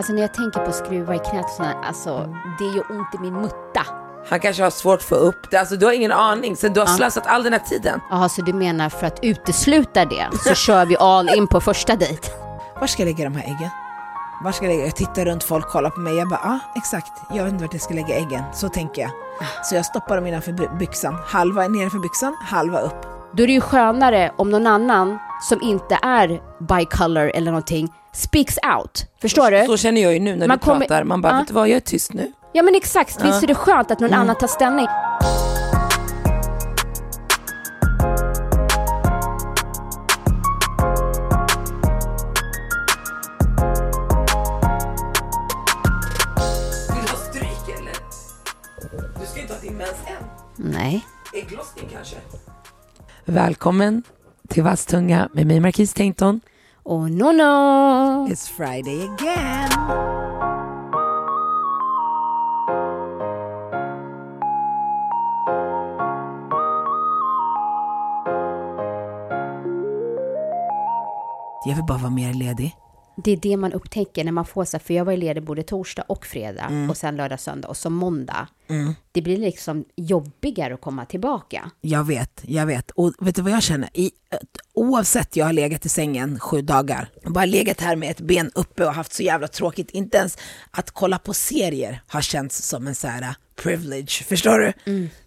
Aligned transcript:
Alltså 0.00 0.12
när 0.12 0.20
jag 0.22 0.34
tänker 0.34 0.60
på 0.60 0.72
skruva 0.72 1.14
i 1.14 1.18
knät 1.18 1.44
och 1.44 1.50
sådär, 1.50 1.74
alltså 1.84 2.34
det 2.58 2.64
är 2.64 2.74
ju 2.74 2.80
ont 2.80 3.14
i 3.14 3.18
min 3.18 3.34
mutta. 3.34 3.86
Han 4.28 4.40
kanske 4.40 4.62
har 4.62 4.70
svårt 4.70 4.98
att 4.98 5.04
få 5.04 5.14
upp 5.14 5.50
det. 5.50 5.56
Alltså 5.56 5.76
du 5.76 5.86
har 5.86 5.92
ingen 5.92 6.12
aning. 6.12 6.56
Sen 6.56 6.72
du 6.72 6.80
har 6.80 6.86
slösat 6.86 7.26
all 7.26 7.42
den 7.42 7.52
här 7.52 7.60
tiden. 7.60 8.00
Jaha, 8.10 8.28
så 8.28 8.42
du 8.42 8.52
menar 8.52 8.88
för 8.88 9.06
att 9.06 9.18
utesluta 9.22 10.04
det 10.04 10.28
så 10.44 10.54
kör 10.66 10.86
vi 10.86 10.96
all 10.96 11.28
in 11.28 11.46
på 11.46 11.60
första 11.60 11.96
dejt? 11.96 12.28
Var 12.80 12.86
ska 12.86 13.02
jag 13.02 13.06
lägga 13.06 13.24
de 13.30 13.36
här 13.36 13.44
äggen? 13.44 13.70
Var 14.44 14.52
ska 14.52 14.64
jag 14.64 14.72
lägga? 14.72 14.84
Jag 14.84 14.96
tittar 14.96 15.24
runt, 15.24 15.44
folk 15.44 15.68
kollar 15.68 15.90
på 15.90 16.00
mig. 16.00 16.16
Jag 16.16 16.28
bara, 16.28 16.40
ja 16.42 16.50
ah, 16.50 16.78
exakt, 16.78 17.12
jag 17.30 17.44
vet 17.44 17.52
inte 17.52 17.64
vart 17.64 17.72
jag 17.74 17.82
ska 17.82 17.94
lägga 17.94 18.14
äggen. 18.14 18.42
Så 18.54 18.68
tänker 18.68 19.02
jag. 19.02 19.10
Så 19.64 19.74
jag 19.74 19.86
stoppar 19.86 20.16
dem 20.16 20.26
innanför 20.26 20.52
by- 20.52 20.68
byxan. 20.78 21.16
Halva 21.26 21.68
nedanför 21.68 21.98
byxan, 21.98 22.36
halva 22.40 22.80
upp. 22.80 23.19
Då 23.36 23.42
är 23.42 23.46
det 23.46 23.52
ju 23.52 23.60
skönare 23.60 24.32
om 24.36 24.50
någon 24.50 24.66
annan 24.66 25.18
som 25.42 25.62
inte 25.62 25.98
är 26.02 26.40
bicolor 26.68 27.30
eller 27.34 27.50
någonting 27.50 27.88
speaks 28.12 28.58
out. 28.78 29.04
Förstår 29.20 29.50
du? 29.50 29.66
Så 29.66 29.76
känner 29.76 30.02
jag 30.02 30.12
ju 30.12 30.18
nu 30.20 30.36
när 30.36 30.48
Man 30.48 30.58
du 30.58 30.64
kommer- 30.64 30.80
pratar. 30.86 31.04
Man 31.04 31.20
bara, 31.22 31.32
Ja. 31.32 31.38
vet 31.38 31.48
du 31.48 31.54
vad, 31.54 31.68
jag 31.68 31.76
är 31.76 31.80
tyst 31.80 32.12
nu. 32.12 32.32
Ja 32.52 32.62
men 32.62 32.74
exakt, 32.74 33.24
visst 33.24 33.42
är 33.42 33.46
det 33.46 33.54
skönt 33.54 33.90
att 33.90 34.00
någon 34.00 34.14
annan 34.14 34.36
tar 34.36 34.46
ställning? 34.46 34.86
Vill 46.94 47.04
du 47.04 47.10
ha 47.10 47.16
stryk 47.30 47.78
eller? 47.78 47.96
Du 49.20 49.26
ska 49.26 49.40
inte 49.40 49.54
ha 49.54 49.60
din 49.60 49.76
mens 49.76 49.96
än. 50.06 50.24
Nej. 50.56 51.06
Ägglossning 51.34 51.88
kanske? 51.92 52.16
Välkommen 53.24 54.02
till 54.48 54.62
Vasstunga 54.62 55.28
med 55.32 55.46
mig 55.46 55.60
Marquis 55.60 55.94
Tainton. 55.94 56.40
Och 56.82 57.10
no 57.10 57.32
no. 57.32 58.28
It's 58.28 58.52
Friday 58.56 59.08
again. 59.08 59.70
Jag 71.66 71.76
vill 71.76 71.84
bara 71.84 71.98
vara 71.98 72.10
mer 72.10 72.34
ledig. 72.34 72.76
Det 73.16 73.30
är 73.30 73.36
det 73.36 73.56
man 73.56 73.72
upptäcker 73.72 74.24
när 74.24 74.32
man 74.32 74.44
får 74.44 74.64
så 74.64 74.76
här, 74.76 74.82
för 74.82 74.94
jag 74.94 75.04
var 75.04 75.16
ledig 75.16 75.42
både 75.42 75.62
torsdag 75.62 76.04
och 76.08 76.26
fredag 76.26 76.86
och 76.90 76.96
sen 76.96 77.16
lördag, 77.16 77.40
söndag 77.40 77.68
och 77.68 77.76
så 77.76 77.90
måndag. 77.90 78.48
Det 79.12 79.22
blir 79.22 79.36
liksom 79.36 79.84
jobbigare 79.96 80.74
att 80.74 80.80
komma 80.80 81.04
tillbaka. 81.04 81.70
Jag 81.80 82.04
vet, 82.04 82.40
jag 82.42 82.66
vet. 82.66 82.90
Och 82.90 83.14
vet 83.20 83.36
du 83.36 83.42
vad 83.42 83.52
jag 83.52 83.62
känner? 83.62 83.90
I, 83.94 84.10
oavsett 84.74 85.36
jag 85.36 85.46
har 85.46 85.52
legat 85.52 85.86
i 85.86 85.88
sängen 85.88 86.40
sju 86.40 86.62
dagar, 86.62 87.08
bara 87.24 87.44
legat 87.44 87.80
här 87.80 87.96
med 87.96 88.10
ett 88.10 88.20
ben 88.20 88.50
uppe 88.54 88.86
och 88.86 88.94
haft 88.94 89.12
så 89.12 89.22
jävla 89.22 89.48
tråkigt, 89.48 89.90
inte 89.90 90.18
ens 90.18 90.38
att 90.70 90.90
kolla 90.90 91.18
på 91.18 91.34
serier 91.34 92.02
har 92.06 92.20
känts 92.20 92.62
som 92.62 92.86
en 92.86 92.94
så 92.94 93.06
här 93.06 93.22
uh, 93.22 93.32
privilege, 93.62 94.24
förstår 94.28 94.58
du? 94.58 94.72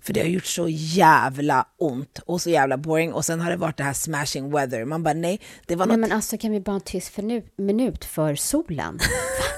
För 0.02 0.14
det 0.14 0.22
har 0.22 0.28
gjort 0.28 0.46
så 0.46 0.70
jävla 0.70 1.68
ont 1.78 2.20
och 2.26 2.42
så 2.42 2.50
jävla 2.50 2.78
boring 2.78 3.14
och 3.14 3.26
sen 3.26 3.42
har 3.42 3.52
det 3.52 3.58
varit 3.58 3.78
det 3.78 3.84
här 3.84 3.94
smashing 3.94 4.52
weather. 4.52 4.86
Man 4.86 5.04
bara 5.04 5.14
nej, 5.14 5.42
det 5.66 5.76
var 5.76 5.86
något 5.86 6.00
Nej 6.00 6.10
men 6.10 6.12
alltså 6.12 6.38
kan 6.38 6.52
vi 6.52 6.60
bara 6.60 6.72
ha 6.72 6.76
en 6.76 6.82
tyst 6.82 7.18
minut 7.58 8.06
för 8.06 8.36
solen? 8.36 9.00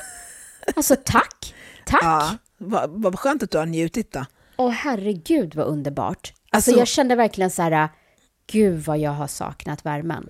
alltså 0.76 0.96
tack, 1.06 1.54
tack! 1.86 2.04
Ja, 2.04 2.38
vad, 2.58 2.90
vad 2.90 3.20
skönt 3.20 3.44
att 3.44 3.52
du 3.52 3.58
har 3.58 3.66
njutit 3.66 4.12
då. 4.12 4.26
Åh 4.58 4.70
herregud 4.72 5.56
vad 5.56 5.68
underbart. 5.68 6.34
Alltså, 6.50 6.72
Alltså- 6.72 6.80
jag 6.82 6.88
kände 6.88 7.16
verkligen 7.16 7.52
så 7.52 7.62
här, 7.62 7.90
gud 8.52 8.84
vad 8.84 8.98
jag 8.98 9.12
har 9.12 9.28
saknat 9.28 9.86
värmen. 9.86 10.30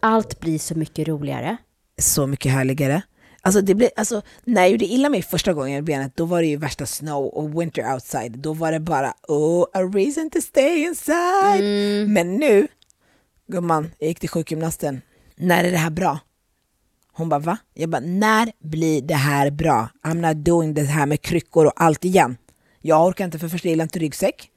Allt 0.00 0.40
blir 0.40 0.58
så 0.58 0.74
mycket 0.74 1.08
roligare. 1.08 1.56
så 1.98 2.26
mycket 2.26 2.52
härligare. 2.52 3.02
Alltså, 3.44 3.60
det 3.60 3.74
blev, 3.74 3.90
alltså, 3.96 4.22
när 4.44 4.62
jag 4.62 4.70
gjorde 4.70 4.84
illa 4.84 5.08
mig 5.08 5.22
första 5.22 5.52
gången 5.52 5.78
i 5.78 5.82
benet, 5.82 6.16
då 6.16 6.24
var 6.24 6.40
det 6.40 6.46
ju 6.48 6.56
värsta 6.56 6.86
snow 6.86 7.26
och 7.26 7.60
winter 7.60 7.94
outside. 7.94 8.38
Då 8.38 8.52
var 8.52 8.72
det 8.72 8.80
bara, 8.80 9.14
oh, 9.28 9.66
a 9.74 9.80
reason 9.82 10.30
to 10.30 10.40
stay 10.40 10.76
inside. 10.84 12.08
Men 12.08 12.36
nu, 12.36 12.68
gumman, 13.46 13.90
jag 13.98 14.08
gick 14.08 14.20
till 14.20 14.28
sjukgymnasten. 14.28 15.00
När 15.36 15.64
är 15.64 15.70
det 15.70 15.76
här 15.76 15.90
bra? 15.90 16.18
Hon 17.12 17.28
bara, 17.28 17.40
va? 17.40 17.58
Jag 17.74 17.88
bara, 17.90 18.00
när 18.00 18.52
blir 18.58 19.02
det 19.02 19.14
här 19.14 19.50
bra? 19.50 19.88
I'm 20.02 20.28
not 20.28 20.44
doing 20.44 20.74
det 20.74 20.82
här 20.82 21.06
med 21.06 21.22
kryckor 21.22 21.66
och 21.66 21.72
allt 21.76 22.04
igen. 22.04 22.36
Jag 22.80 23.06
orkar 23.06 23.24
inte, 23.24 23.38
för 23.38 23.48
första 23.48 23.68
gillar 23.68 23.82
inte 23.82 23.98
ryggsäck. 23.98 24.48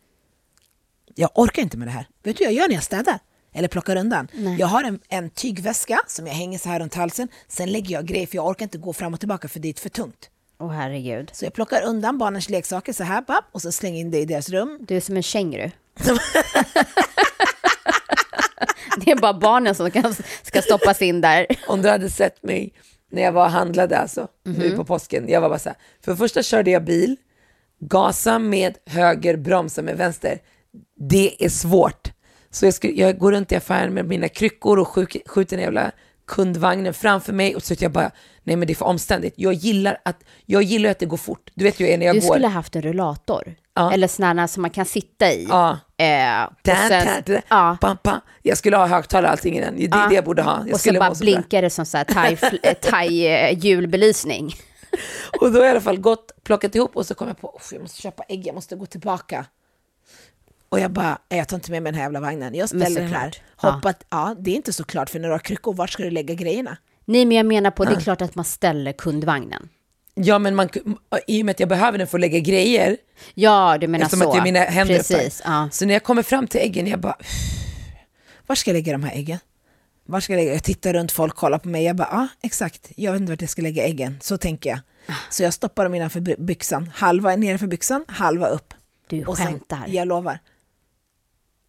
Jag 1.16 1.30
orkar 1.36 1.62
inte 1.62 1.78
med 1.78 1.88
det 1.88 1.92
här. 1.92 2.08
Vet 2.24 2.38
du 2.38 2.44
vad 2.44 2.54
jag 2.54 2.62
gör 2.62 2.68
när 2.68 2.76
jag 2.76 2.84
städar? 2.84 3.20
Eller 3.54 3.68
plockar 3.68 3.96
undan? 3.96 4.28
Jag 4.60 4.68
har 4.68 4.84
en, 4.84 5.00
en 5.10 5.30
tygväska 5.30 6.00
som 6.08 6.28
jag 6.28 6.34
hänger 6.34 6.58
så 6.58 6.70
här 6.70 6.80
runt 6.80 6.94
halsen. 6.94 7.28
Sen 7.48 7.72
lägger 7.72 7.94
jag 7.96 8.06
grejer 8.06 8.28
för 8.28 8.36
jag 8.36 8.48
orkar 8.48 8.66
inte 8.66 8.78
gå 8.78 8.94
fram 8.94 9.14
och 9.14 9.20
tillbaka 9.20 9.48
för 9.48 9.60
det 9.60 9.70
är 9.70 9.74
för 9.74 9.90
tungt. 9.90 10.30
Åh 10.60 10.72
herregud. 10.72 11.32
Så 11.34 11.46
jag 11.46 11.54
plockar 11.54 11.84
undan 11.84 12.18
barnens 12.18 12.50
leksaker 12.50 12.94
så 12.94 13.04
här 13.04 13.22
papp, 13.22 13.46
och 13.52 13.62
så 13.62 13.72
slänger 13.72 14.00
in 14.00 14.12
det 14.12 14.20
i 14.20 14.26
deras 14.26 14.50
rum. 14.50 14.80
Du 14.82 14.98
är 14.98 15.02
som 15.02 15.16
en 15.16 15.24
känguru. 15.24 15.72
det 19.06 19.11
är 19.11 19.16
bara 19.16 19.33
barnen 19.33 19.75
som 19.75 19.91
kan, 19.91 20.16
ska 20.44 20.61
stoppas 20.61 21.01
in 21.01 21.22
där. 21.22 21.45
Om 21.67 21.81
du 21.81 21.89
hade 21.89 22.09
sett 22.09 22.44
mig 22.44 22.73
när 23.11 23.22
jag 23.22 23.31
var 23.31 23.45
och 23.45 23.51
handlade 23.51 23.97
alltså, 23.97 24.28
nu 24.44 24.72
på 24.72 24.85
påsken. 24.85 25.25
Jag 25.29 25.41
var 25.41 25.50
bara 25.50 25.59
så 25.59 25.69
här, 25.69 25.78
för 26.06 26.11
det 26.11 26.17
första 26.17 26.44
körde 26.44 26.72
jag 26.72 26.83
bil, 26.83 27.16
gasa 27.79 28.39
med 28.39 28.78
höger, 28.85 29.38
bromsa 29.38 29.81
med 29.81 29.97
vänster. 29.97 30.39
Det 31.09 31.45
är 31.45 31.50
svårt. 31.50 32.11
Så 32.51 32.66
jag, 32.66 32.73
skulle, 32.73 32.94
jag 32.94 33.17
går 33.19 33.31
runt 33.31 33.51
i 33.51 33.56
affären 33.56 33.94
med 33.94 34.06
mina 34.06 34.28
kryckor 34.28 34.79
och 34.79 34.88
skjuk, 34.88 35.17
skjuter 35.25 35.56
den 35.57 35.63
jävla 35.63 35.91
kundvagnen 36.27 36.94
framför 36.94 37.33
mig 37.33 37.56
och 37.56 37.63
så 37.63 37.75
jag 37.79 37.91
bara, 37.91 38.12
nej 38.44 38.56
men 38.56 38.67
det 38.67 38.73
är 38.73 38.75
för 38.75 38.85
omständigt. 38.85 39.33
Jag 39.38 39.53
gillar 39.53 39.97
att, 40.06 40.23
jag 40.45 40.63
gillar 40.63 40.89
att 40.89 41.00
det 41.00 41.06
går 41.06 41.17
fort. 41.17 41.51
Du 41.53 41.63
vet 41.63 41.79
ju 41.79 41.85
hur 41.85 41.89
jag 41.89 41.94
är 41.94 41.97
när 41.97 42.06
jag 42.06 42.16
Du 42.16 42.19
går. 42.19 42.27
skulle 42.33 42.47
ha 42.47 42.53
haft 42.53 42.75
en 42.75 42.81
rullator. 42.81 43.56
Ja. 43.75 43.91
Eller 43.94 44.08
sådana 44.08 44.47
som 44.47 44.62
man 44.62 44.72
kan 44.72 44.86
sitta 44.86 45.31
i. 45.31 45.46
Ja. 45.50 45.80
Eh, 45.97 46.50
sen, 46.88 47.41
ja. 47.50 47.78
Pam, 47.81 47.97
pam. 47.97 48.19
Jag 48.41 48.58
skulle 48.58 48.78
ha 48.78 48.88
högtalare 48.88 49.31
allting 49.31 49.58
i 49.58 49.62
den. 49.62 49.75
Det 49.78 49.84
är 49.84 49.90
Ja. 49.91 50.08
det 50.09 50.16
jag 50.16 50.24
borde 50.25 50.41
ha. 50.41 50.63
Jag 50.66 50.74
och 50.74 50.80
så 50.81 50.94
bara 50.94 51.13
blinkar 51.19 51.62
det 51.62 51.69
som 51.69 51.86
så 51.86 51.97
här 51.97 52.03
thai, 52.03 52.38
eh, 52.63 52.74
thai 52.74 53.28
eh. 53.28 53.59
Och 55.41 55.52
då 55.52 55.59
har 55.59 55.66
jag 55.66 55.68
i 55.68 55.72
alla 55.72 55.81
fall 55.81 55.97
gått, 56.00 56.31
plockat 56.44 56.75
ihop 56.75 56.96
och 56.96 57.06
så 57.06 57.16
kom 57.16 57.28
jag 57.28 57.41
på, 57.41 57.59
"Uff, 57.62 57.74
jag 57.74 57.81
måste 57.81 58.02
köpa 58.02 58.24
ägg, 58.24 58.47
jag 58.47 58.56
måste 58.56 58.75
gå 58.75 58.86
tillbaka. 58.86 59.46
Och 60.69 60.80
jag 60.80 60.92
bara, 60.92 61.18
"Nej, 61.30 61.38
jag 61.38 61.47
tar 61.47 61.57
inte 61.57 61.72
med 61.72 61.84
mig 61.84 61.92
den 61.92 61.97
här 61.97 62.06
jävla 62.06 62.19
vagnen. 62.19 62.56
Jag 62.56 62.69
ställer 62.69 63.02
den 63.02 63.07
här. 63.13 63.31
såklart. 63.31 63.42
Ja. 63.62 63.69
Hoppat, 63.72 64.03
ja. 64.09 64.36
det 64.40 64.52
är 64.52 64.56
inte 64.56 64.74
så 64.74 64.84
klart 64.84 65.09
för 65.09 65.19
när 65.19 65.28
du 65.28 65.34
har 65.34 65.40
kryckor, 65.40 65.74
vart 65.74 65.90
ska 65.90 66.03
du 66.03 66.09
lägga 66.12 66.34
grejerna? 66.34 66.78
Nej, 67.06 67.25
men 67.25 67.38
jag 67.38 67.46
menar 67.46 67.72
på, 67.72 67.86
det 67.86 67.96
är 67.96 68.00
klart 68.00 68.22
att 68.22 68.36
man 68.36 68.46
ställer 68.46 68.92
kundvagnen. 68.94 69.69
Ja, 70.16 70.40
men 70.40 70.56
man, 70.56 70.70
i 71.28 71.42
och 71.42 71.46
med 71.46 71.53
att 71.53 71.59
jag 71.59 71.70
behöver 71.70 71.98
den 71.98 72.08
för 72.08 72.18
att 72.18 72.22
lägga 72.22 72.40
grejer, 72.40 72.98
Ja, 73.34 73.78
du 73.81 73.88
menar 73.88 74.06
eftersom 74.06 74.24
så. 74.24 74.30
att 74.30 74.36
jag 74.36 74.44
mina 74.44 74.59
händer 74.59 74.96
Precis, 74.98 75.40
uppe. 75.40 75.50
ja. 75.50 75.70
Så 75.72 75.86
när 75.86 75.94
jag 75.94 76.03
kommer 76.03 76.24
fram 76.24 76.48
till 76.48 76.62
äggen, 76.62 76.88
jag 76.88 77.00
bara, 77.00 77.18
Var 78.48 78.56
ska 78.56 78.70
jag 78.72 78.75
lägga 78.75 78.92
de 78.92 79.04
här 79.04 79.16
äggen? 79.16 79.40
Var 80.06 80.20
ska 80.20 80.34
jag 80.34 80.38
lägga? 80.39 80.54
Jag 80.54 80.63
tittar 80.63 80.94
runt, 80.94 81.12
folk 81.12 81.36
kollar 81.36 81.57
på 81.60 81.68
mig. 81.68 81.84
Jag 81.84 81.95
bara, 81.95 82.07
ja 82.12 82.28
exakt, 82.44 82.92
jag 82.95 83.12
vet 83.12 83.22
inte 83.22 83.31
vart 83.31 83.42
jag 83.42 83.50
ska 83.50 83.62
lägga 83.62 83.84
äggen. 83.86 84.18
Så 84.22 84.38
tänker 84.38 84.69
jag. 84.69 84.80
Så 85.30 85.44
jag 85.44 85.54
stoppar 85.54 85.84
dem 85.84 85.95
innanför 85.95 86.19
by- 86.19 86.36
byxan. 86.38 86.92
Halva 86.95 87.36
nedanför 87.36 87.68
byxan, 87.68 88.06
halva 88.07 88.48
upp. 88.48 88.74
Du 89.10 89.25
Och 89.25 89.38
sen- 89.38 89.48
skämtar. 89.48 89.84
Jag 89.88 90.07
lovar. 90.07 90.39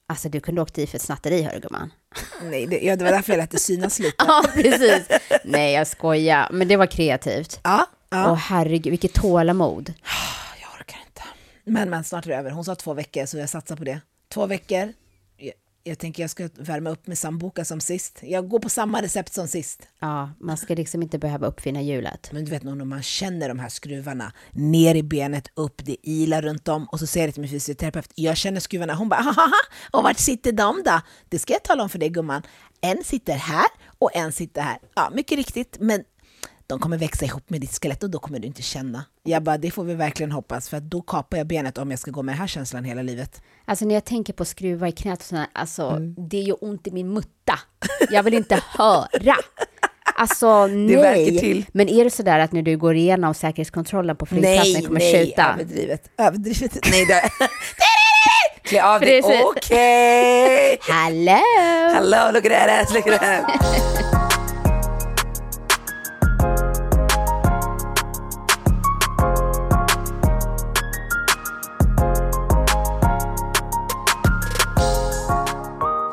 Alltså 0.08 0.28
du 0.28 0.40
kunde 0.40 0.60
åkt 0.62 0.78
i 0.78 0.86
för 0.86 0.96
ett 0.96 1.02
snatteri, 1.02 1.42
hörru 1.42 1.60
gumman. 1.60 1.92
Nej, 2.42 2.66
det, 2.66 2.78
ja, 2.80 2.96
det 2.96 3.04
var 3.04 3.12
därför 3.12 3.32
jag 3.32 3.38
lät 3.38 3.50
det 3.50 3.58
synas 3.58 3.98
lite. 3.98 4.14
Ja, 4.28 4.44
precis. 4.54 5.08
Nej, 5.44 5.72
jag 5.74 5.86
skojar. 5.86 6.48
Men 6.52 6.68
det 6.68 6.76
var 6.76 6.86
kreativt. 6.86 7.60
Ja, 7.62 7.86
ja. 8.18 8.34
Herregud, 8.34 8.90
vilket 8.90 9.14
tålamod. 9.14 9.92
Jag 10.60 10.80
orkar 10.80 10.98
inte. 11.06 11.22
Men, 11.64 11.90
men 11.90 12.04
snart 12.04 12.26
är 12.26 12.30
det 12.30 12.36
över. 12.36 12.50
Hon 12.50 12.64
sa 12.64 12.74
två 12.74 12.94
veckor 12.94 13.26
så 13.26 13.38
jag 13.38 13.48
satsar 13.48 13.76
på 13.76 13.84
det. 13.84 14.00
Två 14.28 14.46
veckor. 14.46 14.92
Jag, 15.36 15.52
jag 15.84 15.98
tänker 15.98 16.22
jag 16.22 16.30
ska 16.30 16.48
värma 16.54 16.90
upp 16.90 17.06
med 17.06 17.18
sambuca 17.18 17.64
som 17.64 17.80
sist. 17.80 18.18
Jag 18.22 18.48
går 18.48 18.58
på 18.58 18.68
samma 18.68 19.02
recept 19.02 19.34
som 19.34 19.48
sist. 19.48 19.88
Ja, 19.98 20.30
man 20.40 20.56
ska 20.56 20.74
liksom 20.74 21.02
inte 21.02 21.18
behöva 21.18 21.46
uppfinna 21.46 21.82
hjulet. 21.82 22.30
Men 22.32 22.44
du 22.44 22.50
vet 22.50 22.62
nog 22.62 22.76
när 22.76 22.84
man 22.84 23.02
känner 23.02 23.48
de 23.48 23.58
här 23.58 23.68
skruvarna 23.68 24.32
ner 24.50 24.94
i 24.94 25.02
benet, 25.02 25.48
upp, 25.54 25.82
det 25.84 25.96
ilar 26.02 26.42
runt 26.42 26.68
om 26.68 26.84
och 26.84 26.98
så 26.98 27.06
säger 27.06 27.26
jag 27.26 27.34
till 27.34 27.40
min 27.40 27.50
fysioterapeut, 27.50 28.12
jag 28.14 28.36
känner 28.36 28.60
skruvarna. 28.60 28.94
Hon 28.94 29.08
bara, 29.08 29.20
haha, 29.20 29.52
och 29.90 30.02
vart 30.02 30.18
sitter 30.18 30.52
de 30.52 30.82
då? 30.84 31.00
Det 31.28 31.38
ska 31.38 31.52
jag 31.52 31.62
tala 31.62 31.82
om 31.82 31.88
för 31.88 31.98
dig 31.98 32.08
gumman. 32.08 32.42
En 32.80 33.04
sitter 33.04 33.34
här 33.34 33.66
och 33.98 34.16
en 34.16 34.32
sitter 34.32 34.62
här. 34.62 34.78
Ja, 34.94 35.10
mycket 35.14 35.38
riktigt, 35.38 35.76
men 35.80 36.04
de 36.66 36.78
kommer 36.78 36.98
växa 36.98 37.24
ihop 37.24 37.50
med 37.50 37.60
ditt 37.60 37.82
skelett 37.82 38.02
och 38.02 38.10
då 38.10 38.18
kommer 38.18 38.38
du 38.38 38.46
inte 38.46 38.62
känna. 38.62 39.04
Jag 39.22 39.42
bara, 39.42 39.58
det 39.58 39.70
får 39.70 39.84
vi 39.84 39.94
verkligen 39.94 40.32
hoppas, 40.32 40.68
för 40.68 40.80
då 40.80 41.02
kapar 41.02 41.38
jag 41.38 41.46
benet 41.46 41.78
om 41.78 41.90
jag 41.90 42.00
ska 42.00 42.10
gå 42.10 42.22
med 42.22 42.32
den 42.32 42.40
här 42.40 42.46
känslan 42.46 42.84
hela 42.84 43.02
livet. 43.02 43.42
Alltså 43.64 43.84
när 43.84 43.94
jag 43.94 44.04
tänker 44.04 44.32
på 44.32 44.44
skruva 44.44 44.88
i 44.88 44.92
knät 44.92 45.18
och 45.18 45.24
sådär, 45.24 45.46
alltså 45.52 45.98
det 46.30 46.38
gör 46.40 46.64
ont 46.64 46.86
i 46.86 46.90
min 46.90 47.08
mutta. 47.08 47.58
Jag 48.10 48.22
vill 48.22 48.34
inte 48.34 48.62
höra. 48.78 49.36
Alltså 50.18 50.66
nej. 50.66 51.66
Men 51.72 51.88
är 51.88 52.04
det 52.04 52.10
sådär 52.10 52.38
att 52.38 52.52
när 52.52 52.62
du 52.62 52.76
går 52.76 52.94
igenom 52.94 53.34
säkerhetskontrollen 53.34 54.16
på 54.16 54.26
flygplatsen 54.26 54.72
Nej, 54.72 54.82
kommer 54.82 55.00
nej, 55.00 55.26
tjuta? 55.26 55.52
överdrivet. 55.54 56.10
Överdrivet. 56.18 56.78
Nej, 56.90 57.06
det... 57.06 57.30
Klä 58.62 58.84
av 58.84 59.00
dig. 59.00 59.22
Okej. 59.44 60.78
Hallå! 60.80 61.42
Hello, 61.94 62.30
look 62.32 62.44
at 62.44 62.52
that 62.52 62.70
ass, 62.70 62.94
look 62.94 63.06
at 63.06 63.20
that. 63.20 64.25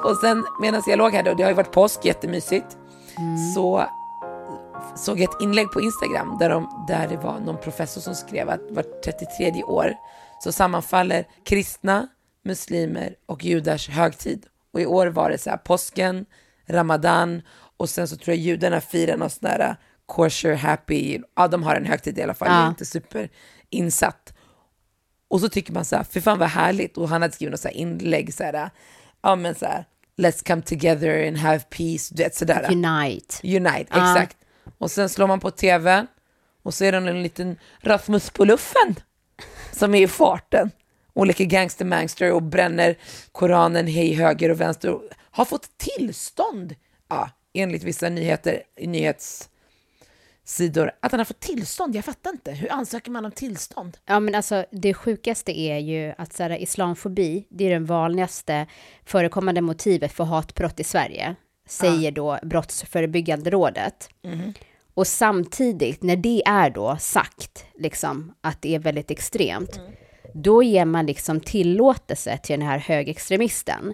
Och 0.04 0.18
sen 0.18 0.46
medan 0.62 0.82
jag 0.88 0.98
låg 0.98 1.12
här 1.14 1.24
då, 1.24 1.34
det 1.34 1.44
har 1.44 1.50
ju 1.50 1.56
varit 1.56 1.72
påsk, 1.72 2.06
jättemysigt, 2.06 2.78
så 3.56 3.86
såg 4.96 5.20
jag 5.20 5.30
ett 5.36 5.42
inlägg 5.42 5.72
på 5.72 5.82
Instagram 5.82 6.38
där, 6.40 6.50
de, 6.50 6.86
där 6.88 7.08
det 7.08 7.18
var 7.18 7.40
någon 7.40 7.58
professor 7.58 8.02
som 8.02 8.16
skrev 8.16 8.50
att 8.50 8.62
vart 8.70 9.04
33 9.04 9.64
år 9.64 9.94
så 10.44 10.52
sammanfaller 10.52 11.28
kristna, 11.46 12.08
muslimer 12.46 13.16
och 13.26 13.44
judars 13.44 13.90
högtid. 13.90 14.46
Och 14.74 14.82
i 14.82 14.86
år 14.86 15.08
var 15.08 15.30
det 15.30 15.38
så 15.38 15.50
här 15.50 15.58
påsken, 15.58 16.26
ramadan 16.68 17.42
och 17.78 17.90
sen 17.90 18.08
så 18.08 18.16
tror 18.18 18.36
jag 18.36 18.44
judarna 18.44 18.82
firar 18.82 19.18
någon 19.18 19.30
sån 19.30 19.50
där 19.50 19.76
kosher, 20.06 20.54
happy, 20.56 21.20
ja 21.36 21.48
de 21.48 21.64
har 21.64 21.76
en 21.76 21.86
högtid 21.86 22.18
i 22.18 22.24
alla 22.24 22.34
fall, 22.34 22.48
jag 22.48 22.58
är 22.58 22.62
Ja. 22.64 22.68
inte 22.70 22.86
super 22.86 23.30
insatt. 23.70 24.34
Och 25.28 25.42
så 25.42 25.50
tycker 25.50 25.74
man 25.74 25.86
så 25.86 25.96
här, 25.96 26.04
för 26.04 26.20
fan 26.22 26.40
vad 26.40 26.50
härligt. 26.50 26.98
Och 26.98 27.10
han 27.10 27.22
hade 27.22 27.34
skrivit 27.34 27.52
något 27.52 27.60
så 27.60 27.68
här 27.68 27.76
inlägg 27.76 28.34
så 28.34 28.44
här, 28.44 28.70
ja 29.22 29.36
men 29.36 29.56
så 29.56 29.66
här, 29.66 29.86
let's 30.18 30.48
come 30.48 30.62
together 30.62 31.28
and 31.28 31.38
have 31.38 31.60
peace, 31.70 32.16
du 32.16 32.24
vet 32.24 32.36
sådär. 32.36 32.68
Unite. 32.72 33.36
Unite, 33.44 33.88
exakt. 33.90 34.38
Och 34.78 34.92
sen 34.92 35.10
slår 35.10 35.28
man 35.28 35.40
på 35.40 35.52
tv 35.52 36.06
och 36.64 36.74
så 36.74 36.86
är 36.86 36.92
det 36.92 36.98
en 36.98 37.24
liten 37.24 37.58
Rasmus 37.82 38.30
på 38.30 38.46
luffen 38.46 38.96
som 39.72 39.96
är 39.96 40.02
i 40.02 40.08
farten. 40.08 40.72
Olika 41.14 41.44
gangster-mangster 41.44 42.32
och 42.32 42.44
bränner 42.44 42.98
Koranen 43.32 43.88
hej 43.88 44.14
höger 44.14 44.50
och 44.50 44.62
vänster 44.62 44.90
och 44.90 45.02
har 45.32 45.46
fått 45.46 45.78
tillstånd, 45.78 46.76
ja, 47.10 47.30
enligt 47.54 47.84
vissa 47.84 48.10
nyheter, 48.10 48.64
nyhetssidor, 50.44 50.92
att 51.00 51.12
han 51.12 51.20
har 51.20 51.26
fått 51.26 51.40
tillstånd. 51.40 51.96
Jag 51.96 52.06
fattar 52.06 52.32
inte. 52.32 52.52
Hur 52.52 52.72
ansöker 52.72 53.12
man 53.12 53.26
om 53.26 53.32
tillstånd? 53.32 53.98
Ja, 54.06 54.20
men 54.20 54.36
alltså 54.36 54.66
det 54.72 54.94
sjukaste 54.94 55.60
är 55.60 55.78
ju 55.78 56.14
att 56.18 56.34
så 56.34 56.44
här, 56.44 56.62
islamfobi, 56.62 57.48
det 57.50 57.66
är 57.66 57.70
den 57.70 57.86
vanligaste 57.86 58.68
förekommande 59.06 59.62
motivet 59.62 60.12
för 60.12 60.24
hatbrott 60.24 60.80
i 60.80 60.84
Sverige, 60.84 61.36
säger 61.68 62.12
då 62.12 62.40
Brottsförebyggande 62.44 63.50
rådet. 63.50 64.10
Och 64.96 65.08
samtidigt, 65.08 66.04
när 66.04 66.16
det 66.16 66.44
är 66.46 66.70
då 66.70 66.98
sagt, 67.00 67.66
liksom, 67.80 68.34
att 68.42 68.62
det 68.62 68.76
är 68.76 68.80
väldigt 68.80 69.12
extremt, 69.12 69.80
då 70.34 70.64
ger 70.64 70.86
man 70.86 71.06
liksom 71.06 71.40
tillåtelse 71.40 72.38
till 72.38 72.60
den 72.60 72.68
här 72.68 72.78
högerextremisten 72.78 73.94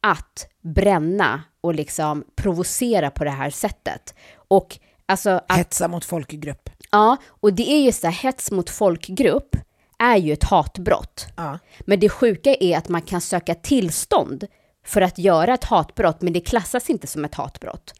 att 0.00 0.48
bränna 0.62 1.42
och 1.60 1.74
liksom 1.74 2.24
provocera 2.36 3.10
på 3.10 3.24
det 3.24 3.30
här 3.30 3.50
sättet. 3.50 4.14
Och 4.48 4.78
alltså 5.08 5.30
att 5.48 5.56
Hetsa 5.56 5.88
mot 5.88 6.04
folkgrupp. 6.04 6.70
Ja, 6.90 7.16
och 7.26 7.52
det 7.52 7.70
är 7.72 7.80
ju 7.84 7.92
så 7.92 8.06
här, 8.06 8.14
hets 8.14 8.50
mot 8.50 8.70
folkgrupp 8.70 9.56
är 9.98 10.16
ju 10.16 10.32
ett 10.32 10.44
hatbrott. 10.44 11.26
Ja. 11.36 11.58
Men 11.80 12.00
det 12.00 12.08
sjuka 12.08 12.54
är 12.60 12.78
att 12.78 12.88
man 12.88 13.02
kan 13.02 13.20
söka 13.20 13.54
tillstånd 13.54 14.46
för 14.84 15.00
att 15.00 15.18
göra 15.18 15.54
ett 15.54 15.64
hatbrott, 15.64 16.22
men 16.22 16.32
det 16.32 16.40
klassas 16.40 16.90
inte 16.90 17.06
som 17.06 17.24
ett 17.24 17.34
hatbrott. 17.34 17.94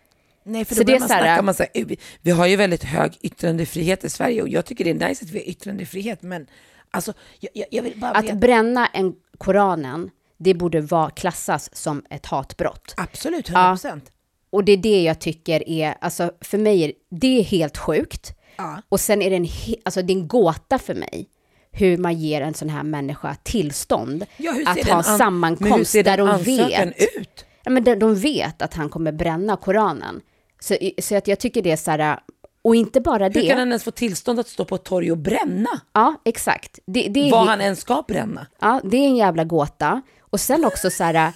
Nej, 0.44 0.64
för 0.64 0.74
Så 0.74 0.80
då 0.80 0.86
börjar 0.86 1.00
man 1.00 1.08
så 1.08 1.14
här- 1.14 1.20
snacka 1.20 1.36
Kan 1.36 1.44
man 1.44 1.54
säga, 1.54 1.96
vi, 2.20 2.30
har 2.30 2.46
ju 2.46 2.56
väldigt 2.56 2.84
hög 2.84 3.18
yttrandefrihet 3.20 4.04
i 4.04 4.10
Sverige 4.10 4.42
och 4.42 4.48
jag 4.48 4.66
tycker 4.66 4.84
det 4.84 4.90
är 4.90 5.08
nice 5.08 5.24
att 5.24 5.30
vi 5.30 5.38
har 5.38 5.48
yttrandefrihet, 5.48 6.22
men 6.22 6.46
alltså, 6.90 7.12
jag, 7.40 7.66
jag, 7.70 7.82
vill 7.82 8.00
bara 8.00 8.10
Att 8.10 8.24
veta. 8.24 8.34
bränna 8.34 8.86
en 8.86 9.14
Koranen, 9.38 10.10
det 10.38 10.54
borde 10.54 10.80
vara, 10.80 11.10
klassas 11.10 11.76
som 11.76 12.02
ett 12.10 12.26
hatbrott. 12.26 12.94
Absolut, 12.96 13.48
100 13.48 13.70
procent. 13.70 14.12
Och 14.50 14.64
det 14.64 14.72
är 14.72 14.76
det 14.76 15.02
jag 15.02 15.18
tycker 15.20 15.68
är, 15.68 15.94
alltså 16.00 16.30
för 16.40 16.58
mig, 16.58 16.82
är, 16.82 16.92
det 17.10 17.38
är 17.38 17.42
helt 17.42 17.78
sjukt. 17.78 18.32
Ja. 18.56 18.82
Och 18.88 19.00
sen 19.00 19.22
är 19.22 19.30
det 19.30 19.36
en, 19.36 19.46
alltså 19.84 20.02
det 20.02 20.12
är 20.12 20.16
en 20.16 20.28
gåta 20.28 20.78
för 20.78 20.94
mig 20.94 21.28
hur 21.72 21.96
man 21.98 22.18
ger 22.18 22.40
en 22.40 22.54
sån 22.54 22.68
här 22.68 22.82
människa 22.82 23.36
tillstånd 23.42 24.26
Ja, 24.36 24.52
hur 24.52 24.68
att 24.68 24.88
ha 24.88 24.96
hur 24.96 25.18
sammankomst 25.18 25.92
där 25.92 26.16
de 26.16 26.42
vet. 26.42 27.02
ut? 27.16 27.44
Ja, 27.64 27.70
men 27.70 27.84
de, 27.84 27.94
de 27.94 28.14
vet 28.14 28.62
att 28.62 28.74
han 28.74 28.88
kommer 28.88 29.12
bränna 29.12 29.56
Koranen. 29.56 30.20
Så, 30.60 30.76
så 31.02 31.16
att 31.16 31.28
jag 31.28 31.38
tycker 31.40 31.62
det 31.62 31.70
är 31.70 31.76
så 31.76 31.90
här, 31.90 32.18
och 32.62 32.76
inte 32.76 33.00
bara 33.00 33.24
Hur 33.24 33.30
det. 33.30 33.48
kan 33.48 33.58
han 33.58 33.68
ens 33.68 33.84
få 33.84 33.90
tillstånd 33.90 34.40
att 34.40 34.48
stå 34.48 34.64
på 34.64 34.74
ett 34.74 34.84
torg 34.84 35.10
och 35.12 35.18
bränna? 35.18 35.80
Ja, 35.92 36.14
exakt. 36.24 36.78
Det, 36.86 37.08
det, 37.08 37.20
är, 37.28 37.30
Vad 37.30 37.46
han 37.46 37.60
ens 37.60 37.80
ska 37.80 38.04
bränna? 38.08 38.46
ja, 38.60 38.80
det 38.84 38.96
är 38.96 39.06
en 39.06 39.16
jävla 39.16 39.44
gåta. 39.44 40.02
Och 40.20 40.40
sen 40.40 40.64
också 40.64 40.90
så 40.90 41.04
här, 41.04 41.32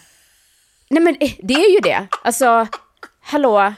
nej 0.91 1.03
men 1.03 1.17
eh, 1.21 1.31
det 1.43 1.55
är 1.55 1.75
ju 1.75 1.81
det. 1.81 2.07
Alltså, 2.25 2.67
hallå. 3.23 3.75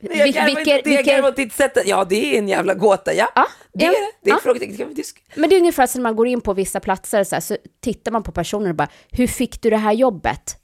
Nej, 0.00 0.18
jag 0.18 0.28
garvar 0.28 0.58
inte, 0.60 1.02
garvar 1.02 1.28
åt 1.28 1.36
ditt 1.36 1.52
sätt. 1.52 1.76
att- 1.76 1.86
Ja, 1.86 2.04
det 2.04 2.34
är 2.34 2.38
en 2.38 2.48
jävla 2.48 2.74
gåta, 2.74 3.14
ja. 3.14 3.28
Ja, 3.34 3.46
det 3.72 3.84
är 3.84 3.88
ja, 3.88 3.92
det. 3.92 4.12
Det 4.22 4.30
är 4.30 4.34
ja. 4.34 4.40
frågetecken. 4.42 4.94
Men 5.34 5.48
det 5.50 5.56
är 5.56 5.58
ungefär 5.60 5.86
som 5.86 6.02
när 6.02 6.10
man 6.10 6.16
går 6.16 6.26
in 6.26 6.40
på 6.40 6.54
vissa 6.54 6.80
platser 6.80 7.24
så, 7.24 7.34
här, 7.36 7.40
så 7.40 7.56
tittar 7.80 8.12
man 8.12 8.22
på 8.22 8.32
personen 8.32 8.70
och 8.70 8.74
bara, 8.76 8.88
hur 9.10 9.26
fick 9.26 9.62
du 9.62 9.70
det 9.70 9.76
här 9.76 9.92
jobbet? 9.92 10.56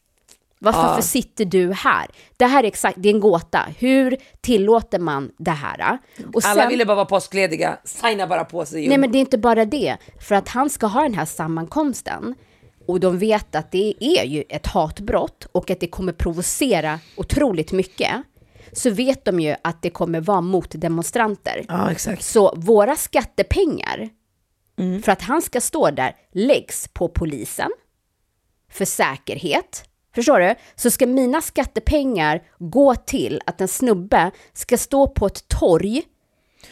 Varför 0.58 0.80
Ja. 0.80 0.86
varför 0.86 1.02
sitter 1.02 1.44
du 1.44 1.72
här? 1.72 2.06
Det 2.36 2.46
här 2.46 2.62
är 2.64 2.69
exakt, 2.69 2.96
det 3.00 3.08
är 3.08 3.14
en 3.14 3.20
gåta. 3.20 3.66
Hur 3.78 4.16
tillåter 4.40 4.98
man 4.98 5.30
det 5.38 5.50
här? 5.50 5.98
Och 6.34 6.44
Alla 6.44 6.60
sen- 6.60 6.68
ville 6.68 6.84
bara 6.86 6.94
vara 6.94 7.04
påsklediga, 7.06 7.76
signa 7.84 8.26
bara 8.26 8.44
på 8.44 8.66
sig. 8.66 8.88
Nej, 8.88 8.98
men 8.98 9.12
det 9.12 9.18
är 9.18 9.20
inte 9.20 9.38
bara 9.38 9.64
det. 9.64 9.96
För 10.28 10.34
att 10.34 10.48
han 10.48 10.70
ska 10.70 10.86
ha 10.86 11.02
den 11.02 11.14
här 11.14 11.25
sammankomsten 11.25 12.34
och 12.87 13.00
de 13.00 13.19
vet 13.19 13.55
att 13.55 13.73
det 13.73 13.94
är 14.00 14.25
ju 14.25 14.44
ett 14.49 14.67
hatbrott 14.67 15.46
och 15.52 15.70
att 15.70 15.81
det 15.81 15.87
kommer 15.87 16.12
provocera 16.12 17.00
otroligt 17.17 17.73
mycket, 17.73 18.11
så 18.73 18.90
vet 18.90 19.25
de 19.25 19.40
ju 19.40 19.54
att 19.64 19.83
det 19.83 19.90
kommer 19.90 20.21
vara 20.21 20.40
motdemonstranter. 20.40 21.64
Ja, 21.68 21.90
exakt. 21.90 22.23
Så 22.25 22.54
våra 22.56 22.97
skattepengar, 22.97 24.09
Mm. 24.78 25.02
för 25.02 25.12
att 25.12 25.23
han 25.23 25.42
ska 25.42 25.61
stå 25.61 25.90
där, 25.90 26.16
läggs 26.33 26.88
på 26.88 27.09
polisen 27.09 27.71
för 28.71 28.85
säkerhet. 28.85 29.85
Förstår 30.14 30.40
du? 30.40 30.54
Så 30.75 30.90
ska 30.90 31.06
mina 31.06 31.40
skattepengar 31.40 32.42
gå 32.59 32.95
till 32.95 33.40
att 33.47 33.61
en 33.61 33.68
snubbe 33.68 34.30
ska 34.52 34.78
stå 34.78 35.09
på 35.09 35.26
ett 35.26 35.49
torg 35.49 36.02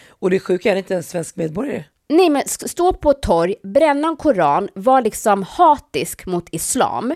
Och 0.09 0.31
det 0.31 0.41
sjuka 0.41 0.73
är 0.73 0.77
inte 0.77 0.95
en 0.95 1.03
svensk 1.03 1.37
medborgare. 1.37 1.85
Nej, 2.11 2.31
men 2.31 2.43
stå 2.49 2.93
på 2.93 3.11
ett 3.11 3.23
torg, 3.23 3.55
bränna 3.63 4.09
en 4.09 4.17
koran, 4.17 4.69
vara 4.75 5.01
liksom 5.01 5.43
hatisk 5.43 6.27
mot 6.27 6.49
islam. 6.53 7.15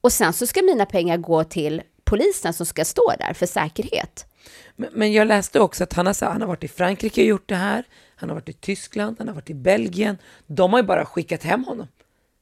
Och 0.00 0.12
sen 0.12 0.32
så 0.32 0.46
ska 0.46 0.62
mina 0.62 0.86
pengar 0.86 1.16
gå 1.16 1.44
till 1.44 1.82
polisen 2.04 2.52
som 2.52 2.66
ska 2.66 2.84
stå 2.84 3.12
där 3.18 3.34
för 3.34 3.46
säkerhet. 3.46 4.26
Men, 4.76 4.88
men 4.92 5.12
jag 5.12 5.26
läste 5.26 5.60
också 5.60 5.84
att 5.84 5.92
han 5.92 6.06
har, 6.06 6.24
han 6.24 6.40
har 6.40 6.48
varit 6.48 6.64
i 6.64 6.68
Frankrike 6.68 7.20
och 7.20 7.26
gjort 7.26 7.48
det 7.48 7.54
här. 7.54 7.84
Han 8.16 8.28
har 8.28 8.36
varit 8.36 8.48
i 8.48 8.52
Tyskland, 8.52 9.16
han 9.18 9.28
har 9.28 9.34
varit 9.34 9.50
i 9.50 9.54
Belgien. 9.54 10.18
De 10.46 10.72
har 10.72 10.80
ju 10.80 10.86
bara 10.86 11.04
skickat 11.04 11.42
hem 11.42 11.64
honom. 11.64 11.88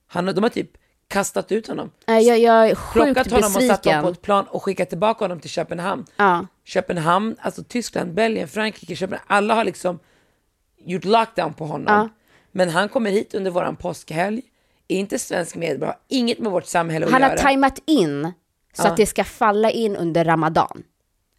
Han, 0.06 0.26
de 0.26 0.42
har 0.42 0.50
typ 0.50 0.70
kastat 1.08 1.52
ut 1.52 1.66
honom. 1.66 1.90
Nej, 2.06 2.26
Jag, 2.26 2.38
jag 2.38 2.68
är 2.70 2.74
sjukt 2.74 3.04
Plockat 3.04 3.30
honom 3.30 3.56
och 3.56 3.62
satt 3.62 3.84
honom 3.84 4.02
på 4.02 4.06
besviken. 4.06 4.12
ett 4.12 4.22
plan 4.22 4.44
och 4.48 4.62
skickat 4.62 4.88
tillbaka 4.88 5.24
honom 5.24 5.40
till 5.40 5.50
Köpenhamn. 5.50 6.04
Ja. 6.16 6.46
Köpenhamn, 6.64 7.36
alltså 7.40 7.62
Tyskland, 7.64 8.14
Belgien, 8.14 8.48
Frankrike, 8.48 8.96
Köpenhamn. 8.96 9.24
Alla 9.26 9.54
har 9.54 9.64
liksom 9.64 9.98
gjort 10.84 11.04
lockdown 11.04 11.54
på 11.54 11.66
honom. 11.66 11.86
Ja. 11.94 12.08
Men 12.52 12.68
han 12.68 12.88
kommer 12.88 13.10
hit 13.10 13.34
under 13.34 13.50
våran 13.50 13.76
påskhelg, 13.76 14.42
är 14.88 14.96
inte 14.98 15.18
svensk 15.18 15.56
medborgare, 15.56 15.94
har 15.94 16.00
inget 16.16 16.38
med 16.38 16.52
vårt 16.52 16.66
samhälle 16.66 17.06
att 17.06 17.12
Han 17.12 17.22
har 17.22 17.30
göra. 17.30 17.38
tajmat 17.40 17.78
in 17.86 18.32
så 18.72 18.82
Ja. 18.82 18.88
att 18.90 18.96
det 18.96 19.06
ska 19.06 19.24
falla 19.24 19.70
in 19.70 19.96
under 19.96 20.24
ramadan. 20.24 20.82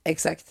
Exakt. 0.03 0.45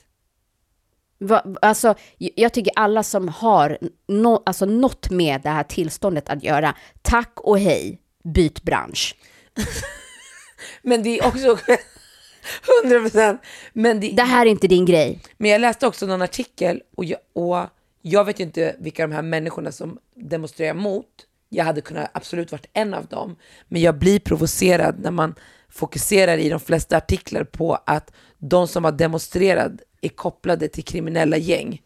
Va, 1.21 1.45
alltså, 1.63 1.95
jag 2.19 2.53
tycker 2.53 2.73
alla 2.77 3.03
som 3.03 3.29
har 3.29 3.79
no, 4.09 4.43
alltså, 4.47 4.67
något 4.67 5.11
med 5.11 5.41
det 5.43 5.49
här 5.51 5.63
tillståndet 5.65 6.29
att 6.29 6.43
göra, 6.45 6.75
tack 7.03 7.33
och 7.41 7.59
hej, 7.59 8.01
byt 8.25 8.63
bransch. 8.63 9.17
Men 10.83 11.03
det 11.03 11.19
är 11.19 11.27
också 11.27 11.47
100 12.85 13.01
procent. 13.01 13.41
Men, 13.73 14.01
det, 14.01 14.13
Det 14.13 14.23
här 14.23 14.47
är 14.47 14.51
inte 14.51 14.69
din 14.69 14.85
grej. 14.85 15.21
men 15.37 15.51
jag 15.51 15.61
läste 15.61 15.87
också 15.87 16.07
någon 16.07 16.23
artikel 16.23 16.83
och 16.97 17.05
jag, 17.05 17.19
och 17.33 17.67
jag 18.09 18.25
vet 18.25 18.41
inte 18.41 18.77
vilka 18.79 19.07
de 19.07 19.15
här 19.15 19.23
människorna 19.23 19.73
som 19.73 19.99
demonstrerar 20.15 20.75
mot. 20.75 21.07
Jag 21.49 21.65
hade 21.65 21.81
kunnat 21.81 22.11
absolut 22.15 22.53
varit 22.53 22.67
en 22.73 22.95
av 22.95 23.07
dem. 23.07 23.37
Men 23.69 23.83
jag 23.83 23.99
blir 23.99 24.19
provocerad 24.21 25.01
när 25.01 25.11
man 25.11 25.35
fokuserar 25.69 26.39
i 26.39 26.49
de 26.49 26.61
flesta 26.61 26.97
artiklar 26.97 27.45
på 27.45 27.79
att 27.87 28.13
de 28.39 28.69
som 28.69 28.85
har 28.85 28.93
demonstrerat 28.93 29.73
är 30.01 30.09
kopplade 30.09 30.69
till 30.69 30.85
kriminella 30.85 31.37
gäng. 31.37 31.83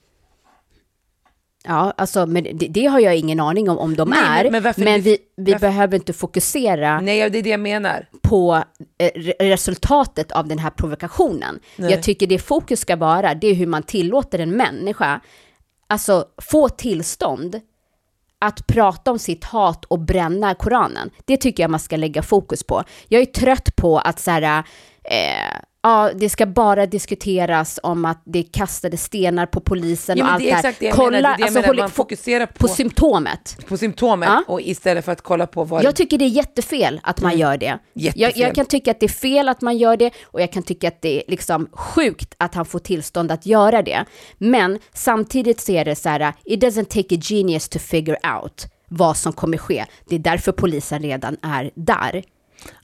Ja, 1.65 1.95
alltså, 1.97 2.27
men 2.27 2.45
det, 2.45 2.67
det 2.69 2.87
har 2.87 3.01
jag 3.01 3.17
ingen 3.17 3.41
aning 3.41 3.71
om 3.71 3.79
om 3.79 3.97
de 3.97 4.09
Nej, 4.11 4.19
men- 4.51 4.55
är. 4.55 4.61
men 4.61 4.75
Men, 4.77 4.87
det- 5.03 5.11
vi, 5.11 5.19
vi 5.37 5.53
varför- 5.53 5.67
behöver 5.67 5.97
inte 5.97 6.13
fokusera 6.13 7.01
Nej, 7.01 7.31
det 7.31 7.39
är 7.39 7.43
det 7.43 7.51
jag 7.51 7.61
menar. 7.61 8.09
på 8.23 8.65
eh, 8.99 9.11
re- 9.15 9.35
resultatet 9.39 10.33
av 10.33 10.49
den 10.49 10.59
här 10.59 10.71
provokationen. 10.71 11.61
Jag 11.77 12.03
tycker 12.03 12.27
det 12.27 12.39
fokus 12.39 12.81
ska 12.81 12.97
vara, 12.97 13.35
det 13.35 13.47
är 13.47 13.55
hur 13.55 13.67
man 13.67 13.83
tillåter 13.83 14.39
en 14.39 14.51
människa, 14.57 15.21
alltså 15.93 16.25
få 16.51 16.69
tillstånd 16.69 17.61
att 18.39 18.67
prata 18.67 19.11
om 19.11 19.19
sitt 19.19 19.45
hat 19.45 19.85
och 19.85 19.99
bränna 19.99 20.55
Koranen. 20.55 21.11
Det 21.25 21.37
tycker 21.37 21.63
jag 21.63 21.71
man 21.71 21.81
ska 21.81 21.97
lägga 21.97 22.23
fokus 22.23 22.65
på. 22.65 22.85
Jag 23.09 23.23
är 23.23 23.27
trött 23.27 23.77
på 23.77 23.99
att 23.99 24.21
så 24.21 24.31
här, 24.31 24.65
eh, 25.05 25.59
ja, 25.83 26.11
det 26.15 26.29
ska 26.29 26.47
bara 26.47 26.87
diskuteras 26.87 27.81
om 27.83 28.05
att 28.05 28.23
det 28.25 28.43
kastade 28.43 28.97
stenar 28.97 29.47
på 29.47 29.61
polisen 29.61 30.19
Ja, 30.19 30.25
och 30.25 30.31
allt 30.33 30.43
det 30.45 30.51
här. 30.51 30.59
exakt 30.59 30.79
det 30.81 30.87
jag 30.87 30.99
menar. 31.13 31.37
Det 31.37 31.45
jag 31.45 31.53
menar. 31.53 31.67
håll- 31.67 31.77
Man 31.79 31.91
fokuserar 31.91 32.47
på- 32.47 32.53
på 32.59 32.69
symptomet. 32.69 33.57
På 33.69 33.77
symptomet 33.77 34.29
Ja. 34.29 34.43
och 34.49 34.61
istället 34.61 35.05
för 35.05 35.13
att 35.13 35.23
kolla 35.23 35.47
på 35.47 35.65
vad... 35.65 35.85
Jag 35.85 35.97
tycker 35.97 36.19
det 36.19 36.25
är 36.25 36.29
jättefel 36.29 37.01
att 37.03 37.21
man 37.21 37.39
gör 37.39 37.57
det. 37.57 37.67
Mm. 37.67 37.81
Jag, 37.95 38.37
jag 38.37 38.55
kan 38.55 38.67
tycka 38.67 38.91
att 38.91 39.01
det 39.01 39.07
är 39.07 39.09
fel 39.09 39.49
att 39.49 39.61
man 39.61 39.79
gör 39.79 39.97
det 39.97 40.11
och 40.25 40.41
jag 40.43 40.53
kan 40.53 40.63
tycka 40.63 40.89
att 40.89 41.03
det 41.03 41.17
är 41.19 41.23
liksom 41.31 41.69
sjukt 41.73 42.35
att 42.39 42.55
han 42.55 42.65
får 42.67 42.79
tillstånd 42.79 43.33
att 43.33 43.47
göra 43.47 43.83
det. 43.83 44.05
Men 44.39 44.79
samtidigt 44.95 45.61
så 45.61 45.73
är 45.73 45.85
det 45.85 45.95
så 45.97 46.09
här, 46.09 46.33
it 46.45 46.63
doesn't 46.63 46.85
take 46.85 47.15
a 47.15 47.19
genius 47.23 47.69
to 47.69 47.79
figure 47.79 48.19
out 48.43 48.67
vad 48.89 49.17
som 49.17 49.33
kommer 49.33 49.59
ske. 49.59 49.85
Det 50.09 50.15
är 50.15 50.19
därför 50.19 50.53
polisen 50.53 51.03
redan 51.03 51.37
är 51.43 51.71
där. 51.75 52.23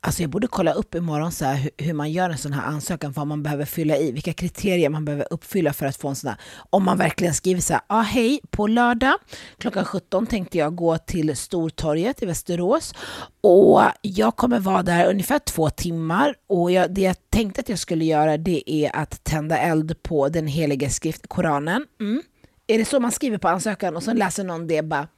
Alltså 0.01 0.23
jag 0.23 0.31
borde 0.31 0.47
kolla 0.47 0.73
upp 0.73 0.95
imorgon 0.95 1.33
så 1.33 1.45
här 1.45 1.55
hur, 1.55 1.71
hur 1.79 1.93
man 1.93 2.13
gör 2.13 2.31
en 2.31 2.39
sån 2.39 2.53
här 2.53 2.63
ansökan, 2.67 3.13
vad 3.13 3.27
man 3.27 3.43
behöver 3.43 3.65
fylla 3.65 3.97
i, 3.97 4.13
vilka 4.13 4.33
kriterier 4.33 4.89
man 4.89 5.05
behöver 5.05 5.27
uppfylla 5.31 5.73
för 5.73 5.87
att 5.87 5.97
få 5.97 6.09
en 6.09 6.17
sån 6.17 6.29
här, 6.29 6.39
om 6.71 6.85
man 6.85 6.99
verkligen 6.99 7.35
skriver 7.35 7.61
så 7.61 7.73
här, 7.73 7.83
ah, 7.87 8.01
hej, 8.01 8.41
på 8.51 8.67
lördag 8.67 9.15
klockan 9.59 9.85
17 9.85 10.27
tänkte 10.27 10.59
jag 10.59 10.77
gå 10.77 10.99
till 10.99 11.37
Stortorget 11.37 12.23
i 12.23 12.27
Västerås 12.27 12.95
och 13.41 13.83
jag 14.03 14.37
kommer 14.37 14.61
vara 14.61 14.83
där 14.83 15.11
ungefär 15.11 15.39
två 15.39 15.71
timmar 15.71 16.35
och 16.47 16.71
jag, 16.71 16.95
det 16.95 17.01
jag 17.01 17.17
tänkte 17.31 17.61
att 17.61 17.69
jag 17.69 17.79
skulle 17.79 18.05
göra 18.05 18.37
det 18.37 18.73
är 18.73 18.97
att 18.97 19.25
tända 19.25 19.59
eld 19.59 20.03
på 20.03 20.29
den 20.29 20.47
heliga 20.47 20.91
skrift, 20.91 21.27
Koranen. 21.27 21.87
Mm. 22.01 22.23
Är 22.67 22.79
det 22.79 22.85
så 22.85 23.01
man 23.01 23.13
skriver 23.13 23.39
på 23.39 23.49
ansökan 23.49 23.97
och 23.97 24.03
så 24.03 24.13
läser 24.13 24.45
någon 24.45 24.67
det 24.67 24.83
bara, 24.83 25.09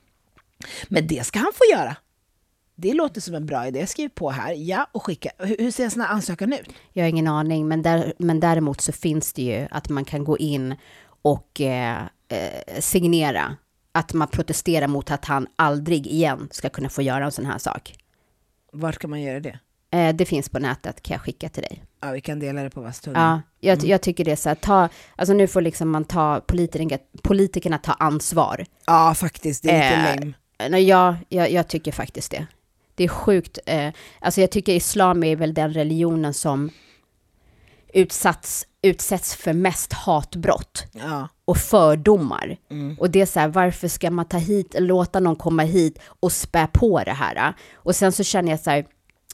men 0.89 1.07
det 1.07 1.27
ska 1.27 1.39
han 1.39 1.53
få 1.55 1.79
göra. 1.79 1.97
Det 2.81 2.95
låter 2.95 3.21
som 3.21 3.35
en 3.35 3.47
bra 3.47 3.67
idé. 3.67 3.87
Skriv 3.87 4.09
på 4.09 4.31
här. 4.31 4.53
Ja, 4.53 4.87
och 4.93 5.07
skicka. 5.07 5.31
Hur, 5.39 5.57
hur 5.59 5.71
ser 5.71 5.85
en 5.85 5.91
sån 5.91 6.01
här 6.03 6.09
ansökan 6.09 6.53
ut? 6.53 6.69
Jag 6.93 7.05
har 7.05 7.09
ingen 7.09 7.27
aning, 7.27 7.69
men, 7.69 7.83
där, 7.83 8.13
men 8.19 8.41
däremot 8.41 8.81
så 8.81 8.93
finns 8.93 9.33
det 9.33 9.43
ju 9.43 9.69
att 9.71 9.89
man 9.89 10.05
kan 10.05 10.25
gå 10.25 10.39
in 10.39 10.75
och 11.23 11.61
eh, 11.61 12.03
eh, 12.29 12.81
signera 12.81 13.57
att 13.93 14.13
man 14.13 14.29
protesterar 14.29 14.87
mot 14.87 15.11
att 15.11 15.25
han 15.25 15.47
aldrig 15.57 16.07
igen 16.07 16.49
ska 16.51 16.69
kunna 16.69 16.89
få 16.89 17.03
göra 17.03 17.25
en 17.25 17.33
sån 17.33 17.47
här 17.47 17.59
sak. 17.59 17.95
Var 18.73 18.93
ska 18.93 19.09
man 19.09 19.21
göra 19.21 19.41
det? 19.41 19.59
Eh, 19.91 20.15
det 20.15 20.25
finns 20.25 20.49
på 20.49 20.59
nätet, 20.59 21.03
kan 21.03 21.15
jag 21.15 21.23
skicka 21.23 21.49
till 21.49 21.63
dig. 21.63 21.83
Ja, 22.01 22.11
vi 22.11 22.21
kan 22.21 22.39
dela 22.41 22.63
det 22.63 22.71
på 22.71 22.81
Vastunga. 22.81 23.43
Ja, 23.61 23.69
jag, 23.69 23.85
jag 23.85 24.01
tycker 24.01 24.25
det 24.25 24.33
är 24.33 24.37
så 24.37 24.49
här, 24.49 24.57
ta, 24.57 24.89
alltså 25.17 25.33
nu 25.35 25.47
får 25.47 25.61
liksom 25.61 25.91
man 25.91 26.05
ta, 26.05 26.41
politikerna, 26.47 27.03
politikerna 27.23 27.79
ta 27.79 27.93
ansvar. 27.93 28.67
ja, 28.87 29.15
faktiskt. 29.15 29.63
Det 29.63 29.71
är 29.71 29.75
lite 29.75 30.11
Eh, 30.19 30.71
lame. 30.71 30.79
Jag, 30.79 31.17
jag, 31.29 31.51
jag 31.51 31.69
tycker 31.69 31.93
faktiskt 31.93 32.31
det. 32.31 32.47
Det 33.01 33.05
är 33.05 33.09
sjukt. 33.09 33.59
Eh, 33.67 33.93
alltså 34.21 34.41
jag 34.41 34.51
tycker 34.51 34.73
islam 34.73 35.23
är 35.25 35.37
väl 35.37 35.55
den 35.55 35.73
religionen 35.73 36.35
som 36.35 36.71
utsatts, 37.93 38.67
utsätts 38.83 39.35
för 39.37 39.53
mest 39.53 39.93
hatbrott 39.93 40.85
Ja. 40.93 41.29
och 41.45 41.57
fördomar. 41.57 42.57
Mm. 42.71 42.97
Och 42.99 43.11
det 43.11 43.21
är 43.21 43.27
så 43.27 43.41
här, 43.41 43.49
varför 43.49 43.89
ska 43.89 44.11
man 44.11 44.25
ta 44.25 44.37
hit, 44.37 44.75
låta 44.79 45.21
någon 45.21 45.37
komma 45.37 45.63
hit 45.63 45.99
och 46.21 46.33
spä 46.33 46.67
på 46.73 47.03
det 47.05 47.13
här? 47.13 47.55
Och 47.75 47.97
sen 47.97 48.13
så 48.13 48.25
känner 48.25 48.51
jag 48.51 48.61
så 48.61 48.71
här, 48.71 48.87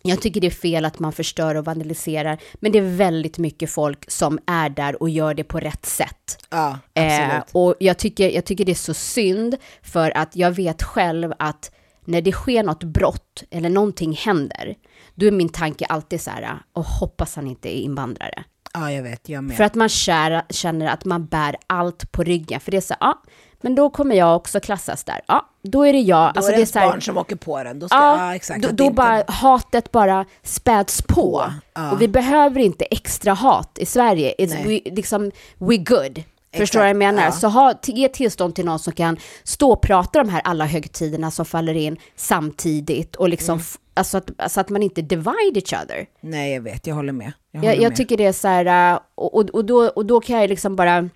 jag 0.03 0.23
tycker 0.23 0.41
det 0.41 0.47
är 0.47 0.51
fel 0.51 0.85
att 0.85 0.99
man 0.99 1.13
förstör 1.13 1.55
och 1.55 1.65
vandaliserar, 1.65 2.39
men 2.55 2.73
det 2.73 2.79
är 2.79 2.97
väldigt 2.97 3.39
mycket 3.39 3.71
folk 3.71 4.11
som 4.11 4.39
är 4.47 4.69
där 4.69 5.03
och 5.03 5.11
gör 5.11 5.35
det 5.35 5.45
på 5.45 5.61
rätt 5.61 5.87
sätt. 5.87 6.39
Ja, 6.51 6.79
absolut. 6.95 7.55
Eh, 7.55 7.61
och 7.63 7.75
jag 7.81 7.99
tycker, 7.99 8.31
jag 8.31 8.45
tycker 8.45 8.65
det 8.65 8.73
är 8.73 8.75
så 8.75 8.95
synd, 8.95 9.57
för 9.83 10.17
att 10.17 10.37
jag 10.37 10.51
vet 10.51 10.83
själv 10.83 11.33
att 11.39 11.71
när 12.07 12.21
det 12.21 12.33
sker 12.33 12.63
något 12.63 12.85
brott 12.85 13.43
eller 13.51 13.69
någonting 13.71 14.13
händer, 14.13 14.75
då 15.15 15.27
är 15.27 15.31
min 15.31 15.49
tanke 15.49 15.85
alltid 15.85 16.21
så 16.21 16.31
här, 16.31 16.59
och 16.73 16.85
hoppas 16.85 17.37
han 17.37 17.47
inte 17.47 17.77
är 17.77 17.81
invandrare. 17.81 18.45
ja, 18.75 18.93
jag 18.93 19.03
vet. 19.03 19.29
Jag 19.29 19.45
med. 19.45 19.57
För 19.57 19.65
att 19.65 19.75
man 19.75 19.89
kär, 19.89 20.43
känner 20.51 20.87
att 20.87 21.05
man 21.05 21.27
bär 21.27 21.57
allt 21.67 22.13
på 22.13 22.23
ryggen. 22.23 22.61
För 22.61 22.71
det 22.71 22.77
är 22.77 22.81
så 22.81 22.95
ja, 23.01 23.23
men 23.61 23.75
då 23.75 23.91
kommer 23.91 24.15
jag 24.17 24.37
också 24.37 24.61
klassas 24.61 25.05
där. 25.05 25.21
Ja, 25.29 25.49
då 25.63 25.83
är 25.87 25.93
det 25.93 25.99
jag. 25.99 26.19
Då 26.35 26.39
alltså 26.39 26.43
är 26.43 26.47
det 26.47 26.51
det 26.53 26.55
är 26.57 26.59
ens 26.59 26.71
så 26.73 26.79
här, 26.79 26.89
barn 26.89 27.03
som 27.03 27.19
åker 27.19 27.37
på 27.37 27.65
den. 27.65 27.79
Då 27.79 27.89
ska, 27.89 27.97
Ja, 27.97 28.35
exakt. 28.35 28.63
då, 28.63 28.69
då 28.73 28.85
inte- 28.85 28.95
bara 28.95 29.25
hatet 29.29 29.91
bara 29.93 30.25
späds 30.43 31.03
på. 31.03 31.45
Ja. 31.75 31.93
Och 31.93 32.01
vi 32.01 32.09
behöver 32.09 32.61
inte 32.61 32.85
extra 32.85 33.33
hat 33.33 33.79
i 33.79 33.87
Sverige. 33.87 34.35
It's 34.39 34.55
Nej. 34.65 34.83
we, 34.85 34.91
liksom, 34.91 35.31
we 35.59 35.77
good. 35.77 36.23
Förstår 36.59 36.79
du 36.79 36.83
vad 36.83 36.91
jag 36.91 36.97
menar? 36.97 37.23
ja. 37.23 37.33
Så 37.33 37.49
ha, 37.49 37.75
ge 37.87 38.09
tillstånd 38.09 38.55
till 38.55 38.65
någon 38.65 38.79
som 38.79 38.93
kan 38.93 39.17
stå 39.45 39.73
och 39.73 39.81
prata 39.83 40.19
de 40.19 40.29
här 40.29 40.41
alla 40.45 40.67
högtiderna 40.67 41.31
som 41.31 41.45
faller 41.47 41.75
in 41.75 41.97
samtidigt 42.17 43.17
och 43.17 43.29
liksom, 43.29 43.53
Mm. 43.55 43.65
alltså 43.95 44.17
att, 44.19 44.31
alltså 44.39 44.61
att 44.61 44.69
man 44.69 44.83
inte 44.83 45.03
divide 45.03 45.57
each 45.57 45.73
other. 45.73 46.07
Nej, 46.21 46.55
jag 46.55 46.61
vet. 46.61 46.87
Jag 46.87 46.95
håller 46.95 47.13
med. 47.13 47.33
Jag, 47.53 47.65
Jag, 47.65 47.71
håller 47.71 47.83
jag 47.83 47.91
med. 47.91 47.97
tycker 47.97 48.17
det 48.17 48.25
är 48.27 48.33
så 48.33 48.49
här, 48.49 48.93
äh, 48.95 48.99
och, 49.15 49.35
och, 49.35 49.51
och, 49.51 49.65
då, 49.65 49.89
och 49.89 50.07
då 50.07 50.21
kan 50.21 50.41
jag 50.41 50.49
liksom 50.51 50.77
bara, 50.77 51.09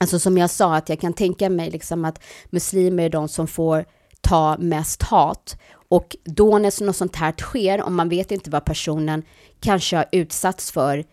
alltså 0.00 0.18
som 0.18 0.38
jag 0.38 0.50
sa, 0.50 0.76
att 0.76 0.88
jag 0.88 1.00
kan 1.00 1.12
tänka 1.12 1.50
mig 1.50 1.70
liksom 1.70 2.04
att 2.04 2.22
muslimer 2.50 3.02
är 3.04 3.08
de 3.10 3.28
som 3.28 3.46
får 3.48 3.84
ta 4.20 4.56
mest 4.58 5.02
hat. 5.02 5.56
Och 5.88 6.16
då 6.24 6.58
när 6.58 6.84
något 6.84 6.96
sånt 6.96 7.16
här 7.16 7.34
sker, 7.38 7.82
om 7.82 7.94
man 7.94 8.08
vet 8.08 8.30
inte 8.30 8.50
vad 8.50 8.64
personen 8.64 9.22
kanske 9.60 9.96
har 9.96 10.06
utsatts 10.12 10.70
för 10.70 11.04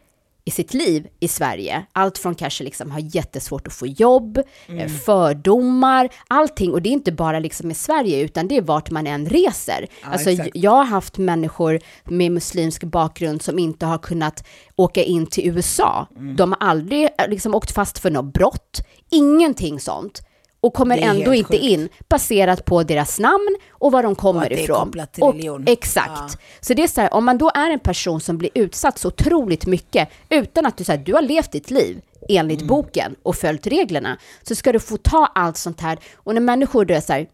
i 0.45 0.51
sitt 0.51 0.73
liv 0.73 1.07
i 1.19 1.27
Sverige. 1.27 1.85
Allt 1.93 2.17
från 2.17 2.35
kanske 2.35 2.63
liksom 2.63 2.91
har 2.91 3.15
jättesvårt 3.15 3.67
att 3.67 3.73
få 3.73 3.87
jobb, 3.87 4.37
eh, 4.67 4.87
fördomar, 4.87 6.09
allting. 6.27 6.73
Och 6.73 6.81
det 6.81 6.89
är 6.89 6.93
inte 6.93 7.11
bara 7.11 7.39
liksom 7.39 7.71
i 7.71 7.73
Sverige, 7.73 8.19
utan 8.21 8.47
det 8.47 8.57
är 8.57 8.61
vart 8.61 8.91
man 8.91 9.07
än 9.07 9.29
reser. 9.29 9.87
alltså, 10.03 10.29
exakt. 10.29 10.49
jag 10.53 10.71
har 10.71 10.83
haft 10.83 11.17
människor 11.17 11.79
med 12.03 12.31
muslimsk 12.31 12.83
bakgrund 12.83 13.41
som 13.41 13.59
inte 13.59 13.85
har 13.85 13.97
kunnat 13.97 14.47
åka 14.75 15.03
in 15.03 15.27
till 15.27 15.47
USA. 15.47 16.07
Mm. 16.15 16.35
De 16.35 16.51
har 16.51 16.69
aldrig 16.69 17.03
eh, 17.03 17.27
liksom 17.27 17.55
åkt 17.55 17.71
fast 17.71 17.99
för 17.99 18.11
något 18.11 18.33
brott, 18.33 18.81
ingenting 19.11 19.79
sånt. 19.79 20.21
Och 20.61 20.73
kommer 20.73 20.97
ändå 20.97 21.33
inte 21.33 21.53
sjukt. 21.53 21.63
in 21.63 21.89
baserat 22.09 22.65
på 22.65 22.83
deras 22.83 23.19
namn 23.19 23.57
och 23.71 23.91
var 23.91 24.03
de 24.03 24.15
kommer 24.15 24.43
Och 24.43 24.49
det 24.49 24.59
är 24.59 24.63
ifrån. 24.63 24.85
kopplat 24.85 25.13
till 25.13 25.23
och, 25.23 25.33
religion. 25.33 25.63
Exakt. 25.67 26.11
Ja. 26.15 26.29
Så 26.61 26.73
det 26.73 26.83
är 26.83 26.87
så 26.87 27.01
här, 27.01 27.13
om 27.13 27.25
man 27.25 27.37
då 27.37 27.51
är 27.55 27.69
en 27.69 27.79
person 27.79 28.21
som 28.21 28.37
blir 28.37 28.51
utsatt 28.53 28.97
så 28.97 29.07
otroligt 29.07 29.65
mycket 29.65 30.09
utan 30.29 30.65
att 30.65 30.77
du, 30.77 30.83
så 30.83 30.91
här, 30.91 30.99
du 30.99 31.13
har 31.13 31.21
levt 31.21 31.51
ditt 31.51 31.71
liv 31.71 32.01
enligt 32.29 32.67
boken 32.67 33.15
och 33.23 33.35
följt 33.35 33.67
reglerna, 33.67 34.17
så 34.43 34.55
ska 34.55 34.71
du 34.71 34.79
få 34.79 34.97
ta 34.97 35.25
allt 35.35 35.57
sånt 35.57 35.81
här. 35.81 35.99
Och 36.15 36.33
när 36.33 36.41
människor 36.41 36.85
då 36.85 36.93
är 36.93 37.01
så 37.01 37.13
här, 37.13 37.27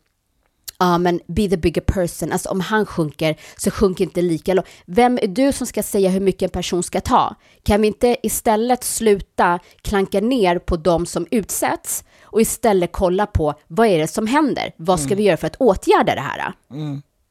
ja 0.79 0.97
men 0.97 1.19
be 1.27 1.47
the 1.49 1.57
bigger 1.57 1.81
person, 1.81 2.31
alltså 2.31 2.49
om 2.49 2.61
han 2.61 2.85
sjunker 2.85 3.35
så 3.57 3.71
sjunker 3.71 4.03
inte 4.03 4.21
lika 4.21 4.53
långt. 4.53 4.67
Vem 4.85 5.19
är 5.21 5.27
du 5.27 5.51
som 5.51 5.67
ska 5.67 5.83
säga 5.83 6.09
hur 6.09 6.19
mycket 6.19 6.41
en 6.41 6.49
person 6.49 6.83
ska 6.83 7.01
ta? 7.01 7.35
Kan 7.63 7.81
vi 7.81 7.87
inte 7.87 8.17
istället 8.23 8.83
sluta 8.83 9.59
klanka 9.81 10.21
ner 10.21 10.59
på 10.59 10.77
de 10.77 11.05
som 11.05 11.27
utsätts 11.31 12.03
och 12.35 12.41
istället 12.41 12.91
kolla 12.91 13.25
på 13.25 13.53
vad 13.67 13.87
är 13.87 13.97
det 13.99 14.07
som 14.07 14.27
händer? 14.27 14.71
Vad 14.77 14.99
ska 14.99 15.15
vi 15.15 15.23
göra 15.23 15.37
för 15.37 15.47
att 15.47 15.55
åtgärda 15.55 16.15
det 16.15 16.21
här? 16.21 16.53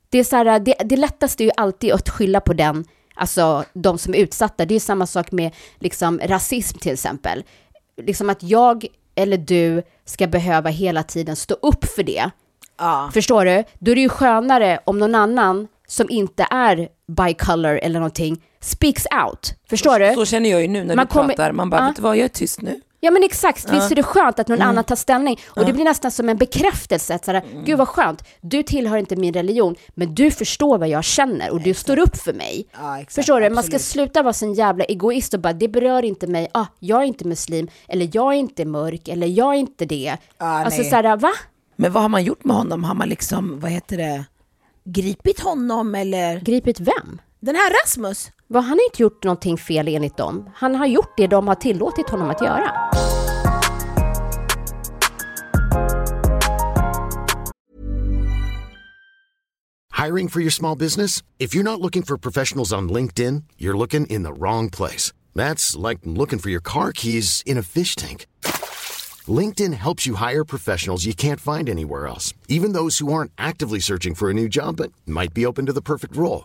Det, 0.08 0.18
är 0.18 0.25
så 0.25 0.37
här, 0.37 0.58
det, 0.61 0.75
det 0.84 0.96
lättaste 0.96 1.42
är 1.42 1.44
ju 1.44 1.50
alltid 1.56 1.92
att 1.92 2.08
skylla 2.08 2.40
på 2.40 2.52
den, 2.52 2.84
alltså 3.14 3.64
de 3.73 3.99
som 3.99 4.14
är 4.14 4.18
utsatta. 4.18 4.64
Det 4.64 4.75
är 4.75 4.80
samma 4.80 5.06
sak 5.06 5.32
med 5.32 5.54
liksom, 5.78 6.20
rasism 6.25 6.78
till 6.78 6.92
exempel. 6.92 7.44
Liksom 8.02 8.30
att 8.30 8.42
jag 8.42 8.87
eller 9.14 9.37
du 9.37 9.82
ska 10.04 10.26
behöva 10.26 10.70
hela 10.70 11.02
tiden 11.02 11.37
stå 11.37 11.54
upp 11.54 11.84
för 11.84 12.02
det. 12.02 12.30
Ja. 12.78 13.11
Förstår 13.14 13.44
du? 13.44 13.64
Då 13.78 13.90
är 13.90 13.94
det 13.94 14.00
ju 14.00 14.08
skönare 14.08 14.80
om 14.84 14.99
någon 14.99 15.14
annan 15.14 15.68
som 15.88 16.11
inte 16.11 16.46
är 16.50 16.88
bicolor 17.06 17.78
eller 17.82 18.00
någonting 18.00 18.42
speaks 18.61 19.06
out. 19.26 19.54
Förstår 19.70 19.99
du? 19.99 20.14
Så 20.14 20.25
känner 20.25 20.50
jag 20.50 20.62
ju 20.62 20.68
nu 20.68 20.84
när 20.84 20.96
Man 20.96 21.06
du 21.06 21.12
kommer- 21.12 21.28
pratar. 21.28 21.52
Man 21.52 21.70
bara, 21.70 21.80
Ja. 21.80 21.87
vet 21.87 21.96
du 21.96 22.02
vad, 22.02 22.16
jag 22.16 22.25
är 22.25 22.28
tyst 22.28 22.61
nu. 22.62 22.80
Ja 23.04 23.11
men 23.11 23.23
exakt, 23.25 23.73
visst 23.73 23.90
är 23.90 23.94
det 23.94 24.02
skönt 24.02 24.38
att 24.38 24.49
någon 24.49 24.58
Mm. 24.58 24.68
annan 24.68 24.84
tar 24.84 24.96
ställning? 24.96 25.38
Och 25.46 25.64
det 25.66 25.73
blir 25.73 25.84
nästan 25.84 26.11
som 26.11 26.28
en 26.28 26.37
bekräftelse, 26.37 27.14
att 27.14 27.25
såhär, 27.25 27.42
Mm. 27.52 27.64
gud 27.64 27.78
vad 27.78 27.88
skönt, 27.88 28.25
du 28.40 28.62
tillhör 28.62 28.96
inte 28.96 29.16
min 29.16 29.34
religion, 29.34 29.75
men 29.94 30.14
du 30.14 30.30
förstår 30.30 30.78
vad 30.78 30.88
jag 30.88 31.04
känner 31.04 31.50
och 31.52 31.61
du 31.61 31.75
står 31.75 31.99
upp 31.99 32.16
för 32.16 32.32
mig. 32.32 32.66
Ja, 32.73 32.99
exakt, 32.99 33.14
Förstår 33.14 33.40
du? 33.40 33.50
Man 33.50 33.64
ska 33.64 33.76
absolut. 33.76 33.82
sluta 33.82 34.23
vara 34.23 34.32
sån 34.32 34.54
jävla 34.54 34.84
egoist 34.84 35.34
och 35.34 35.40
bara, 35.40 35.52
det 35.52 35.68
berör 35.68 36.04
inte 36.04 36.26
mig, 36.26 36.49
ah, 36.52 36.66
jag 36.78 37.00
är 37.02 37.04
inte 37.06 37.25
muslim, 37.28 37.68
eller 37.88 38.08
jag 38.12 38.32
är 38.34 38.38
inte 38.38 38.64
mörk, 38.64 39.08
eller 39.08 39.26
jag 39.26 39.54
är 39.54 39.58
inte 39.58 39.84
det. 39.84 40.16
Ah, 40.38 40.46
alltså 40.64 40.84
såhär, 40.84 41.16
va? 41.16 41.32
Men 41.76 41.92
vad 41.92 42.02
har 42.02 42.08
man 42.08 42.25
gjort 42.25 42.44
med 42.44 42.56
honom? 42.56 42.84
Har 42.84 42.94
man 42.94 43.08
liksom, 43.08 43.61
vad 43.61 43.70
heter 43.70 43.96
det, 43.96 44.25
gripit 44.84 45.40
honom 45.40 45.94
eller? 45.94 46.40
Gripit 46.40 46.80
vem? 46.80 47.20
Den 47.44 47.56
här 47.56 47.72
Rasmus? 47.82 48.30
Va, 48.48 48.60
han 48.60 48.78
har 48.78 48.84
inte 48.84 49.02
gjort 49.02 49.24
någonting 49.24 49.58
fel 49.58 49.88
enligt 49.88 50.16
dem. 50.16 50.50
Han 50.54 50.74
har 50.74 50.86
gjort 50.86 51.14
det 51.16 51.26
de 51.26 51.48
har 51.48 51.54
tillåtit 51.54 52.10
honom 52.10 52.30
att 52.30 52.42
göra. 52.42 52.72
Hiring 60.04 60.28
for 60.28 60.40
your 60.40 60.50
small 60.50 60.78
business? 60.78 61.22
If 61.38 61.54
you're 61.54 61.62
not 61.62 61.80
looking 61.80 62.02
for 62.02 62.16
professionals 62.16 62.72
on 62.72 62.92
LinkedIn, 62.92 63.42
you're 63.58 63.78
looking 63.78 64.06
in 64.06 64.24
the 64.24 64.32
wrong 64.32 64.70
place. 64.70 65.12
That's 65.34 65.88
like 65.88 66.00
looking 66.04 66.38
for 66.38 66.50
your 66.50 66.62
car 66.62 66.92
keys 66.92 67.42
in 67.46 67.58
a 67.58 67.62
fish 67.62 67.94
tank. 67.96 68.26
LinkedIn 69.40 69.74
helps 69.74 70.06
you 70.06 70.14
hire 70.16 70.44
professionals 70.44 71.06
you 71.06 71.14
can't 71.14 71.40
find 71.40 71.68
anywhere 71.68 72.06
else, 72.06 72.34
even 72.48 72.72
those 72.72 73.04
who 73.04 73.12
aren't 73.12 73.32
actively 73.36 73.80
searching 73.80 74.14
for 74.14 74.30
a 74.30 74.34
new 74.34 74.48
job 74.48 74.76
but 74.76 74.92
might 75.06 75.34
be 75.34 75.46
open 75.46 75.66
to 75.66 75.72
the 75.72 75.82
perfect 75.82 76.16
role. 76.16 76.44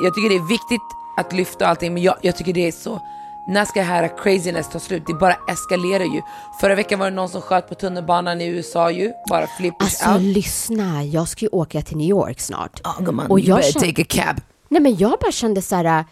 Jag 0.00 0.14
tycker 0.14 0.28
det 0.28 0.34
är 0.36 0.48
viktigt 0.48 0.80
att 1.16 1.32
lyfta 1.32 1.66
allting, 1.66 1.94
men 1.94 2.02
jag, 2.02 2.16
jag 2.22 2.36
tycker 2.36 2.52
det 2.52 2.68
är 2.68 2.72
så... 2.72 3.00
När 3.48 3.64
ska 3.64 3.80
det 3.80 3.86
här 3.86 4.16
craziness 4.22 4.68
ta 4.68 4.78
slut? 4.78 5.02
Det 5.06 5.14
bara 5.14 5.36
eskalerar 5.48 6.04
ju. 6.04 6.22
Förra 6.60 6.74
veckan 6.74 6.98
var 6.98 7.10
det 7.10 7.16
någon 7.16 7.28
som 7.28 7.40
sköt 7.40 7.68
på 7.68 7.74
tunnelbanan 7.74 8.40
i 8.40 8.46
USA 8.46 8.90
ju. 8.90 9.12
Bara 9.30 9.46
flippers 9.46 9.82
Alltså 10.02 10.10
out. 10.10 10.20
lyssna, 10.36 11.04
jag 11.04 11.28
ska 11.28 11.44
ju 11.44 11.48
åka 11.48 11.82
till 11.82 11.96
New 11.96 12.08
York 12.08 12.40
snart. 12.40 12.80
Ja, 12.84 12.96
gumman, 13.00 13.26
Och 13.30 13.38
you 13.40 13.48
jag 13.48 13.58
better 13.58 13.80
take 13.80 14.02
a 14.02 14.06
cab. 14.08 14.40
Nej 14.68 14.82
men 14.82 14.96
jag 14.96 15.18
bara 15.20 15.32
kände 15.32 15.62
så 15.62 15.74
här, 15.76 16.04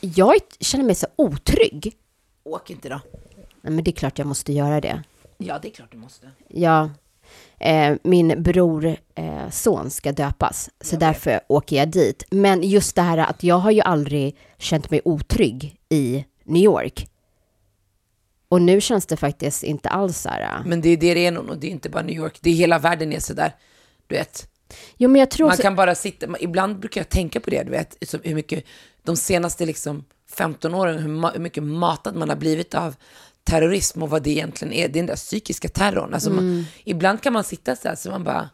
jag 0.00 0.34
känner 0.60 0.84
mig 0.84 0.94
så 0.94 1.06
otrygg. 1.16 1.92
Åk 2.44 2.70
inte 2.70 2.88
då. 2.88 3.00
Nej 3.62 3.72
men 3.72 3.84
det 3.84 3.90
är 3.90 3.92
klart 3.92 4.18
jag 4.18 4.26
måste 4.28 4.52
göra 4.52 4.80
det. 4.80 5.02
Ja, 5.38 5.58
det 5.62 5.68
är 5.68 5.72
klart 5.72 5.92
du 5.92 5.98
måste. 5.98 6.30
Ja, 6.48 6.90
eh, 7.60 7.94
min 8.02 8.42
bror 8.42 8.96
eh, 9.14 9.50
son 9.50 9.90
ska 9.90 10.12
döpas, 10.12 10.70
så 10.80 10.96
därför 10.96 11.40
åker 11.48 11.76
jag 11.76 11.88
dit. 11.90 12.24
Men 12.30 12.62
just 12.62 12.96
det 12.96 13.02
här 13.02 13.18
att 13.18 13.42
jag 13.42 13.58
har 13.58 13.70
ju 13.70 13.80
aldrig 13.80 14.36
känt 14.58 14.90
mig 14.90 15.00
otrygg 15.04 15.76
i 15.88 16.24
New 16.44 16.62
York. 16.62 17.08
Och 18.48 18.62
nu 18.62 18.80
känns 18.80 19.06
det 19.06 19.16
faktiskt 19.16 19.62
inte 19.62 19.88
alls 19.88 20.18
så 20.18 20.28
här. 20.28 20.42
äh. 20.42 20.66
Men 20.66 20.80
det 20.80 20.88
är 20.88 20.96
det 20.96 21.14
det 21.14 21.26
är 21.26 21.32
nog, 21.32 21.48
och 21.50 21.58
det 21.58 21.66
är 21.66 21.70
inte 21.70 21.90
bara 21.90 22.02
New 22.02 22.16
York. 22.16 22.38
Det 22.40 22.50
är 22.50 22.54
hela 22.54 22.78
världen 22.78 23.12
är 23.12 23.20
sådär. 23.20 23.54
Du 24.06 24.14
vet, 24.16 24.48
Jo 24.96 25.08
men 25.10 25.20
jag 25.20 25.30
tror... 25.30 25.46
man 25.46 25.56
så- 25.56 25.62
kan 25.62 25.76
bara 25.76 25.94
sitta, 25.94 26.26
man- 26.26 26.40
ibland 26.40 26.78
brukar 26.78 27.00
jag 27.00 27.08
tänka 27.08 27.40
på 27.40 27.50
det, 27.50 27.62
du 27.62 27.70
vet, 27.70 27.96
hur 28.22 28.34
mycket, 28.34 28.64
de 29.02 29.16
senaste 29.16 29.66
liksom 29.66 30.04
15 30.36 30.74
åren, 30.74 30.98
hur, 30.98 31.32
hur 31.32 31.40
mycket 31.40 31.62
matad 31.62 32.16
man 32.16 32.28
har 32.28 32.36
blivit 32.36 32.74
av 32.74 32.94
terrorism 33.46 34.02
och 34.02 34.10
vad 34.10 34.22
det 34.22 34.30
egentligen 34.30 34.74
är. 34.74 34.88
Det 34.88 34.98
är 34.98 35.02
den 35.02 35.06
där 35.06 35.16
psykiska 35.16 35.68
terrorn. 35.68 36.14
Alltså 36.14 36.30
Mm. 36.30 36.46
man, 36.56 36.66
ibland 36.84 37.22
kan 37.22 37.32
man 37.32 37.44
sitta 37.44 37.76
så 37.76 37.88
här, 37.88 37.94
så 37.96 38.10
man 38.10 38.24
bara, 38.24 38.50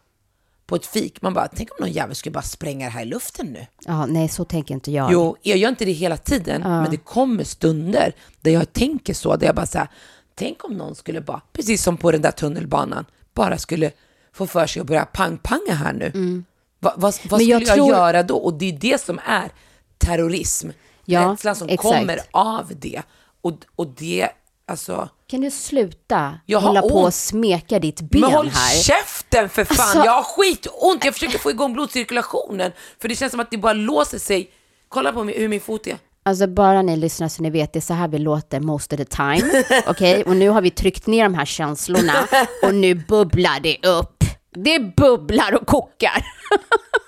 på 0.67 0.77
ett 0.77 0.87
fik, 0.87 1.23
man 1.23 1.35
bara, 1.35 1.49
tänk 1.49 1.71
om 1.71 1.77
någon 1.81 1.93
jävel 1.93 2.15
skulle 2.15 2.33
bara 2.33 2.43
spränga 2.43 2.85
det 2.87 2.91
här 2.93 3.03
i 3.03 3.05
luften 3.05 3.47
nu. 3.47 3.67
Ja, 3.87 4.07
nej 4.07 4.29
så 4.29 4.45
tänker 4.45 4.75
inte 4.75 4.91
jag. 4.93 5.13
Jo, 5.13 5.37
jag 5.43 5.59
gör 5.59 5.69
inte 5.69 5.85
det 5.85 5.93
hela 5.93 6.17
tiden, 6.17 6.61
men 6.63 6.91
det 6.91 6.97
kommer 6.97 7.45
stunder 7.45 8.13
där 8.41 8.51
jag 8.51 8.73
tänker 8.73 9.15
så, 9.15 9.37
där 9.37 9.47
jag 9.47 9.55
bara 9.55 9.67
så 9.67 9.79
här, 9.79 9.89
tänk 10.35 10.65
om 10.65 10.73
någon 10.77 10.95
skulle 10.95 11.21
bara, 11.21 11.41
precis 11.53 11.83
som 11.83 11.97
på 11.97 12.11
den 12.13 12.23
där 12.23 12.31
tunnelbanan, 12.31 13.05
bara 13.35 13.59
skulle 13.59 13.91
få 14.33 14.47
för 14.47 14.67
sig 14.67 14.81
att 14.81 14.87
börja 14.87 15.05
pang-panga 15.05 15.73
här 15.75 15.93
nu. 15.93 16.43
Va, 16.81 16.95
vad 16.97 17.15
vad 17.29 17.41
Mm. 17.41 17.41
Skulle 17.41 17.43
jag 17.45 17.63
jag, 17.63 17.75
tror- 17.75 17.89
göra 17.89 18.23
då? 18.23 18.37
Och 18.37 18.55
det 18.55 18.69
är 18.69 18.73
det 18.79 19.01
som 19.01 19.21
är 19.27 19.51
terrorism. 19.99 20.71
Ja, 21.05 21.31
Rädslan 21.33 21.57
som 21.57 21.69
exakt. 21.69 21.83
kommer 21.83 22.19
av 22.31 22.73
det. 22.77 23.03
Och, 23.43 23.53
och 23.77 23.87
det, 23.87 24.29
alltså... 24.67 25.09
Kan 25.27 25.41
du 25.41 25.51
sluta 25.51 26.35
Jag 26.47 26.61
hålla 26.61 26.83
på 26.83 26.89
och 27.03 27.15
smeka 27.15 27.79
ditt 27.79 28.01
ben 28.01 28.21
Men 28.21 28.31
håll 28.33 28.49
här? 28.49 28.83
käften 28.83 29.49
för 29.49 29.65
fan! 29.65 29.77
Alltså- 29.81 30.05
Jag 30.05 30.13
har 30.13 30.23
skitont, 30.23 31.05
jag 31.05 31.15
försöker 31.15 31.39
få 31.39 31.51
igång 31.51 31.73
blodcirkulationen. 31.73 32.73
För 33.01 33.09
det 33.09 33.15
känns 33.15 33.31
som 33.31 33.41
att 33.41 33.51
det 33.51 33.59
bara 33.59 33.73
låser 33.73 34.19
sig. 34.19 34.51
Kolla 34.89 35.13
på 35.13 35.25
mig, 35.25 35.39
hur 35.39 35.49
min 35.49 35.61
fot 35.61 35.87
är. 35.87 35.97
Alltså 36.25 36.47
bara 36.47 36.83
ni 36.83 36.97
lyssnar 36.97 37.29
så 37.29 37.43
ni 37.43 37.51
vet, 37.51 37.73
det 37.73 37.79
är 37.79 37.81
så 37.81 37.95
här 37.95 38.09
vi 38.09 38.19
låter 38.19 38.61
most 38.61 38.93
of 38.93 38.97
the 38.99 39.05
time. 39.05 39.65
Okej, 39.87 40.23
och 40.25 40.37
nu 40.37 40.49
har 40.49 40.61
vi 40.61 40.71
tryckt 40.71 41.07
ner 41.07 41.23
de 41.25 41.35
här 41.35 41.45
känslorna 41.45 42.13
och 42.63 42.75
nu 42.75 42.95
bubblar 42.95 43.61
det 43.61 43.87
upp. 43.87 44.25
Det 44.55 44.79
bubblar 44.97 45.55
och 45.61 45.67
kokar. 45.67 46.25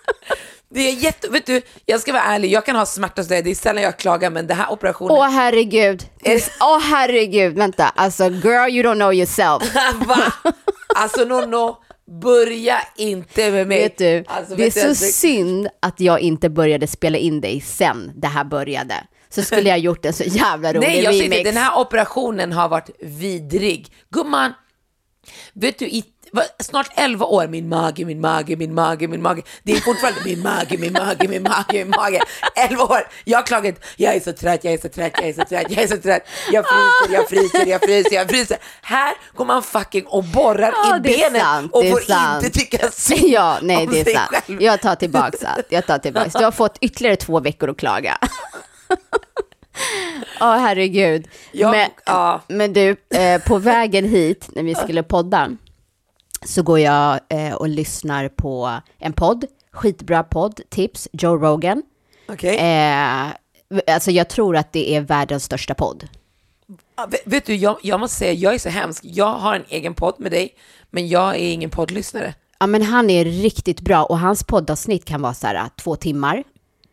Det 0.71 0.81
är 0.81 0.93
jätte, 0.93 1.29
vet 1.29 1.47
du, 1.47 1.63
jag 1.87 2.01
ska 2.01 2.13
vara 2.13 2.23
ärlig, 2.23 2.51
jag 2.51 2.67
kan 2.67 2.77
ha 2.77 2.87
smärta 2.87 3.21
och 3.21 3.27
sådär, 3.27 3.43
det 3.43 3.51
är 3.51 3.55
sällan 3.55 3.83
jag 3.83 3.99
klagar, 3.99 4.31
men 4.31 4.47
det 4.47 4.55
här 4.55 4.73
operationen, 4.73 5.17
Åh 5.17 5.29
herregud. 5.29 6.03
Åh 6.61 6.81
herregud, 6.81 7.55
vänta. 7.55 7.85
Alltså 7.89 8.25
girl 8.25 8.71
you 8.71 8.83
don't 8.83 8.95
know 8.95 9.15
yourself. 9.15 9.75
va? 10.07 10.33
Alltså 10.97 11.25
Nonno, 11.25 11.77
börja 12.23 12.81
inte 12.97 13.51
med 13.51 13.67
mig. 13.67 13.83
Vet 13.83 13.99
du, 13.99 14.25
alltså, 14.27 14.57
det 14.57 14.67
är 14.67 14.71
så 14.71 14.89
alltså, 14.89 15.05
synd 15.05 15.69
att 15.83 16.01
jag 16.01 16.21
inte 16.21 16.49
började 16.51 16.87
spela 16.87 17.19
in 17.19 17.41
dig 17.41 17.61
sen 17.61 18.13
det 18.15 18.29
här 18.29 18.45
började. 18.45 18.95
Så 19.29 19.43
skulle 19.43 19.69
jag 19.69 19.79
gjort 19.79 20.05
en 20.05 20.13
så 20.13 20.25
jävla 20.25 20.73
rolig 20.73 20.87
Nej, 20.89 21.03
jag 21.03 21.15
remix. 21.15 21.25
inte, 21.25 21.51
den 21.51 21.57
här 21.57 21.79
operationen 21.79 22.53
har 22.53 22.69
varit 22.69 22.91
vidrig. 23.01 23.93
Gumman, 24.11 24.53
vet 25.53 25.79
du, 25.79 25.87
i 25.87 26.05
snart 26.61 26.89
11 26.97 27.27
år, 27.27 27.47
min 27.49 27.69
mage, 27.69 28.05
min 28.05 28.21
mage, 28.21 28.57
min 28.57 28.75
mage, 28.75 29.09
min 29.09 29.23
mage. 29.23 29.43
Det 29.63 29.73
är 29.73 29.81
fortfarande 29.81 30.21
min 30.25 30.43
mage, 30.43 30.79
min 30.79 30.93
mage, 30.93 31.29
min 31.29 31.43
mage, 31.43 31.65
min 31.85 31.89
mage. 31.91 32.21
11 32.57 32.83
år, 32.85 33.09
jag 33.25 33.39
har 33.39 33.43
klagat, 33.47 33.75
jag 33.97 34.15
är 34.15 34.21
så 34.21 34.33
trött, 34.33 34.65
jag 34.65 34.73
är 34.75 34.79
så 34.79 34.89
trött, 34.89 35.13
jag 35.17 35.29
är 35.29 35.33
så 35.33 35.45
trött, 35.45 35.67
jag 35.69 35.83
är 35.83 35.87
så 35.87 35.97
trött. 35.97 36.23
Jag 36.53 36.65
fryser, 36.69 37.15
jag 37.15 37.29
fryser, 37.29 37.67
jag 37.67 37.81
fryser, 37.83 38.15
jag 38.15 38.29
fryser. 38.29 38.57
Här 38.83 39.15
går 39.35 39.45
man 39.45 39.63
fucking 39.63 40.07
och 40.07 40.25
borrar 40.25 40.73
Ja, 40.85 40.97
i 40.97 41.01
benen 41.01 41.41
sant, 41.41 41.73
och 41.73 41.85
får 41.85 42.01
sant. 42.01 42.45
inte 42.45 42.59
tycka 42.59 42.91
synd 42.91 43.25
Ja, 43.29 43.59
nej 43.63 43.77
om 43.77 43.93
det 43.93 44.01
är 44.01 44.05
sig 44.05 44.15
sant. 44.15 44.29
själv. 44.31 44.63
Jag 44.63 44.81
tar 44.81 44.95
tillbaks 44.95 45.45
allt. 45.45 45.67
Jag 45.69 45.87
tar 45.87 45.99
tillbaks. 45.99 46.33
Du 46.33 46.45
har 46.45 46.53
fått 46.53 46.79
ytterligare 46.81 47.17
två 47.17 47.41
veckor 47.41 47.71
att 47.71 47.77
klaga. 47.77 48.19
Ja, 50.41 50.53
herregud. 50.55 51.29
Ja, 51.53 51.71
men, 51.71 51.91
ja. 52.07 52.41
men 52.49 52.73
du, 52.73 52.97
eh, 53.15 53.43
på 53.43 53.59
vägen 53.59 54.05
hit 54.09 54.49
när 54.53 54.63
vi 54.63 54.75
skulle 54.75 55.03
podda 55.03 55.51
så 56.45 56.63
går 56.63 56.79
jag 56.81 57.21
eh, 57.29 57.55
och 57.55 57.69
lyssnar 57.69 58.29
på 58.29 58.81
en 58.99 59.13
podd, 59.13 59.45
skitbra 59.73 60.23
podd, 60.23 60.61
tips, 60.69 61.09
Joe 61.13 61.37
Rogan. 61.37 61.83
Okej. 62.29 62.57
Eh, 62.57 63.27
alltså 63.95 64.11
jag 64.11 64.29
tror 64.29 64.57
att 64.57 64.73
det 64.73 64.95
är 64.97 65.01
världens 65.01 65.45
största 65.45 65.75
podd. 65.75 66.09
Ja, 66.97 67.09
vet- 67.27 67.47
du, 67.47 67.55
jag, 67.55 67.77
jag 67.83 68.01
måste 68.01 68.17
säga, 68.17 68.33
jag 68.33 68.55
är 68.55 68.59
så 68.59 68.69
hemsk. 68.69 69.05
Jag 69.05 69.35
har 69.35 69.55
en 69.55 69.65
egen 69.69 69.95
podd 69.95 70.15
med 70.19 70.33
dig, 70.33 70.55
men 70.91 71.09
jag 71.09 71.29
är 71.37 71.53
ingen 71.53 71.71
poddlyssnare. 71.71 72.35
Ja, 72.61 72.67
men 72.67 72.83
han 72.83 73.11
är 73.11 73.25
riktigt 73.25 73.81
bra 73.81 74.05
och 74.05 74.19
hans 74.19 74.45
poddavsnitt 74.45 75.05
kan 75.05 75.23
vara 75.23 75.35
så 75.35 75.47
här 75.47 75.69
två 75.77 75.97
timmar. 75.97 76.45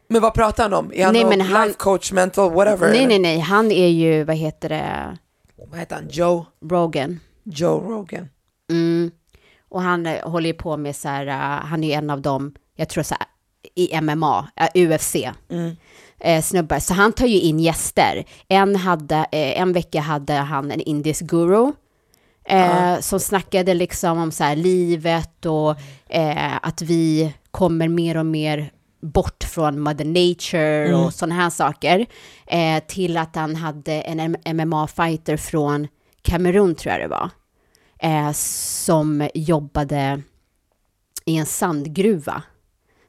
Men 0.08 0.22
vad 0.22 0.34
pratar 0.34 0.64
han 0.64 0.74
om? 0.74 0.92
Är 0.94 1.04
han 1.06 1.14
Nej, 1.14 1.26
men 1.26 1.42
han- 1.42 1.68
life 1.68 1.78
coach, 1.80 2.12
mental, 2.12 2.52
whatever? 2.54 2.90
Nej, 2.90 3.06
nej, 3.08 3.20
nej, 3.20 3.40
han 3.40 3.72
är 3.72 3.88
ju, 3.88 4.24
vad 4.24 4.36
heter 4.36 4.70
det, 4.70 5.18
Vad 5.72 5.80
heter 5.80 5.96
han? 5.96 6.08
Joe? 6.12 6.46
Rogan. 6.70 7.20
Joe 7.44 7.80
Rogan. 7.80 8.30
Mm. 8.72 9.12
Och 9.72 9.82
han 9.82 10.06
eh, 10.06 10.30
håller 10.30 10.48
ju 10.48 10.54
på 10.54 10.78
med 10.78 10.96
så 10.96 11.08
här, 11.08 11.28
eh, 11.28 11.66
han 11.66 11.84
är 11.84 11.98
en 11.98 12.10
av 12.10 12.22
de 12.22 12.54
jag 12.76 12.90
tror 12.90 13.04
så 13.04 13.16
här, 13.20 13.28
i 13.76 14.02
MMA, 14.02 14.48
äh, 14.56 14.88
UFC. 14.88 15.16
Eh, 16.20 16.42
snubbar, 16.42 16.80
så 16.80 16.94
han 16.94 17.14
tar 17.14 17.26
ju 17.28 17.40
in 17.40 17.60
gäster. 17.60 18.26
En, 18.48 18.76
hade, 18.76 19.16
eh, 19.16 19.62
en 19.62 19.74
vecka 19.74 20.02
hade 20.02 20.34
han 20.34 20.72
en 20.72 20.82
indisk 20.82 21.22
guru. 21.22 21.72
Eh, 22.46 23.00
Som 23.00 23.20
snackade 23.20 23.74
liksom 23.74 24.18
om 24.18 24.32
så 24.32 24.44
här, 24.44 24.56
livet 24.56 25.46
och 25.46 25.76
eh, 26.10 26.56
att 26.62 26.82
vi 26.82 27.34
kommer 27.52 27.88
mer 27.88 28.18
och 28.18 28.26
mer 28.26 28.72
bort 29.02 29.44
från 29.44 29.80
mother 29.80 30.06
nature 30.06 30.96
och 30.96 31.14
sådana 31.14 31.36
här 31.36 31.50
saker. 31.50 32.06
Eh, 32.48 32.84
till 32.88 33.18
att 33.18 33.36
han 33.36 33.56
hade 33.56 34.02
en 34.02 34.36
MMA-fighter 34.46 35.38
från 35.38 35.88
Kamerun 36.22 36.76
tror 36.76 36.92
jag 36.94 37.02
det 37.02 37.08
var. 37.08 37.30
Eh, 38.02 38.32
som 38.34 39.30
jobbade 39.34 40.22
i 41.26 41.38
en 41.38 41.46
sandgruva 41.46 42.44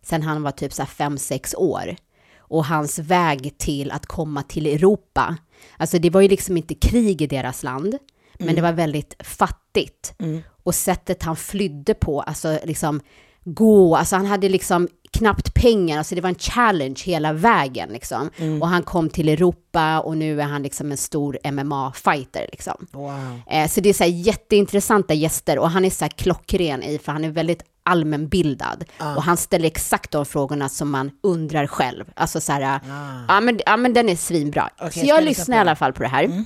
sen 0.02 0.22
han 0.22 0.42
var 0.42 0.50
typ 0.50 0.72
så 0.72 0.87
fem, 0.87 1.18
sex 1.18 1.55
år. 1.55 1.96
Och 2.38 2.64
hans 2.64 2.98
väg 2.98 3.59
till 3.59 3.90
att 3.90 4.07
komma 4.07 4.42
till 4.42 4.66
Europa, 4.66 5.37
alltså 5.76 5.98
det 5.98 6.11
var 6.11 6.20
ju 6.20 6.28
liksom 6.28 6.57
inte 6.57 6.74
krig 6.74 7.22
i 7.22 7.26
deras 7.26 7.62
land, 7.62 7.98
men 8.38 8.55
det 8.55 8.62
var 8.62 8.72
väldigt 8.72 9.14
fattigt. 9.18 10.14
Och 10.62 10.74
sättet 10.74 11.22
han 11.22 11.37
flydde 11.37 11.94
på, 11.94 12.22
alltså 12.22 12.59
liksom 12.64 13.00
gå, 13.44 13.96
alltså 13.96 14.16
han 14.16 14.26
hade 14.26 14.48
liksom 14.48 14.88
knappt 15.11 15.52
pengar, 15.62 15.98
alltså 15.98 16.14
det 16.14 16.20
var 16.20 16.29
en 16.29 16.35
challenge 16.38 17.01
hela 17.05 17.33
vägen 17.33 17.88
liksom. 17.92 18.31
Och 18.62 18.68
han 18.68 18.83
kom 18.83 19.09
till 19.09 19.29
Europa 19.29 20.01
och 20.01 20.16
nu 20.16 20.40
är 20.40 20.44
han 20.44 20.62
liksom 20.62 20.90
en 20.90 20.96
stor 20.96 21.38
MMA-fighter 21.44 22.46
liksom. 22.53 22.87
Wow. 22.92 23.40
Eh, 23.51 23.68
Så 23.68 23.81
det 23.81 23.88
är 23.88 23.92
så 23.94 24.05
här 24.05 24.11
jätteintressanta 24.11 25.14
gäster 25.14 25.59
och 25.59 25.70
han 25.70 25.85
är 25.85 25.90
så 25.90 26.05
här 26.05 26.11
klockren 26.11 26.83
i, 26.83 26.98
för 26.98 27.12
han 27.12 27.25
är 27.25 27.31
väldigt 27.31 27.62
allmänbildad. 27.85 28.85
Och 29.16 29.22
han 29.22 29.37
ställer 29.37 29.66
exakt 29.66 30.11
de 30.11 30.27
frågorna 30.27 30.68
som 30.68 30.90
man 30.90 31.11
undrar 31.22 31.66
själv. 31.66 32.05
Alltså 32.16 32.40
så 32.40 32.53
här, 32.53 32.81
ja, 33.29 33.40
men, 33.40 33.61
ja 33.66 33.77
men 33.77 33.92
den 33.94 34.09
är 34.09 34.16
svinbra. 34.16 34.70
Okej, 34.81 34.92
så 34.92 34.98
jag 34.98 35.07
jag 35.07 35.25
lyssna 35.25 35.40
lyssnar 35.40 35.57
i 35.57 35.61
alla 35.61 35.77
fall 35.77 35.92
på 35.92 36.03
det 36.03 36.09
här. 36.09 36.44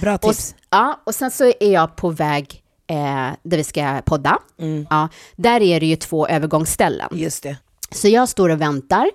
Bra 0.00 0.14
Och, 0.14 0.20
tips. 0.20 0.38
s- 0.38 0.54
ja, 0.70 1.00
och 1.06 1.14
sen 1.14 1.30
så 1.30 1.44
är 1.60 1.72
jag 1.72 1.96
på 1.96 2.10
väg 2.10 2.62
eh, 2.86 2.96
där 3.42 3.56
vi 3.56 3.64
ska 3.64 4.02
podda. 4.04 4.38
Mm. 4.60 4.86
Ja, 4.90 5.08
där 5.36 5.60
är 5.62 5.80
det 5.80 5.86
ju 5.86 5.96
två 5.96 6.28
övergångsställen. 6.28 7.08
Just 7.12 7.42
det. 7.42 7.56
Så 7.94 8.08
jag 8.08 8.28
står 8.28 8.48
och 8.48 8.60
väntar. 8.60 9.10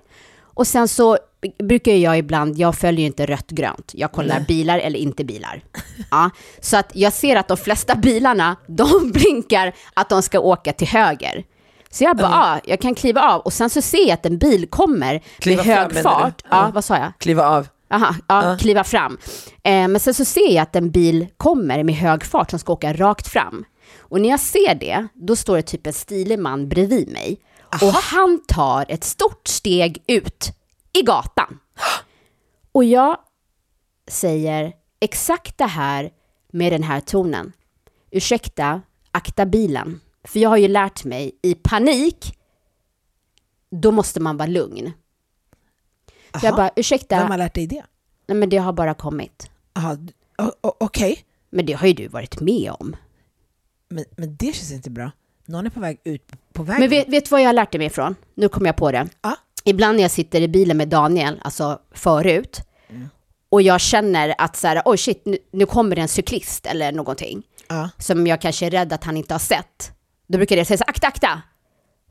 Och 0.54 0.66
sen 0.66 0.88
så 0.88 1.18
brukar 1.62 1.92
jag 1.92 2.18
ibland, 2.18 2.58
jag 2.58 2.74
följer 2.78 3.06
inte 3.06 3.26
rött 3.26 3.50
grönt. 3.50 3.90
Jag 3.94 4.12
kollar 4.12 4.40
bilar 4.40 4.78
eller 4.78 4.98
inte 4.98 5.24
bilar. 5.24 5.64
Ja, 6.10 6.30
så 6.60 6.76
att 6.76 6.90
jag 6.94 7.12
ser 7.12 7.36
att 7.36 7.48
de 7.48 7.56
flesta 7.56 7.94
bilarna, 7.94 8.56
de 8.66 9.10
blinkar 9.12 9.72
att 9.94 10.08
de 10.08 10.22
ska 10.22 10.40
åka 10.40 10.72
till 10.72 10.88
höger. 10.88 11.44
Så 11.90 12.04
jag 12.04 12.16
bara, 12.16 12.30
ja, 12.30 12.60
jag 12.64 12.80
kan 12.80 12.94
kliva 12.94 13.20
av. 13.22 13.40
Och 13.40 13.52
sen 13.52 13.70
så 13.70 13.82
ser 13.82 14.02
jag 14.02 14.10
att 14.10 14.26
en 14.26 14.38
bil 14.38 14.66
kommer 14.70 15.22
Kliva 15.38 15.56
med 15.56 15.64
fram, 15.74 15.76
hög 15.82 15.94
menar 15.94 16.02
fart. 16.20 16.42
Ja, 16.44 16.48
Ja. 16.50 16.70
vad 16.74 16.84
sa 16.84 16.96
jag? 16.96 17.12
Kliva 17.18 17.46
av. 17.48 17.68
Aha, 17.90 18.14
ja, 18.28 18.56
kliva 18.60 18.84
fram. 18.84 19.18
Eh, 19.64 19.88
men 19.88 20.00
sen 20.00 20.14
så 20.14 20.24
ser 20.24 20.52
jag 20.54 20.62
att 20.62 20.76
en 20.76 20.90
bil 20.90 21.26
kommer 21.36 21.84
med 21.84 21.94
hög 21.94 22.24
fart 22.24 22.50
som 22.50 22.58
ska 22.58 22.72
åka 22.72 22.92
rakt 22.92 23.28
fram. 23.28 23.64
Och 23.98 24.20
när 24.20 24.28
jag 24.28 24.40
ser 24.40 24.74
det, 24.74 25.08
då 25.14 25.36
står 25.36 25.56
det 25.56 25.62
typ 25.62 25.86
en 25.86 25.92
stilig 25.92 26.38
man 26.38 26.68
bredvid 26.68 27.08
mig. 27.12 27.40
Och 27.72 27.92
han 27.92 28.40
tar 28.48 28.86
ett 28.88 29.04
stort 29.04 29.48
steg 29.48 30.04
ut 30.06 30.52
i 30.92 31.02
gatan. 31.02 31.58
Och 32.72 32.84
jag 32.84 33.18
säger 34.06 34.72
exakt 35.00 35.58
det 35.58 35.66
här 35.66 36.10
med 36.52 36.72
den 36.72 36.82
här 36.82 37.00
tonen. 37.00 37.52
Ursäkta, 38.10 38.82
akta 39.10 39.46
bilen. 39.46 40.00
För 40.24 40.40
jag 40.40 40.48
har 40.48 40.56
ju 40.56 40.68
lärt 40.68 41.04
mig 41.04 41.38
i 41.42 41.54
panik, 41.54 42.38
då 43.70 43.90
måste 43.92 44.20
man 44.20 44.36
vara 44.36 44.46
lugn. 44.48 44.92
Så 46.32 46.46
jag 46.46 46.52
Aha. 46.52 46.56
bara, 46.56 46.70
ursäkta, 46.76 47.18
Vem 47.18 47.30
har 47.30 47.38
lärt 47.38 47.54
dig 47.54 47.66
det? 47.66 47.84
Nej, 48.26 48.36
men 48.38 48.48
det 48.48 48.56
har 48.56 48.72
bara 48.72 48.94
kommit. 48.94 49.50
Aha, 49.74 49.96
o- 50.38 50.72
Okej, 50.80 51.24
Men 51.50 51.66
det 51.66 51.72
har 51.72 51.86
ju 51.86 51.92
du 51.92 52.08
varit 52.08 52.40
med 52.40 52.72
om. 52.80 52.96
men, 53.88 54.04
men 54.16 54.36
det 54.36 54.52
känns 54.54 54.72
inte 54.72 54.90
bra. 54.90 55.10
Någon 55.48 55.66
är 55.66 55.70
på 55.70 55.80
väg 55.80 56.00
ut 56.04 56.32
på 56.52 56.62
vägen. 56.62 56.80
Men 56.80 56.90
vet, 56.90 57.08
vet 57.08 57.24
du 57.24 57.30
vad 57.30 57.40
jag 57.40 57.48
har 57.48 57.52
lärt 57.52 57.72
mig 57.74 57.86
ifrån? 57.86 58.14
Nu 58.34 58.48
kommer 58.48 58.68
jag 58.68 58.76
på 58.76 58.92
det. 58.92 59.08
Ja. 59.22 59.36
Ibland 59.64 59.96
när 59.96 60.02
jag 60.02 60.10
sitter 60.10 60.40
i 60.40 60.48
bilen 60.48 60.76
med 60.76 60.88
Daniel, 60.88 61.40
alltså 61.42 61.78
förut, 61.94 62.60
och 63.50 63.62
jag 63.62 63.80
känner 63.80 64.34
att 64.38 64.56
så 64.56 64.66
här, 64.68 64.82
oj 64.84 64.98
shit, 64.98 65.22
nu, 65.26 65.38
nu 65.52 65.66
kommer 65.66 65.96
det 65.96 66.02
en 66.02 66.08
cyklist 66.08 66.66
eller 66.66 66.92
någonting, 66.92 67.42
Ja. 67.68 67.90
som 67.98 68.26
jag 68.26 68.40
kanske 68.40 68.66
är 68.66 68.70
rädd 68.70 68.92
att 68.92 69.04
han 69.04 69.16
inte 69.16 69.34
har 69.34 69.38
sett. 69.38 69.92
Då 70.28 70.38
brukar 70.38 70.56
jag 70.56 70.66
säga 70.66 70.78
så 70.78 70.84
här, 70.84 70.90
akta, 70.90 71.06
akta! 71.06 71.42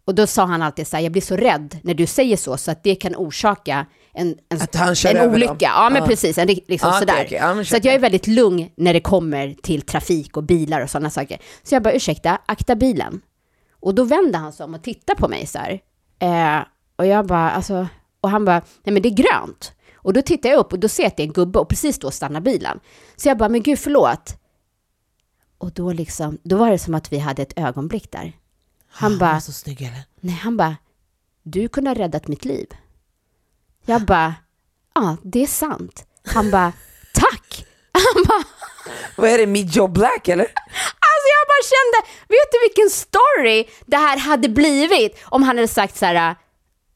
Och 0.06 0.15
då 0.15 0.28
sa 0.28 0.45
han 0.45 0.62
alltid 0.62 0.88
så 0.88 0.95
här, 0.95 1.04
jag 1.04 1.12
blir 1.12 1.21
så 1.21 1.36
rädd 1.38 1.78
när 1.84 1.93
du 1.93 2.06
säger 2.06 2.38
så, 2.38 2.58
så 2.58 2.71
att 2.71 2.84
det 2.84 2.95
kan 2.95 3.15
orsaka 3.15 3.86
en, 4.17 4.36
en, 4.49 4.62
Att 4.62 4.75
han 4.75 4.95
kör 4.95 5.15
en 5.15 5.30
olycka. 5.32 5.47
dem. 5.53 5.58
Ja, 5.60 5.89
men 5.89 6.01
Ja. 6.01 6.08
precis. 6.08 6.38
En, 6.38 6.47
liksom 6.47 6.89
okej, 6.89 6.99
sådär. 6.99 7.27
Ja, 7.32 7.53
men 7.53 7.65
så 7.65 7.77
att 7.77 7.86
jag 7.86 7.93
är 7.95 7.99
väldigt 7.99 8.27
lugn 8.27 8.69
när 8.75 8.93
det 8.93 8.99
kommer 8.99 9.56
till 9.63 9.82
trafik 9.82 10.38
och 10.38 10.43
bilar 10.43 10.82
och 10.82 10.89
sådana 10.89 11.10
saker. 11.10 11.38
Så 11.63 11.75
jag 11.75 11.84
bara, 11.84 11.93
ursäkta, 11.93 12.41
akta 12.45 12.75
bilen. 12.75 13.21
Och 13.80 13.95
då 13.95 14.03
vände 14.03 14.38
han 14.38 14.53
sig 14.53 14.63
om 14.63 14.73
och 14.73 14.84
tittade 14.84 15.19
på 15.19 15.27
mig 15.27 15.45
så 15.45 15.58
här. 15.60 15.80
Eh, 16.19 16.63
och 16.95 17.06
jag 17.06 17.25
bara, 17.27 17.51
alltså, 17.51 17.88
och 18.21 18.30
han 18.30 18.45
bara, 18.45 18.62
nej 18.84 18.93
men 18.93 19.01
det 19.01 19.10
är 19.10 19.13
grönt. 19.15 19.71
Och 19.95 20.13
då 20.13 20.21
tittar 20.21 20.49
jag 20.49 20.60
upp 20.60 20.73
och 20.73 20.80
då 20.80 20.88
ser 20.88 21.03
jag 21.03 21.08
att 21.08 21.17
det 21.17 21.23
är 21.23 21.27
en 21.27 21.34
gubbe 21.34 21.60
och 21.60 21.69
precis 21.69 21.99
då 21.99 22.12
stannar 22.12 22.41
bilen. 22.41 22.80
Så 23.15 23.27
jag 23.30 23.38
bara, 23.38 23.49
men 23.49 23.63
gud 23.63 23.80
förlåt. 23.80 24.36
Och 25.58 25.71
då 25.71 25.91
liksom, 25.91 26.38
då 26.43 26.58
var 26.58 26.71
det 26.71 26.80
som 26.80 26.95
att 26.95 27.13
vi 27.13 27.17
hade 27.19 27.41
ett 27.41 27.53
ögonblick 27.60 28.12
där. 28.12 28.21
Han 28.89 29.12
Han 29.12 29.19
bara, 29.19 29.41
så 29.41 29.51
snygg 29.51 29.82
eller? 29.82 30.01
Nej, 30.19 30.36
han 30.36 30.58
bara, 30.58 30.75
du 31.43 31.67
kunde 31.67 31.89
ha 31.89 31.95
räddat 31.95 32.27
mitt 32.27 32.45
liv. 32.45 32.67
Jag 33.88 34.02
bara, 34.02 34.36
ja, 34.95 35.17
det 35.23 35.43
är 35.43 35.47
sant. 35.47 36.06
Han 36.34 36.52
bara, 36.52 36.73
tack. 37.13 37.65
Han 37.91 38.23
bara, 38.23 38.43
Vad 39.15 39.30
är 39.30 39.38
det, 39.38 39.47
Meet 39.47 39.76
Joe 39.76 39.88
Black 39.88 40.28
eller? 40.28 40.43
alltså 41.10 41.28
jag 41.38 41.47
bara 41.47 41.63
kände, 41.73 42.08
vet 42.28 42.52
du 42.52 42.60
vilken 42.67 42.89
story 42.89 43.67
det 43.86 43.97
här 43.97 44.17
hade 44.17 44.50
blivit 44.50 45.19
om 45.26 45.43
han 45.43 45.58
hade 45.58 45.67
sagt 45.67 45.97
så 45.97 46.06
här, 46.06 46.36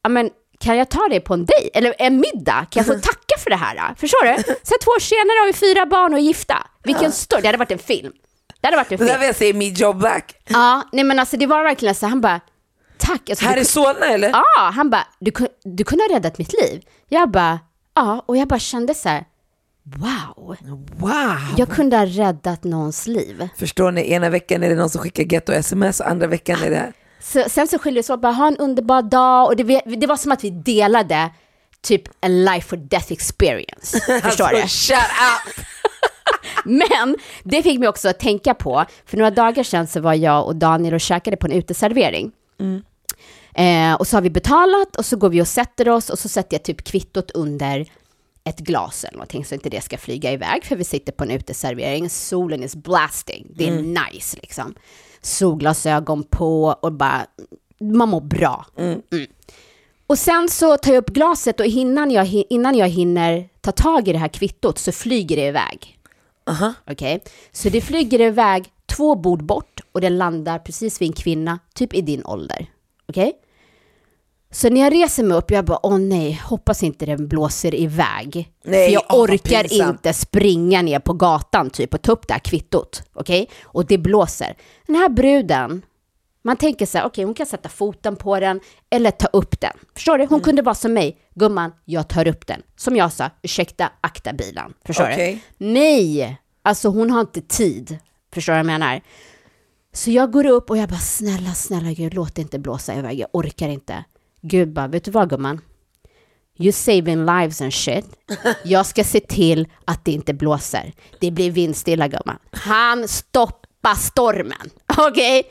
ja 0.04 0.10
men 0.10 0.30
kan 0.60 0.78
jag 0.78 0.90
ta 0.90 1.08
dig 1.08 1.20
på 1.20 1.34
en 1.34 1.46
dejt 1.46 1.70
eller 1.74 1.96
en 1.98 2.18
middag? 2.20 2.66
Kan 2.72 2.86
jag 2.86 2.86
få 2.86 2.94
tacka 3.10 3.38
för 3.44 3.50
det 3.50 3.56
här? 3.56 3.96
Förstår 3.98 4.24
du? 4.26 4.44
Sen 4.64 4.78
två 4.84 4.92
år 4.92 5.00
senare 5.00 5.40
har 5.40 5.48
vi 5.48 5.54
fyra 5.54 5.86
barn 5.86 6.14
och 6.14 6.20
är 6.20 6.24
gifta. 6.24 6.68
Vilken 6.84 7.12
story, 7.12 7.42
det 7.42 7.48
hade 7.48 7.58
varit 7.58 7.72
en 7.72 7.80
film. 7.80 8.14
Det 8.62 8.68
hade 8.68 8.78
varit 8.78 8.92
en 8.92 8.98
Det 8.98 9.04
där 9.06 9.10
film. 9.12 9.20
vill 9.20 9.28
jag 9.28 9.36
säga 9.36 9.54
Meet 9.54 9.80
Joe 9.80 9.94
Black. 9.94 10.36
Ja, 10.48 10.84
nej 10.92 11.04
men 11.04 11.20
alltså 11.20 11.38
det 11.38 11.46
var 11.48 11.64
verkligen 11.64 11.96
så, 11.96 12.06
han 12.08 12.22
bara, 12.22 12.40
tack. 13.02 13.30
Alltså, 13.30 13.46
Här 13.46 13.56
du- 13.56 13.62
i 13.62 13.66
Solna 13.66 14.06
eller? 14.06 14.30
Ja, 14.30 14.72
han 14.74 14.90
bara, 14.90 15.08
du, 15.20 15.32
du 15.64 15.84
kunde 15.84 16.04
ha 16.10 16.16
räddat 16.16 16.38
mitt 16.38 16.54
liv. 16.62 16.82
Jag 17.10 17.32
bara, 17.32 17.60
ja, 17.96 18.24
och 18.26 18.38
jag 18.38 18.48
bara 18.48 18.60
kände 18.60 18.94
så 18.94 19.10
här, 19.10 19.26
wow, 19.84 20.56
Wow! 20.98 21.38
jag 21.58 21.70
kunde 21.70 21.98
ha 21.98 22.06
räddat 22.06 22.64
någons 22.64 23.08
liv. 23.08 23.48
Förstår 23.58 23.92
ni, 23.92 24.12
ena 24.12 24.30
veckan 24.30 24.64
är 24.64 24.70
det 24.70 24.76
någon 24.76 24.90
som 24.90 25.02
skickar 25.02 25.24
getto-sms 25.24 26.00
och 26.02 26.10
andra 26.10 26.28
veckan 26.28 26.64
är 26.64 26.70
det. 26.70 26.94
Så, 27.20 27.44
sen 27.50 27.68
så 27.68 27.80
skiljer 27.80 28.00
det 28.00 28.06
sig 28.06 28.14
åt, 28.14 28.22
bara 28.22 28.32
ha 28.34 28.48
en 28.48 28.58
underbar 28.58 29.02
dag 29.02 29.48
och 29.48 29.56
det, 29.56 29.82
det 29.86 30.08
var 30.08 30.18
som 30.18 30.32
att 30.32 30.44
vi 30.44 30.50
delade 30.50 31.30
typ 31.82 32.02
en 32.22 32.46
life 32.46 32.76
or 32.76 32.80
death 32.80 33.12
experience. 33.12 34.00
Förstår 34.24 34.48
du? 34.48 34.62
Alltså, 34.62 34.94
shut 34.94 34.98
up! 34.98 35.66
Men 36.66 37.16
det 37.44 37.64
fick 37.64 37.80
mig 37.80 37.88
också 37.90 38.10
att 38.10 38.20
tänka 38.20 38.54
på, 38.54 38.86
för 39.06 39.18
några 39.18 39.32
dagar 39.32 39.64
sedan 39.64 39.88
så 39.88 40.00
var 40.02 40.14
jag 40.14 40.46
och 40.46 40.56
Daniel 40.56 40.94
och 40.94 41.02
käkade 41.02 41.38
på 41.38 41.48
en 41.48 41.54
uteservering. 41.54 42.32
Eh, 43.56 43.94
och 43.94 44.08
så 44.08 44.18
har 44.18 44.22
vi 44.22 44.30
betalat 44.30 44.96
och 44.96 45.06
så 45.06 45.18
går 45.18 45.30
vi 45.30 45.42
och 45.42 45.48
sätter 45.48 45.90
oss 45.90 46.10
och 46.10 46.20
så 46.20 46.30
sätter 46.30 46.56
jag 46.56 46.64
typ 46.64 46.84
kvittot 46.84 47.32
under 47.32 47.86
ett 48.44 48.60
glas 48.60 49.04
eller 49.04 49.18
någonting 49.18 49.46
så 49.46 49.56
inte 49.56 49.70
det 49.70 49.82
ska 49.82 49.98
flyga 49.98 50.32
iväg 50.32 50.66
för 50.66 50.76
vi 50.76 50.84
sitter 50.84 51.12
på 51.12 51.24
en 51.24 51.32
uteservering. 51.32 52.10
Solen 52.10 52.64
is 52.64 52.76
blasting. 52.76 53.48
Det 53.56 53.68
är 53.68 53.82
nice 53.82 54.38
liksom. 54.42 54.76
Solglasögon 55.22 56.24
på 56.24 56.76
och 56.82 56.94
bara, 56.94 57.26
man 57.80 58.10
mår 58.10 58.22
bra. 58.22 58.66
Mm. 58.78 59.02
Och 60.08 60.18
sen 60.18 60.50
så 60.50 60.78
tar 60.78 60.94
jag 60.94 61.02
upp 61.02 61.10
glaset 61.10 61.60
och 61.60 61.66
innan 61.66 62.12
jag, 62.12 62.28
innan 62.50 62.76
jag 62.76 62.90
hinner 62.90 63.50
ta 63.62 63.72
tag 63.72 64.08
i 64.08 64.12
det 64.12 64.18
här 64.18 64.28
kvittot 64.28 64.78
så 64.78 64.92
flyger 64.92 65.36
det 65.36 65.48
iväg. 65.48 65.98
Aha. 66.46 66.74
Okej, 66.92 67.24
så 67.52 67.70
det 67.70 67.82
flyger 67.82 68.22
iväg 68.22 68.66
två 68.86 69.16
bord 69.16 69.44
bort 69.44 69.80
och 69.92 70.02
den 70.02 70.18
landar 70.18 70.60
precis 70.60 71.02
vid 71.02 71.10
en 71.10 71.14
kvinna, 71.14 71.60
typ 71.76 71.94
i 71.94 72.02
din 72.02 72.26
ålder. 72.26 72.68
Okej? 73.12 73.34
Så 74.54 74.70
när 74.70 74.82
jag 74.82 74.94
reser 74.94 75.24
mig 75.24 75.38
upp, 75.38 75.52
jag 75.52 75.66
bara, 75.66 75.80
åh 75.86 75.98
nej, 76.00 76.42
hoppas 76.44 76.84
inte 76.84 77.06
den 77.06 77.28
blåser 77.28 77.76
iväg. 77.76 78.52
Nej, 78.64 78.86
För 78.88 78.94
jag 78.94 79.04
åh, 79.10 79.24
orkar 79.24 79.74
inte 79.74 80.14
springa 80.14 80.82
ner 80.82 81.00
på 81.00 81.14
gatan 81.14 81.70
typ 81.70 81.94
och 81.94 82.02
ta 82.02 82.12
upp 82.12 82.28
det 82.28 82.34
här 82.34 82.40
kvittot. 82.40 83.04
Okej? 83.14 83.50
Och 83.64 83.86
det 83.86 83.98
blåser. 83.98 84.56
Den 84.88 84.96
här 84.96 85.10
bruden, 85.10 85.82
man 86.44 86.58
tänker 86.58 86.86
så 86.86 86.98
här, 86.98 87.06
okej 87.06 87.24
hon 87.24 87.34
kan 87.34 87.46
sätta 87.46 87.70
foten 87.70 88.16
på 88.16 88.40
den 88.40 88.60
eller 88.90 89.12
ta 89.12 89.28
upp 89.28 89.62
den. 89.62 89.74
Förstår 89.96 90.18
du? 90.18 90.24
Hon 90.24 90.34
Mm. 90.34 90.44
kunde 90.44 90.62
vara 90.62 90.76
som 90.76 90.94
mig, 90.94 91.18
gumman, 91.36 91.72
jag 91.86 92.08
tar 92.08 92.28
upp 92.28 92.48
den. 92.48 92.62
Som 92.76 92.96
jag 92.96 93.12
sa, 93.14 93.30
ursäkta, 93.42 93.92
akta 94.02 94.34
bilen. 94.34 94.74
Förstår 94.86 95.04
Okej. 95.12 95.44
du? 95.58 95.66
Nej, 95.66 96.38
alltså 96.62 96.90
hon 96.90 97.12
har 97.12 97.22
inte 97.22 97.42
tid. 97.42 97.98
Förstår 98.34 98.54
du 98.54 98.56
vad 98.56 98.60
jag 98.60 98.66
menar? 98.80 99.02
Så 99.94 100.12
jag 100.12 100.32
går 100.32 100.46
upp 100.46 100.70
och 100.70 100.78
jag 100.78 100.90
bara, 100.90 101.00
snälla, 101.00 101.54
snälla 101.54 101.92
gud, 101.92 102.14
låt 102.14 102.36
det 102.36 102.42
inte 102.42 102.60
blåsa 102.60 102.96
iväg, 102.96 103.20
jag 103.20 103.30
orkar 103.34 103.70
inte. 103.70 104.04
Gud 104.42 104.74
bara, 104.74 104.88
vet 104.88 105.04
du 105.04 105.12
vad 105.12 105.30
gumman? 105.30 105.62
You 106.58 106.72
saving 106.72 107.26
lives 107.26 107.62
and 107.62 107.74
shit. 107.74 108.06
Jag 108.64 108.86
ska 108.86 109.04
se 109.04 109.20
till 109.20 109.68
att 109.86 110.06
det 110.06 110.12
inte 110.12 110.34
blåser. 110.34 110.94
Det 111.20 111.32
blir 111.32 111.52
vindstilla 111.52 112.08
gumman. 112.08 112.38
Han 112.52 113.08
stoppar 113.08 113.96
stormen. 113.96 114.70
Okej? 114.98 115.44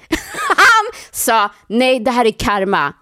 Han 0.57 1.03
sa, 1.13 1.51
nej 1.67 2.01
det 2.01 2.11
här 2.11 2.25
är 2.25 2.31
karma. 2.31 2.95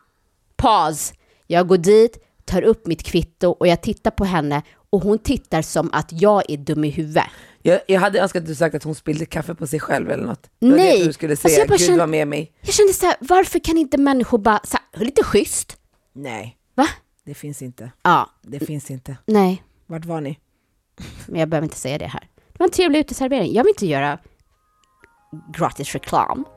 Paus. 0.57 1.13
Jag 1.47 1.69
går 1.69 1.79
dit, 1.79 2.25
tar 2.45 2.63
upp 2.63 2.87
mitt 2.87 3.03
kvitto 3.03 3.49
och 3.49 3.67
jag 3.67 3.83
tittar 3.83 4.11
på 4.11 4.25
henne 4.25 4.63
och 4.91 5.01
hon 5.01 5.19
tittar 5.19 5.63
som 5.63 5.91
att 5.93 6.09
jag 6.13 6.51
är 6.51 6.57
dum 6.57 6.85
i 6.85 6.91
huvudet. 6.91 7.25
Jag, 7.69 7.81
jag 7.87 8.01
hade 8.01 8.21
önskat 8.21 8.41
att 8.43 8.47
du 8.47 8.55
sagt 8.55 8.75
att 8.75 8.83
hon 8.85 8.95
spillde 8.95 9.27
kaffe 9.27 9.55
på 9.55 9.67
sig 9.67 9.81
själv 9.81 10.11
eller 10.11 10.25
något. 10.27 10.51
Det 10.59 10.71
var 10.71 10.77
Nej. 10.77 11.01
det 11.01 11.07
du 11.07 11.13
skulle 11.13 11.33
Alltså, 11.33 11.49
säga, 11.49 11.59
jag 11.59 11.69
bara 11.69 11.77
Gud 11.77 11.87
kände- 11.87 12.01
var 12.01 12.07
med 12.07 12.29
mig. 12.29 12.53
Jag 12.61 12.75
kände 12.75 12.93
så 12.93 13.07
här, 13.07 13.17
varför 13.21 13.59
kan 13.59 13.79
inte 13.79 13.99
människor 13.99 14.39
bara, 14.39 14.61
så 14.65 14.77
här, 14.93 15.05
lite 15.05 15.25
schysst? 15.25 15.77
Nej, 16.13 16.57
Va? 16.75 16.89
det 17.25 17.35
finns 17.35 17.63
inte. 17.63 17.91
Ja, 18.03 18.31
Det 18.43 18.61
finns 18.61 18.91
inte. 18.91 19.17
nej, 19.27 19.63
Vart 19.87 20.05
var 20.05 20.21
ni? 20.21 20.39
men 21.27 21.41
jag 21.41 21.49
behöver 21.49 21.65
inte 21.67 21.77
säga 21.79 21.99
det 21.99 22.07
här. 22.07 22.29
Det 22.53 22.59
var 22.59 22.67
en 22.67 22.71
trevlig 22.73 22.99
uteservering. 23.01 23.55
Jag 23.55 23.65
vill 23.65 23.71
inte 23.71 23.87
göra 23.87 24.19
gratis 25.55 25.93
reklam. 25.93 26.45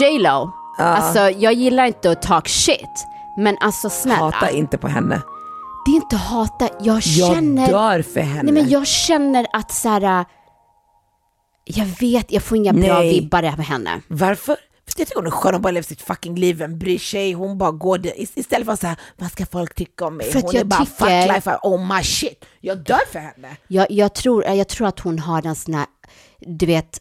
J.Lo, 0.00 0.50
alltså 0.78 1.18
jag 1.30 1.52
gillar 1.52 1.84
inte 1.86 2.10
att 2.10 2.22
talk 2.22 2.48
shit, 2.48 3.06
men 3.38 3.56
alltså 3.60 3.90
snälla. 3.90 4.20
Hata 4.24 4.50
inte 4.50 4.78
på 4.78 4.88
henne. 4.88 5.22
Det 5.86 5.90
är 5.90 5.96
inte 5.96 6.16
hata, 6.16 6.68
jag 6.80 6.94
Jag 6.96 7.02
känner... 7.02 7.66
dör 7.68 8.02
för 8.02 8.20
henne. 8.20 8.42
Nej 8.42 8.52
men 8.62 8.68
jag 8.70 8.86
känner 8.86 9.46
att 9.52 9.72
så 9.72 9.88
här, 9.88 10.24
jag 11.64 11.86
vet, 11.86 12.32
jag 12.32 12.42
får 12.42 12.56
inga 12.58 12.72
bra 12.72 12.98
Nej. 12.98 13.20
vibbar 13.20 13.42
av 13.42 13.58
henne. 13.60 14.00
Varför? 14.08 14.56
För 14.88 15.00
jag 15.00 15.08
tycker 15.08 15.20
hon 15.20 15.26
är 15.26 15.30
skön, 15.30 15.54
hon 15.54 15.62
bara 15.62 15.70
lever 15.70 15.86
sitt 15.86 16.02
fucking 16.02 16.34
liv, 16.36 16.56
vem 16.56 16.78
bryr 16.78 16.98
sig? 16.98 17.32
Hon 17.32 17.58
bara 17.58 17.70
går 17.70 17.98
det, 17.98 18.14
ist- 18.14 18.32
istället 18.34 18.66
för 18.66 18.72
att 18.72 18.80
säga 18.80 18.96
vad 19.16 19.30
ska 19.32 19.46
folk 19.46 19.74
tycka 19.74 20.06
om 20.06 20.16
mig? 20.16 20.26
För 20.32 20.40
hon 20.42 20.50
jag 20.52 20.60
är 20.60 20.64
bara 20.64 20.84
tycker- 20.84 20.96
fuck 21.26 21.34
life, 21.34 21.58
oh 21.62 21.96
my 21.96 22.02
shit. 22.02 22.44
Jag 22.60 22.78
dör 22.78 23.00
för 23.12 23.18
henne. 23.18 23.56
Jag, 23.68 23.90
jag, 23.90 24.14
tror, 24.14 24.44
jag 24.44 24.68
tror 24.68 24.86
att 24.88 25.00
hon 25.00 25.18
har 25.18 25.46
en 25.46 25.54
sån 25.56 25.74
här, 25.74 25.86
du 26.40 26.66
vet, 26.66 27.00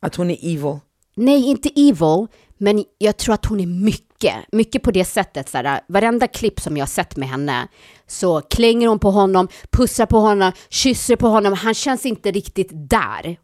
Att 0.00 0.14
hon 0.16 0.30
är 0.30 0.38
evil 0.42 0.78
nej 1.16 1.50
inte 1.50 1.68
evil, 1.76 2.26
men 2.58 2.84
jag 2.98 3.16
tror 3.16 3.34
att 3.34 3.46
hon 3.46 3.60
är 3.60 3.66
mycket, 3.66 4.34
mycket 4.52 4.82
på 4.82 4.90
det 4.90 5.04
sättet. 5.04 5.48
Så 5.48 5.58
här, 5.58 5.80
varenda 5.88 6.26
klipp 6.26 6.60
som 6.60 6.76
jag 6.76 6.82
har 6.82 6.88
sett 6.88 7.16
med 7.16 7.28
henne 7.28 7.68
så 8.06 8.40
klänger 8.40 8.88
hon 8.88 8.98
på 8.98 9.10
honom, 9.10 9.48
pussar 9.70 10.06
på 10.06 10.18
honom, 10.18 10.52
kysser 10.68 11.16
på 11.16 11.28
honom. 11.28 11.52
Han 11.52 11.74
känns 11.74 12.06
inte 12.06 12.30
riktigt 12.30 12.70
där. 12.72 13.36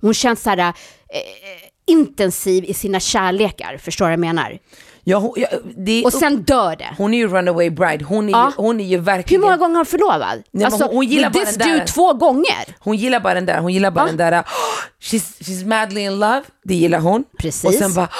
Hon 0.00 0.14
känns 0.14 0.42
så 0.42 0.50
här 0.50 0.58
eh, 0.58 0.66
eh 1.18 1.70
intensiv 1.88 2.64
i 2.64 2.74
sina 2.74 3.00
kärlekar, 3.00 3.78
förstår 3.78 4.04
du 4.04 4.08
vad 4.08 4.12
jag 4.12 4.20
menar? 4.20 4.58
Ja, 5.08 5.18
hon, 5.18 5.32
ja, 5.36 5.48
det 5.76 6.04
Och 6.04 6.12
sen 6.12 6.42
dör 6.42 6.76
det. 6.76 6.88
hon 6.98 7.14
är 7.14 7.18
ju 7.18 7.28
runaway 7.28 7.70
bride, 7.70 8.04
hon 8.04 8.28
är, 8.28 8.32
Ja. 8.32 8.46
ju, 8.56 8.62
hon 8.62 8.80
är 8.80 8.84
ju 8.84 8.96
Hur 8.96 9.02
verkligen... 9.04 9.40
många 9.40 9.56
gånger 9.56 9.74
har 9.74 9.78
hon 9.78 9.86
förlovad? 9.86 10.42
men 10.52 10.64
alltså, 10.64 10.84
hon- 10.84 10.94
hon 10.94 11.06
gillar 11.06 11.30
bara 11.30 11.44
den 11.44 11.58
där. 11.58 11.66
dude 11.72 11.86
två 11.86 12.12
gånger. 12.12 12.76
Hon 12.78 12.96
gillar 12.96 13.20
bara 13.20 13.34
den 13.34 13.46
där, 13.46 13.58
hon 13.60 13.72
gillar 13.72 13.90
bara 13.90 14.04
Va? 14.04 14.06
den 14.08 14.16
där, 14.16 14.32
"Oh, 14.40 14.44
she's, 15.00 15.42
she's 15.42 15.66
madly 15.66 16.00
in 16.00 16.18
love, 16.18 16.42
det 16.64 16.74
gillar 16.74 16.98
hon. 16.98 17.24
Precis. 17.38 17.64
Och 17.64 17.74
sen 17.74 17.94
bara, 17.94 18.06
"Oh, 18.06 18.10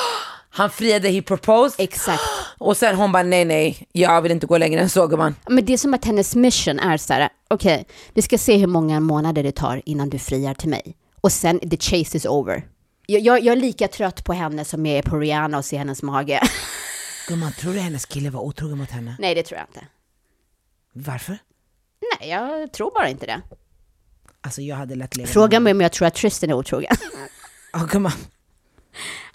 han 0.50 0.70
friade, 0.70 1.08
he 1.08 1.22
proposed. 1.22 1.74
Exakt. 1.84 2.22
Och 2.58 2.76
sen 2.76 2.96
hon 2.96 3.12
bara, 3.12 3.22
nej 3.22 3.44
nej, 3.44 3.86
jag 3.92 4.22
vill 4.22 4.32
inte 4.32 4.46
gå 4.46 4.58
längre 4.58 4.80
än 4.80 4.88
så 4.90 5.06
gumman. 5.06 5.34
Men 5.48 5.64
det 5.64 5.72
är 5.72 5.76
som 5.78 5.94
att 5.94 6.04
hennes 6.04 6.34
mission 6.36 6.78
är 6.78 6.96
så 6.96 7.12
här, 7.12 7.28
okej, 7.50 7.86
vi 8.14 8.22
ska 8.22 8.38
se 8.38 8.56
hur 8.56 8.66
många 8.66 9.00
månader 9.00 9.42
det 9.42 9.52
tar 9.52 9.82
innan 9.84 10.10
du 10.10 10.18
friar 10.18 10.54
till 10.54 10.68
mig. 10.68 10.96
Och 11.20 11.32
sen, 11.32 11.58
the 11.70 11.76
chase 11.76 12.16
is 12.16 12.26
over. 12.26 12.62
Jag, 13.06 13.22
jag, 13.22 13.40
jag 13.40 13.52
är 13.56 13.60
lika 13.60 13.88
trött 13.88 14.24
på 14.24 14.32
henne 14.32 14.64
som 14.64 14.86
jag 14.86 14.98
är 14.98 15.02
på 15.02 15.18
Rihanna 15.18 15.58
och 15.58 15.64
ser 15.64 15.78
hennes 15.78 16.02
mage. 16.02 16.40
Gumman, 17.28 17.52
tror 17.52 17.72
du 17.72 17.78
hennes 17.78 18.06
kille 18.06 18.30
var 18.30 18.40
otrogen 18.40 18.78
mot 18.78 18.90
henne? 18.90 19.16
Nej, 19.18 19.34
det 19.34 19.42
tror 19.42 19.58
jag 19.58 19.66
inte. 19.68 19.86
Varför? 20.92 21.38
Nej, 22.20 22.30
jag 22.30 22.72
tror 22.72 22.90
bara 22.94 23.08
inte 23.08 23.26
det. 23.26 23.40
Alltså 24.40 24.62
jag 24.62 24.76
hade 24.76 24.94
lätt 24.94 25.16
levat 25.16 25.30
Fråga 25.30 25.60
mig 25.60 25.72
om 25.72 25.80
jag 25.80 25.92
tror 25.92 26.08
att 26.08 26.14
Tristan 26.14 26.50
är 26.50 26.54
otrogen. 26.54 26.96
Ja 27.72 27.86
gumman. 27.90 28.12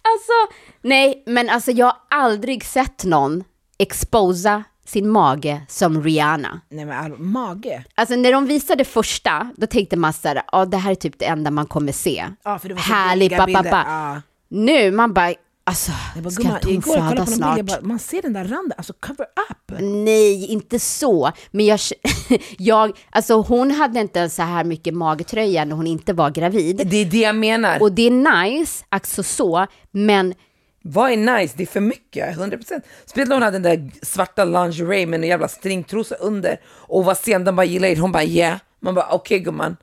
Alltså, 0.02 0.56
nej, 0.82 1.24
men 1.26 1.50
alltså 1.50 1.72
jag 1.72 1.86
har 1.86 1.98
aldrig 2.10 2.66
sett 2.66 3.04
någon 3.04 3.44
exposa 3.78 4.64
sin 4.92 5.10
mage 5.10 5.62
som 5.68 6.04
Rihanna. 6.04 6.62
Nej 6.70 6.86
men 6.86 6.98
all, 7.06 7.18
mage. 7.20 7.84
Alltså 7.96 8.16
när 8.16 8.32
de 8.32 8.46
visade 8.46 8.86
första, 8.86 9.50
då 9.58 9.68
tänkte 9.68 9.98
man 9.98 10.14
så 10.14 10.28
här, 10.28 10.42
ja 10.52 10.66
det 10.66 10.78
här 10.78 10.92
är 10.92 10.96
typ 10.96 11.20
det 11.20 11.26
enda 11.26 11.52
man 11.52 11.66
kommer 11.66 11.92
se. 11.92 12.26
Ja, 12.44 12.60
för 12.60 12.70
det 12.70 12.74
var 12.76 12.82
så 12.82 12.94
Härlig 12.94 13.30
billiga 13.30 13.38
pappa. 13.40 13.46
bilder. 13.62 13.84
Ja. 13.86 14.22
Nu, 14.50 14.92
man 14.92 15.14
bara, 15.14 15.34
alltså, 15.64 15.92
Jag 16.16 16.24
bara, 16.24 16.32
ska 16.32 16.44
gumman, 16.44 16.56
inte 16.58 16.68
hon 16.68 16.76
igår 17.00 17.10
föda 17.10 17.26
snart? 17.26 17.56
bild, 17.56 17.68
bara, 17.68 17.82
man 17.82 18.00
ser 18.00 18.22
den 18.22 18.34
där 18.34 18.44
randen, 18.44 18.74
alltså 18.78 18.94
cover 18.94 19.26
up. 19.50 19.80
Nej, 19.82 20.46
inte 20.46 20.80
så. 20.80 21.32
Men 21.52 21.66
jag, 21.66 21.80
jag, 22.58 22.92
alltså 23.10 23.42
hon 23.42 23.72
hade 23.72 24.00
inte 24.00 24.20
en 24.22 24.30
så 24.30 24.42
här 24.42 24.64
mycket 24.64 24.94
magtröja 24.94 25.66
när 25.66 25.76
hon 25.76 25.88
inte 25.88 26.14
var 26.14 26.30
gravid. 26.30 26.82
Det 26.86 26.98
är 26.98 27.06
det 27.06 27.18
jag 27.22 27.36
menar. 27.36 27.82
Och 27.82 27.92
det 27.92 28.02
är 28.08 28.44
nice, 28.44 28.86
alltså 28.90 29.24
så, 29.24 29.66
men 29.92 30.34
Vad 30.82 31.12
är 31.12 31.18
nice? 31.18 31.54
Det 31.58 31.64
är 31.64 31.68
för 31.68 31.80
mycket, 31.80 32.38
100%. 32.38 32.82
Speciellt 33.06 33.30
när 33.30 33.36
hon 33.36 33.44
hade 33.44 33.60
den 33.60 33.64
där 33.82 34.06
svarta 34.06 34.46
lingerie 34.46 35.06
med 35.06 35.24
en 35.24 35.28
jävla 35.30 35.48
stringtrosa 35.48 36.16
under 36.16 36.60
och 36.68 37.06
var 37.06 37.16
sen, 37.16 37.44
de 37.44 37.56
bara 37.56 37.66
gillade 37.66 37.96
det. 37.96 38.02
Hon 38.02 38.12
bara 38.12 38.24
yeah. 38.24 38.58
Man 38.80 38.96
bara 38.96 39.08
okej 39.12 39.40
gumman. 39.40 39.78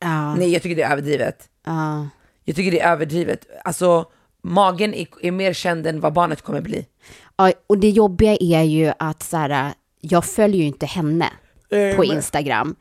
ja, 0.00 0.34
Nej 0.34 0.52
jag 0.52 0.62
tycker 0.62 0.76
det 0.76 0.82
är 0.82 0.92
överdrivet. 0.92 1.48
ja. 1.66 2.08
Jag 2.46 2.56
tycker 2.56 2.70
det 2.70 2.80
är 2.80 2.92
överdrivet. 2.92 3.46
Alltså 3.64 4.06
magen 4.42 4.94
är, 4.94 5.06
är 5.22 5.30
mer 5.30 5.52
känd 5.52 5.86
än 5.86 6.00
vad 6.00 6.12
barnet 6.12 6.42
kommer 6.42 6.60
bli. 6.60 6.86
Ja, 7.36 7.52
och 7.66 7.78
det 7.78 7.90
jobbiga 7.90 8.36
är 8.40 8.62
ju 8.62 8.92
att 8.98 9.22
så 9.22 9.36
här, 9.36 9.72
jag 10.00 10.24
följer 10.24 10.60
ju 10.60 10.66
inte 10.66 10.86
henne 10.86 11.30
på 11.96 12.04
Instagram. 12.04 12.76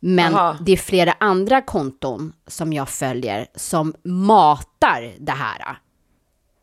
Men 0.00 0.34
Aha. 0.34 0.56
det 0.60 0.72
är 0.72 0.76
flera 0.76 1.12
andra 1.20 1.62
konton 1.62 2.32
som 2.46 2.72
jag 2.72 2.88
följer 2.88 3.46
som 3.54 3.94
matar 4.04 5.14
det 5.18 5.32
här. 5.32 5.78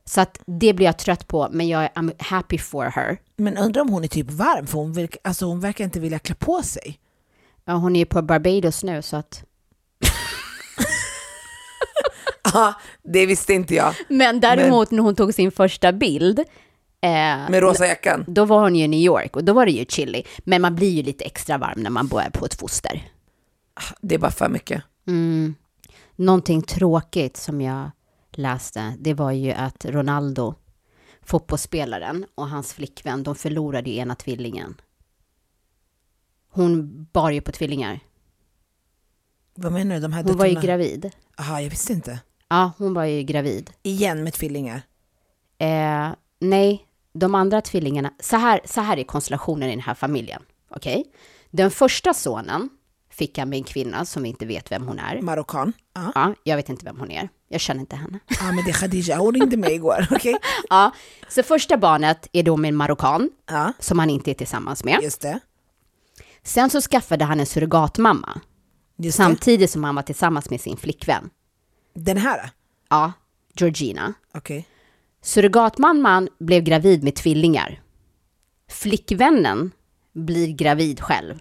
Så 0.06 0.22
att 0.22 0.40
det 0.46 0.74
blir 0.74 0.86
jag 0.86 0.98
trött 0.98 1.28
på, 1.28 1.48
men 1.52 1.68
jag 1.68 1.84
är 1.84 1.90
I'm 1.90 2.14
happy 2.24 2.58
for 2.58 2.86
her. 2.86 3.18
Men 3.38 3.58
undrar 3.58 3.82
om 3.82 3.90
hon 3.90 4.04
är 4.04 4.08
typ 4.08 4.32
varm, 4.32 4.68
för 4.68 4.78
hon, 4.78 4.94
verkar- 4.94 5.20
alltså, 5.24 5.46
hon 5.46 5.60
verkar 5.60 5.84
inte 5.84 6.00
vilja 6.00 6.20
klä 6.20 6.36
på 6.36 6.64
sig. 6.64 7.00
Ja, 7.66 7.74
hon 7.74 7.96
är 7.96 8.00
ju 8.00 8.06
på 8.06 8.22
Barbados 8.22 8.84
nu, 8.84 9.02
så 9.02 9.18
att... 9.18 9.44
Ja, 12.54 12.74
det 13.04 13.26
visste 13.26 13.54
inte 13.54 13.76
jag. 13.76 13.94
Men 14.10 14.40
däremot 14.40 14.92
när 14.92 15.00
hon 15.04 15.16
tog 15.16 15.34
sin 15.34 15.52
första 15.52 15.92
bild, 15.92 16.40
eh, 16.40 17.50
Med 17.50 17.60
rosa 17.60 17.88
jackan. 17.88 18.26
då 18.28 18.46
var 18.46 18.60
hon 18.62 18.76
ju 18.76 18.84
i 18.84 18.88
New 18.88 19.00
York 19.00 19.36
och 19.36 19.44
då 19.44 19.54
var 19.54 19.66
det 19.66 19.72
ju 19.72 19.86
chilly. 19.90 20.24
Men 20.40 20.62
man 20.62 20.76
blir 20.76 20.90
ju 20.90 21.04
lite 21.04 21.24
extra 21.26 21.58
varm 21.58 21.80
när 21.80 21.90
man 21.90 22.08
bor 22.08 22.22
på 22.34 22.46
ett 22.46 22.54
foster. 22.54 23.10
Det 24.02 24.16
är 24.16 24.20
bara 24.20 24.32
för 24.32 24.50
mycket. 24.50 24.84
Mm. 25.08 25.56
Någonting 26.16 26.62
tråkigt 26.62 27.38
som 27.38 27.62
jag 27.62 27.92
läste, 28.38 28.96
det 29.00 29.14
var 29.14 29.32
ju 29.32 29.52
att 29.52 29.86
Ronaldo, 29.86 30.56
fotbollsspelaren, 31.22 32.26
och 32.36 32.50
hans 32.50 32.74
flickvän, 32.74 33.24
de 33.24 33.36
förlorade 33.36 33.90
ju 33.90 33.96
ena 33.96 34.16
tvillingen. 34.16 34.82
Hon 36.50 37.04
bar 37.14 37.32
ju 37.32 37.42
på 37.42 37.52
tvillingar. 37.52 38.00
Vad 39.56 39.72
menar 39.72 39.96
du? 39.96 40.02
De 40.02 40.14
här 40.14 40.24
Hon 40.24 40.38
var 40.38 40.46
ju 40.46 40.62
gravid. 40.62 41.12
Jaha, 41.38 41.62
jag 41.62 41.70
visste 41.70 41.94
inte. 41.94 42.20
Ja, 42.50 42.72
hon 42.78 42.94
var 42.94 43.04
ju 43.04 43.24
gravid. 43.24 43.72
Igen 43.84 44.24
med 44.24 44.34
tvillingar. 44.34 44.82
Eh, 45.58 46.12
nej, 46.40 46.86
de 47.14 47.36
andra 47.36 47.62
tvillingarna, 47.62 48.14
så 48.20 48.38
här, 48.38 48.62
så 48.66 48.82
här 48.82 48.98
är 48.98 49.04
konstellationen 49.04 49.70
i 49.70 49.72
den 49.72 49.80
här 49.84 49.94
familjen. 49.94 50.42
Okej? 50.70 51.06
Den 51.52 51.72
första 51.72 52.14
sonen 52.14 52.70
fick 53.10 53.38
han 53.38 53.50
med 53.50 53.58
en 53.58 53.64
kvinna 53.64 54.06
som 54.06 54.24
vi 54.24 54.30
inte 54.30 54.46
vet 54.46 54.72
vem 54.72 54.88
hon 54.88 55.00
är. 55.00 55.22
Marockan. 55.22 55.74
Ja, 55.94 56.12
Ja, 56.16 56.34
jag 56.44 56.56
vet 56.56 56.70
inte 56.70 56.86
vem 56.86 57.00
hon 57.00 57.12
är. 57.12 57.30
Jag 57.54 57.62
känner 57.62 57.80
inte 57.82 57.96
henne. 57.96 58.20
ah, 58.42 58.52
men 58.52 58.66
det 58.66 58.72
är 58.72 58.74
Khadija, 58.74 59.18
hon 59.18 59.34
ringde 59.34 59.58
mig 59.58 59.74
igår. 59.74 60.08
Okej? 60.12 60.36
Ja, 60.70 60.92
så 61.30 61.44
första 61.44 61.78
barnet 61.78 62.28
är 62.32 62.44
då 62.44 62.58
med 62.58 62.70
en 62.70 62.76
marockan 62.76 63.30
Ja, 63.50 63.74
som 63.80 64.00
han 64.00 64.10
inte 64.10 64.32
är 64.32 64.36
tillsammans 64.36 64.84
med. 64.84 65.00
just 65.04 65.22
det. 65.22 65.40
Sen 66.44 66.70
så 66.70 66.82
skaffade 66.82 67.26
han 67.26 67.40
en 67.40 67.46
surrogatmamma 67.46 68.42
Just 68.98 69.18
det. 69.18 69.24
samtidigt 69.24 69.72
som 69.72 69.84
han 69.84 69.96
var 69.96 70.04
tillsammans 70.04 70.50
med 70.50 70.62
sin 70.62 70.78
flickvän. 70.78 71.30
Den 71.96 72.18
här? 72.18 72.50
Ja, 72.90 73.12
Georgina. 73.56 74.14
Okej. 74.34 74.68
Surrogatmamman 75.22 76.30
blev 76.40 76.64
gravid 76.64 77.04
med 77.04 77.16
tvillingar. 77.16 77.82
Flickvännen 78.70 79.72
blir 80.14 80.48
gravid 80.48 81.00
själv. 81.02 81.40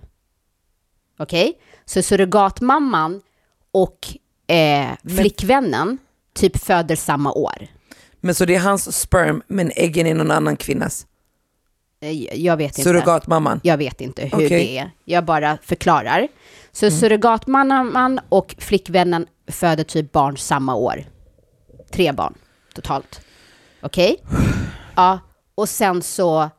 Okej? 1.19 1.61
Så 1.85 2.03
surrogatmamman 2.03 3.23
och 3.73 3.99
eh, 4.47 4.89
flickvännen 5.17 5.99
typ 6.35 6.57
föder 6.57 6.97
samma 6.97 7.33
år. 7.33 7.67
Men 8.21 8.35
så 8.35 8.45
det 8.45 8.55
är 8.55 8.61
hans 8.61 8.99
sperm 9.01 9.43
men 9.47 9.73
äggen 9.77 10.07
är 10.07 10.15
någon 10.15 10.31
annan 10.31 10.57
kvinnas. 10.57 11.07
Eh, 12.01 12.35
Jag 12.41 12.57
vet 12.57 12.79
inte. 12.79 12.83
Surrogatmamman. 12.83 13.61
Jag 13.63 13.77
vet 13.77 14.01
inte 14.01 14.23
hur 14.23 14.35
Okej. 14.35 14.49
det 14.49 14.79
är. 14.79 14.91
Jag 15.05 15.25
bara 15.25 15.59
förklarar. 15.63 16.29
Så 16.73 16.87
Mm. 16.87 16.99
surrogatmamman 17.01 18.21
och 18.29 18.55
flickvännen 18.59 19.27
föder 19.47 19.85
typ 19.85 20.13
barn 20.13 20.37
samma 20.37 20.75
år. 20.75 21.05
Tre 21.93 22.13
barn 22.13 22.35
totalt. 22.75 23.21
Okej? 23.83 24.17
Ja, 24.97 25.19
och 25.55 25.69
sen 25.69 26.03
så 26.03 26.51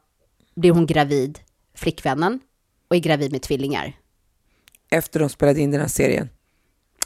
blir 0.56 0.72
hon 0.72 0.86
gravid, 0.86 1.40
flickvännen, 1.76 2.40
och 2.90 2.96
är 2.96 3.00
gravid 3.00 3.32
med 3.32 3.42
tvillingar. 3.42 3.94
Efter 4.90 5.20
de 5.20 5.30
spelade 5.30 5.60
in 5.62 5.72
den 5.72 5.82
här 5.82 5.88
serien. 5.88 6.30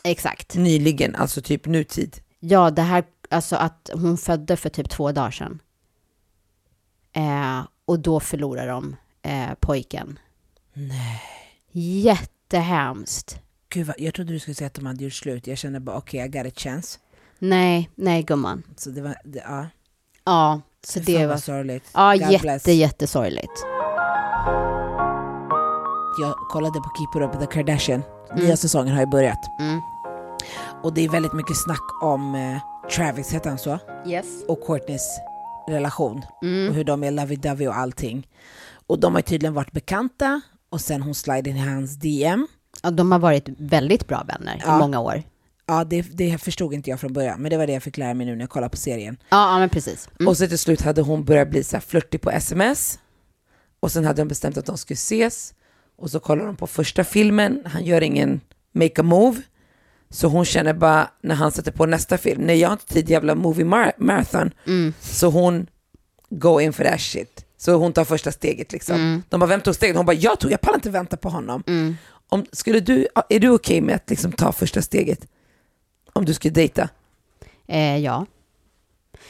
Exakt. 0.04 0.56
Nyligen, 0.56 1.16
alltså 1.16 1.42
typ 1.42 1.66
nutid. 1.66 2.18
Ja, 2.40 2.72
det 2.72 2.82
här, 2.82 3.04
alltså 3.30 3.56
att 3.56 3.90
hon 3.94 4.18
födde 4.18 4.58
för 4.58 4.70
typ 4.70 4.90
två 4.90 5.12
dagar 5.12 5.32
sedan. 5.32 5.60
Eh, 7.14 7.68
och 7.86 8.00
då 8.00 8.20
förlorar 8.20 8.68
de 8.68 8.96
eh, 9.22 9.54
pojken. 9.60 10.20
Nej. 10.74 11.22
Jättehemskt. 11.72 13.40
Gud, 13.70 13.88
vad, 13.88 13.96
jag 14.00 14.14
trodde 14.14 14.34
du 14.34 14.40
skulle 14.40 14.56
säga 14.56 14.68
att 14.68 14.74
de 14.74 14.86
hade 14.86 15.04
gjort 15.04 15.14
slut. 15.14 15.48
Jag 15.48 15.58
kände 15.58 15.80
bara 15.80 15.98
okej, 15.98 16.26
I 16.26 16.28
got 16.28 16.46
a 16.46 16.52
chance. 16.56 17.00
Nej, 17.40 17.90
nej 17.96 18.24
gumman. 18.24 18.64
Så 18.76 18.90
det 18.90 19.02
var, 19.02 19.16
det, 19.24 19.40
ja. 19.40 19.68
Ja, 20.26 20.62
så 20.84 21.00
det 21.00 21.18
vad 21.18 21.28
var... 21.28 21.38
sorgligt. 21.38 21.90
Ja, 21.94 22.12
God 22.12 22.32
jätte, 22.32 22.42
bless. 22.42 22.68
jättesorgligt. 22.68 23.64
Jag 26.20 26.36
kollade 26.50 26.80
på 26.80 26.92
Keep 26.98 27.24
It 27.24 27.30
Up 27.30 27.36
with 27.36 27.50
the 27.50 27.54
Kardashian. 27.54 28.04
Nya 28.36 28.58
säsongen 28.58 28.94
har 28.94 29.02
ju 29.02 29.08
börjat. 29.08 29.60
Mm. 29.60 29.82
Och 30.84 30.94
det 30.94 31.06
är 31.06 31.10
väldigt 31.10 31.34
mycket 31.34 31.58
snack 31.58 32.04
om 32.04 32.36
eh, 32.36 32.90
Travis, 32.96 33.34
heter 33.34 33.50
han 33.50 33.60
så? 33.60 33.80
Yes. 34.08 34.26
Och 34.48 34.66
Courtneys 34.68 35.20
relation. 35.68 36.22
Mm. 36.42 36.70
Och 36.70 36.76
hur 36.76 36.84
de 36.84 37.04
är 37.04 37.12
lovey-dovey 37.12 37.68
och 37.68 37.78
allting. 37.78 38.28
Och 38.88 39.00
de 39.00 39.16
har 39.16 39.22
tydligen 39.22 39.54
varit 39.54 39.72
bekanta. 39.72 40.42
Och 40.70 40.82
sen 40.82 41.02
hon 41.02 41.16
slide 41.16 41.50
in 41.50 41.58
i 41.58 41.60
hans 41.60 41.96
DM. 41.96 42.48
Ja, 42.84 42.92
de 42.92 43.12
har 43.12 43.20
varit 43.20 43.50
väldigt 43.58 44.08
bra 44.08 44.24
vänner 44.28 44.62
Ja. 44.66 44.76
i 44.76 44.80
många 44.80 45.00
år. 45.00 45.24
Ja, 45.66 45.84
det, 45.84 46.02
det 46.02 46.38
förstod 46.38 46.74
inte 46.74 46.90
jag 46.90 47.00
från 47.00 47.14
början. 47.14 47.42
Men 47.42 47.52
det 47.52 47.58
var 47.58 47.68
det 47.68 47.74
jag 47.74 47.84
fick 47.84 47.98
lära 47.98 48.14
mig 48.14 48.26
nu 48.26 48.36
när 48.36 48.42
jag 48.42 48.50
kollade 48.50 48.70
på 48.70 48.78
serien. 48.78 49.18
Ja, 49.30 49.54
ja 49.54 49.60
men 49.60 49.70
precis. 49.70 50.10
Mm. 50.20 50.28
Och 50.30 50.38
så 50.38 50.48
till 50.48 50.60
slut 50.60 50.82
hade 50.82 51.02
hon 51.02 51.24
börjat 51.26 51.50
bli 51.50 51.64
så 51.64 51.76
här 51.76 51.82
flörtig 51.82 52.22
på 52.22 52.32
sms. 52.32 53.00
Och 53.80 53.92
sen 53.92 54.06
hade 54.06 54.22
de 54.22 54.28
bestämt 54.28 54.58
att 54.58 54.66
de 54.66 54.78
skulle 54.78 54.96
ses. 54.96 55.54
Och 55.98 56.12
så 56.12 56.20
kollar 56.20 56.46
de 56.46 56.56
på 56.56 56.68
första 56.68 57.04
filmen, 57.04 57.62
han 57.66 57.86
gör 57.86 58.02
ingen 58.04 58.42
make 58.72 59.02
a 59.02 59.04
move. 59.04 59.42
Så 60.10 60.28
hon 60.28 60.46
känner 60.46 60.74
bara 60.74 61.10
när 61.22 61.36
han 61.36 61.52
sätter 61.52 61.72
på 61.72 61.86
nästa 61.86 62.18
film, 62.18 62.42
nej 62.42 62.60
jag 62.60 62.68
har 62.70 62.74
inte 62.74 62.86
tid 62.94 63.10
jävla 63.10 63.36
movie 63.36 63.66
mar- 63.66 63.92
marathon. 63.98 64.52
Så 65.02 65.30
hon 65.30 65.68
go 66.30 66.62
in 66.62 66.74
for 66.74 66.84
that 66.84 67.02
shit. 67.02 67.46
Så 67.58 67.74
hon 67.76 67.94
tar 67.94 68.06
första 68.06 68.32
steget 68.32 68.72
liksom. 68.72 68.96
De 69.30 69.40
bara, 69.40 69.46
vem 69.46 69.62
tog 69.62 69.76
steget? 69.76 69.96
Hon 69.98 70.06
bara, 70.06 70.14
jag 70.14 70.40
tog, 70.40 70.52
jag 70.52 70.62
pallar 70.62 70.76
inte 70.78 70.90
vänta 70.90 71.18
på 71.18 71.30
honom. 71.30 71.64
Om, 72.30 72.46
skulle 72.52 72.80
du, 72.80 73.08
är 73.30 73.40
du 73.40 73.50
okej 73.50 73.82
med 73.82 73.96
att 73.96 74.10
liksom 74.10 74.32
ta 74.32 74.52
första 74.52 74.82
steget? 74.82 75.28
Om 76.14 76.26
du 76.26 76.34
skulle 76.34 76.54
dejta? 76.54 76.90
Eh, 77.68 77.98
ja. 77.98 78.26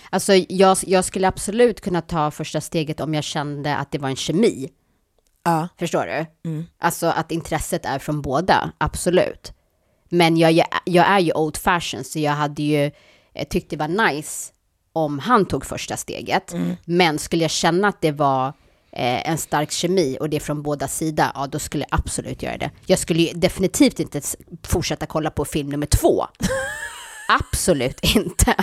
Alltså 0.09 0.33
jag, 0.33 0.77
jag 0.81 1.05
skulle 1.05 1.27
absolut 1.27 1.81
kunna 1.81 2.01
ta 2.01 2.31
första 2.31 2.61
steget 2.61 2.99
om 2.99 3.13
jag 3.13 3.23
kände 3.23 3.75
att 3.75 3.91
det 3.91 3.97
var 3.97 4.09
en 4.09 4.15
kemi. 4.15 4.69
Ja. 5.47 5.67
Förstår 5.79 6.05
du? 6.05 6.25
Alltså 6.79 7.07
att 7.07 7.31
intresset 7.31 7.85
är 7.85 7.99
från 7.99 8.21
båda, 8.21 8.71
absolut. 8.77 9.53
Men 10.09 10.37
jag, 10.37 10.51
jag, 10.51 10.67
jag 10.85 11.07
är 11.07 11.19
ju 11.19 11.31
old 11.33 11.57
fashion 11.57 12.03
så 12.03 12.19
jag 12.19 12.31
hade 12.31 12.63
ju 12.63 12.91
eh, 13.33 13.47
tyckt 13.49 13.69
det 13.69 13.77
var 13.77 13.87
nice 13.87 14.53
om 14.93 15.19
han 15.19 15.45
tog 15.45 15.65
första 15.65 15.97
steget. 15.97 16.53
Men 16.85 17.19
skulle 17.19 17.41
jag 17.43 17.51
känna 17.51 17.87
att 17.87 18.01
det 18.01 18.11
var 18.11 18.47
eh, 18.91 19.29
en 19.29 19.37
stark 19.37 19.71
kemi 19.71 20.17
och 20.19 20.29
det 20.29 20.35
är 20.37 20.41
från 20.41 20.61
båda 20.63 20.87
sidor, 20.87 21.25
ja 21.33 21.47
då 21.47 21.59
skulle 21.59 21.85
jag 21.89 21.99
absolut 21.99 22.43
göra 22.43 22.57
det. 22.57 22.71
Jag 22.85 22.99
skulle 22.99 23.21
ju 23.21 23.33
definitivt 23.33 23.99
inte 23.99 24.21
fortsätta 24.63 25.05
kolla 25.05 25.29
på 25.31 25.45
film 25.45 25.69
nummer 25.69 25.85
två. 25.87 26.25
absolut 27.41 27.99
inte. 28.15 28.55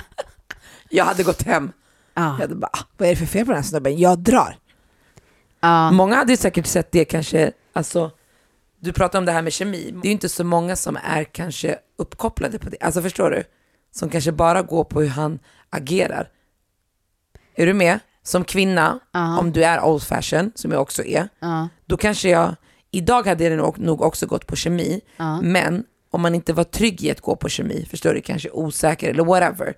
Jag 0.90 1.04
hade 1.04 1.22
gått 1.22 1.42
hem. 1.42 1.72
Ja. 2.14 2.22
Jag 2.22 2.30
hade 2.30 2.54
bara, 2.54 2.70
"Ah, 2.72 2.78
vad 2.96 3.08
är 3.08 3.12
det 3.12 3.18
för 3.18 3.26
fel 3.26 3.44
på 3.46 3.52
den 3.52 3.62
här 3.62 3.68
snubben? 3.68 3.98
Jag 3.98 4.18
drar. 4.18 4.56
Ja. 5.64 5.90
Många 5.90 6.16
hade 6.16 6.37
säkert 6.37 6.66
sett 6.66 6.92
det 6.92 7.05
kanske, 7.05 7.53
alltså, 7.72 8.11
du 8.81 8.92
pratar 8.92 9.18
om 9.18 9.24
det 9.24 9.33
här 9.33 9.42
med 9.42 9.53
kemi. 9.53 9.90
Det 9.92 9.98
är 10.00 10.11
ju 10.11 10.12
inte 10.12 10.29
så 10.29 10.44
många 10.44 10.77
som 10.77 10.98
är 11.05 11.24
kanske 11.24 11.79
uppkopplade 11.98 12.59
på 12.59 12.70
det. 12.70 12.77
Alltså 12.81 13.03
förstår 13.03 13.31
du? 13.31 13.44
Som 13.94 14.09
kanske 14.11 14.33
bara 14.33 14.62
går 14.62 14.85
på 14.85 15.00
hur 15.00 15.09
han 15.09 15.38
agerar. 15.70 16.29
Är 17.55 17.66
du 17.66 17.74
med? 17.74 17.98
Som 18.22 18.44
kvinna, 18.44 19.00
om 19.40 19.53
du 19.53 19.64
är 19.64 19.85
old 19.85 20.03
fashion, 20.03 20.53
som 20.55 20.72
jag 20.72 20.83
också 20.83 21.05
är, 21.05 21.29
Ja. 21.38 21.68
då 21.87 21.96
kanske 21.96 22.29
jag, 22.29 22.55
idag 22.90 23.27
hade 23.27 23.48
det 23.48 23.57
nog, 23.79 24.03
också 24.03 24.27
gått 24.27 24.46
på 24.46 24.57
kemi, 24.57 25.00
men 25.42 25.85
om 26.11 26.22
man 26.22 26.35
inte 26.35 26.53
var 26.53 26.64
trygg 26.64 27.03
i 27.03 27.11
att 27.11 27.20
gå 27.20 27.37
på 27.37 27.48
kemi, 27.48 27.87
förstår 27.90 28.14
du, 28.14 28.20
kanske 28.20 28.50
osäker 28.50 29.11
eller 29.11 29.24
whatever, 29.24 29.74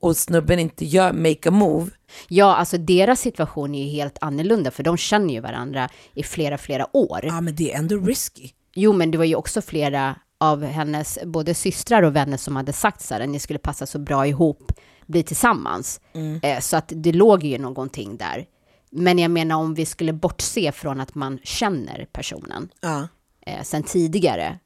och 0.00 0.16
snubben 0.16 0.58
inte 0.58 0.84
gör 0.84 1.12
make 1.12 1.48
a 1.48 1.52
move, 1.52 1.90
Ja, 2.28 2.56
alltså 2.56 2.78
deras 2.78 3.20
situation 3.20 3.74
är 3.74 3.84
ju 3.84 3.90
helt 3.90 4.18
annorlunda, 4.20 4.70
för 4.70 4.82
de 4.82 4.96
känner 4.96 5.34
ju 5.34 5.40
varandra 5.40 5.88
i 6.14 6.22
flera, 6.22 6.58
flera 6.58 6.96
år. 6.96 7.20
Ja 7.22 7.40
men 7.40 7.54
det 7.56 7.72
är 7.72 7.78
ändå 7.78 7.96
risky. 7.96 8.50
Jo, 8.74 8.92
men 8.92 9.10
det 9.10 9.18
var 9.18 9.24
ju 9.24 9.34
också 9.34 9.62
flera 9.62 10.16
av 10.38 10.64
hennes, 10.64 11.18
både 11.24 11.54
systrar 11.54 12.02
och 12.02 12.16
vänner 12.16 12.36
som 12.36 12.56
hade 12.56 12.72
sagt 12.72 13.00
så 13.02 13.14
här, 13.14 13.20
att 13.20 13.28
ni 13.28 13.38
skulle 13.38 13.58
passa 13.58 13.86
så 13.86 13.98
bra 13.98 14.26
ihop, 14.26 14.72
bli 15.06 15.22
tillsammans. 15.22 16.00
Eh, 16.42 16.60
så 16.60 16.76
att 16.76 16.92
det 16.96 17.12
låg 17.12 17.44
ju 17.44 17.58
någonting 17.58 18.16
där. 18.16 18.46
Men 18.90 19.18
jag 19.18 19.30
menar 19.30 19.56
om 19.56 19.74
vi 19.74 19.86
skulle 19.86 20.12
bortse 20.12 20.72
från 20.72 21.00
att 21.00 21.14
man 21.14 21.38
känner 21.42 22.06
personen 22.12 22.68
Ja. 22.80 23.08
eh, 23.46 23.62
sen 23.62 23.82
tidigare, 23.82 24.58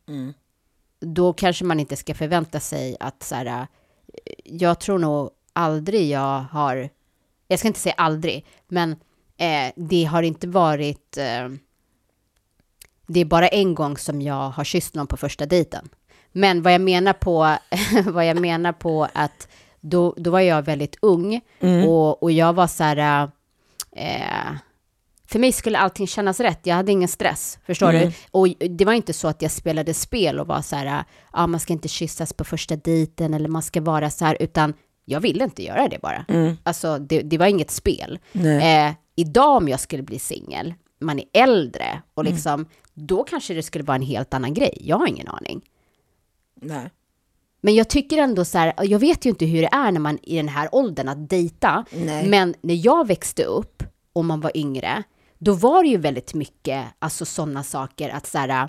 då 1.01 1.33
kanske 1.33 1.65
man 1.65 1.81
inte 1.81 1.97
ska 1.97 2.15
förvänta 2.15 2.61
sig 2.61 2.97
att 3.01 3.23
så 3.23 3.35
här, 3.35 3.67
jag 4.45 4.81
tror 4.81 4.99
nog 4.99 5.31
aldrig 5.53 6.11
jag 6.11 6.45
har, 6.51 6.89
jag 7.49 7.59
ska 7.59 7.69
inte 7.69 7.81
säga 7.81 7.95
aldrig, 7.99 8.47
men 8.69 8.91
eh, 9.37 9.73
det 9.77 10.05
har 10.05 10.23
inte 10.23 10.49
varit, 10.49 11.17
eh, 11.19 11.49
det 13.07 13.21
är 13.21 13.25
bara 13.25 13.49
en 13.49 13.75
gång 13.75 13.97
som 13.97 14.23
jag 14.23 14.51
har 14.51 14.65
kysst 14.65 14.95
någon 14.95 15.07
på 15.07 15.17
första 15.17 15.47
dejten. 15.47 15.89
Men 16.33 16.63
vad 16.63 16.75
jag 16.75 16.81
menar 16.81 17.13
på, 17.13 17.57
vad 18.07 18.27
jag 18.27 18.41
menar 18.41 18.73
på 18.73 19.09
att 19.13 19.49
då, 19.81 20.15
då 20.17 20.31
var 20.31 20.41
jag 20.41 20.63
väldigt 20.63 20.97
ung 21.03 21.41
och, 21.87 22.23
och 22.23 22.33
jag 22.33 22.53
var 22.53 22.67
så 22.67 22.85
här, 22.85 23.31
eh, 23.93 24.53
för 25.33 25.39
mig 25.39 25.53
skulle 25.53 25.79
allting 25.79 26.07
kännas 26.07 26.41
rätt. 26.41 26.61
Jag 26.63 26.75
hade 26.75 26.93
ingen 26.93 27.09
stress, 27.09 27.59
förstår 27.67 27.93
du? 27.93 28.13
Och 28.31 28.49
det 28.71 28.85
var 28.85 28.93
inte 28.93 29.13
så 29.13 29.29
att 29.29 29.43
jag 29.43 29.51
spelade 29.51 29.95
spel 29.95 30.41
och 30.41 30.47
var 30.47 30.63
så 30.63 30.77
här, 30.77 31.05
ja, 31.33 31.47
man 31.47 31.61
ska 31.61 31.73
inte 31.73 31.89
kyssas 31.89 32.33
på 32.33 32.45
första 32.45 32.77
dejten 32.77 33.35
eller 33.35 33.49
man 33.49 33.63
ska 33.63 33.81
vara 33.81 34.11
så 34.11 34.25
här, 34.25 34.37
utan 34.41 34.75
jag 35.05 35.21
ville 35.21 35.45
inte 35.45 35.65
göra 35.65 35.89
det 35.89 35.99
bara. 36.03 36.25
Alltså, 36.63 36.99
det, 36.99 37.21
det 37.23 37.39
var 37.39 37.47
inget 37.47 37.71
spel. 37.71 38.19
Eh, 38.63 38.93
idag 39.17 39.57
om 39.57 39.69
jag 39.69 39.81
skulle 39.81 40.03
bli 40.03 40.19
singel, 40.19 40.75
man 41.01 41.19
är 41.19 41.25
äldre 41.33 42.03
och 42.15 42.25
liksom, 42.25 42.67
då 42.95 43.25
kanske 43.25 43.55
det 43.55 43.63
skulle 43.63 43.85
vara 43.85 43.97
en 43.97 44.03
helt 44.03 44.35
annan 44.35 44.55
grej. 44.55 44.79
Jag 44.81 44.97
har 44.97 45.07
ingen 45.07 45.29
aning. 45.29 45.61
Nej. 46.61 46.91
Men 47.61 47.75
jag 47.75 47.89
tycker 47.89 48.19
ändå 48.19 48.45
så 48.45 48.59
här, 48.59 48.73
jag 48.83 48.99
vet 48.99 49.27
ju 49.27 49.31
inte 49.31 49.47
hur 49.47 49.63
det 49.63 49.69
är 49.73 49.93
när 49.93 50.01
man 50.01 50.19
i 50.23 50.37
den 50.37 50.49
här 50.49 50.69
åldern 50.73 51.09
att 51.09 51.31
dejta. 51.31 51.85
Nej. 51.93 52.29
Men 52.29 52.55
när 52.63 52.87
jag 52.87 53.07
växte 53.07 53.45
upp 53.45 53.83
och 54.13 54.25
man 54.25 54.41
var 54.41 54.57
yngre, 54.57 55.03
då 55.45 55.53
var 55.53 55.83
det 55.83 55.89
ju 55.89 55.97
väldigt 55.97 56.35
mycket, 56.35 56.85
alltså 56.99 57.25
sådana 57.25 57.63
saker 57.63 58.09
att 58.11 58.27
så 58.27 58.39
här, 58.39 58.69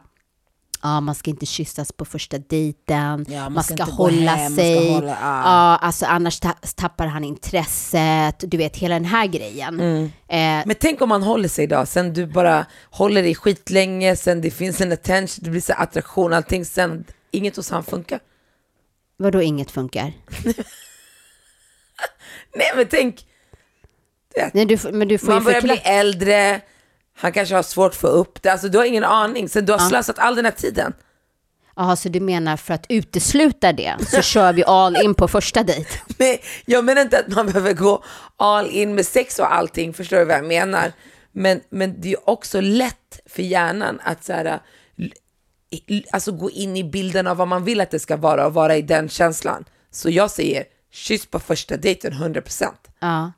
ja, 0.82 1.00
man 1.02 1.16
ska 1.16 1.30
inte 1.32 1.46
kyssas 1.46 1.92
på 1.92 2.06
första 2.06 2.38
dejten, 2.38 3.26
Ja, 3.30 3.40
man 3.42 3.54
man, 3.54 3.64
ska 3.64 3.76
ska, 3.76 3.84
hålla 3.84 4.32
hem, 4.32 4.42
man 4.44 4.52
ska 4.52 4.62
sig, 4.62 4.94
hålla- 4.94 5.08
ja. 5.08 5.16
ja, 5.22 5.78
alltså 5.78 6.06
annars 6.06 6.40
ta 6.40 6.54
tappar 6.76 7.08
han 7.08 7.24
intresset, 7.24 8.36
du 8.52 8.58
vet 8.58 8.78
hela 8.78 8.96
den 8.96 9.06
här 9.06 9.26
grejen. 9.28 9.80
Mm. 9.80 10.04
Eh, 10.06 10.68
Men 10.68 10.76
tänk 10.80 11.02
om 11.02 11.10
man 11.10 11.24
håller 11.24 11.50
sig 11.50 11.68
då, 11.68 11.86
sen 11.86 12.14
du 12.14 12.26
bara 12.28 12.66
håller 12.90 13.24
dig 13.24 13.36
skitlänge, 13.36 14.16
sen 14.16 14.42
det 14.42 14.52
finns 14.52 14.82
en 14.82 14.92
attention, 14.92 15.44
det 15.44 15.50
blir 15.50 15.62
så 15.62 15.74
attraktion, 15.74 16.34
allting, 16.34 16.66
sen 16.66 17.04
inget 17.32 17.56
hos 17.56 17.70
han 17.72 17.84
funkar. 17.84 18.20
vadå 19.18 19.42
inget 19.42 19.72
funkar? 19.72 20.14
Nej 22.56 22.72
men 22.76 22.88
tänk, 22.90 23.26
Nej, 24.54 24.66
du, 24.66 24.78
men 24.92 25.08
du 25.08 25.18
får 25.18 25.28
man 25.28 25.44
börjar 25.44 25.62
bli 25.62 25.82
äldre, 25.84 26.62
han 27.16 27.32
kanske 27.32 27.56
har 27.56 27.64
svårt 27.64 27.92
att 27.92 27.98
få 27.98 28.08
upp 28.08 28.44
det, 28.44 28.50
alltså 28.52 28.68
du 28.68 28.78
har 28.78 28.86
ingen 28.86 29.04
aning, 29.04 29.50
sen 29.50 29.66
du 29.66 29.72
har 29.72 29.80
slösat 29.80 30.20
all 30.20 30.36
den 30.36 30.46
här 30.46 30.52
tiden. 30.52 30.94
Jaha, 31.76 31.96
så 31.96 32.10
du 32.10 32.20
menar 32.20 32.58
för 32.58 32.74
att 32.74 32.86
utesluta 32.90 33.74
det 33.74 33.96
så 34.08 34.22
kör 34.22 34.54
vi 34.54 34.64
all 34.64 34.96
in 34.96 35.16
på 35.16 35.28
första 35.28 35.64
dejt? 35.64 35.90
Nej, 36.18 36.42
jag 36.66 36.86
menar 36.86 37.02
inte 37.02 37.20
att 37.20 37.28
man 37.28 37.46
behöver 37.46 37.74
gå 37.74 38.04
all 38.38 38.70
in 38.70 38.96
med 38.96 39.06
sex 39.06 39.40
och 39.40 39.54
allting, 39.56 39.94
förstår 39.94 40.18
du 40.18 40.26
vad 40.26 40.38
jag 40.38 40.46
menar? 40.46 40.92
Men, 41.32 41.62
men 41.70 42.02
det 42.02 42.14
är 42.14 42.30
också 42.30 42.62
lätt 42.62 43.20
för 43.26 43.44
hjärnan 43.44 44.00
att 44.04 44.24
så 44.24 44.34
här, 44.34 44.60
alltså 46.12 46.32
gå 46.32 46.52
in 46.52 46.78
i 46.78 46.84
bilden 46.84 47.28
av 47.28 47.38
vad 47.38 47.48
man 47.48 47.64
vill 47.64 47.82
att 47.82 47.92
det 47.92 48.00
ska 48.00 48.18
vara 48.18 48.46
och 48.46 48.54
vara 48.54 48.76
i 48.78 48.82
den 48.82 49.10
känslan. 49.10 49.66
Så 49.92 50.10
jag 50.10 50.32
säger 50.32 50.64
kyss 50.92 51.26
på 51.26 51.40
första 51.40 51.78
dejten 51.78 52.14
100%. 52.14 52.68
Ja. 53.00 53.32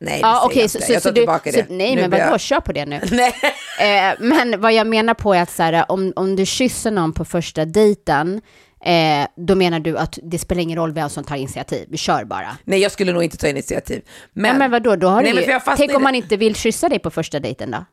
Nej, 0.00 0.14
det 0.14 0.20
Ja, 0.20 0.42
okej, 0.46 0.60
jag 0.62 0.70
så, 0.70 0.78
inte. 0.78 0.86
så, 0.86 0.92
jag 0.92 1.02
tar 1.02 1.10
så 1.10 1.14
du, 1.14 1.20
tillbaka 1.20 1.52
så, 1.52 1.56
det. 1.56 1.66
nej, 1.68 1.94
Nu 1.94 2.00
men 2.00 2.10
vadå, 2.10 2.22
jag- 2.22 2.40
kör 2.40 2.60
på 2.60 2.72
det 2.72 2.86
nu. 2.86 3.00
Eh, 3.80 4.14
men 4.20 4.60
vad 4.60 4.72
jag 4.72 4.86
menar 4.86 5.14
på 5.14 5.34
är 5.34 5.42
att 5.42 5.50
så 5.50 5.62
här, 5.62 5.84
om, 5.88 6.12
om 6.16 6.36
du 6.36 6.46
kysser 6.46 6.90
någon 6.90 7.12
på 7.12 7.24
första 7.24 7.64
dejten, 7.64 8.40
eh, 8.84 9.26
då 9.36 9.54
menar 9.54 9.80
du 9.80 9.98
att 9.98 10.18
det 10.22 10.38
spelar 10.38 10.62
ingen 10.62 10.78
roll 10.78 10.92
vem 10.92 11.08
som 11.08 11.24
tar 11.24 11.36
initiativ, 11.36 11.86
vi 11.90 11.96
kör 11.96 12.24
bara. 12.24 12.56
Nej, 12.64 12.80
jag 12.80 12.92
skulle 12.92 13.12
nog 13.12 13.22
inte 13.24 13.36
ta 13.36 13.48
initiativ. 13.48 14.02
Men, 14.32 14.50
ja, 14.50 14.58
men 14.58 14.70
vadå, 14.70 14.96
då 14.96 15.08
har 15.08 15.22
Nej, 15.22 15.32
du 15.32 15.40
ju, 15.40 15.58
tänk 15.76 15.94
om 15.96 16.02
man 16.02 16.14
inte 16.14 16.36
vill 16.36 16.54
kyssa 16.54 16.88
dig 16.88 16.98
på 16.98 17.10
första 17.10 17.40
dejten 17.40 17.70
då? 17.70 17.84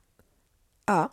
Ja. 0.87 1.09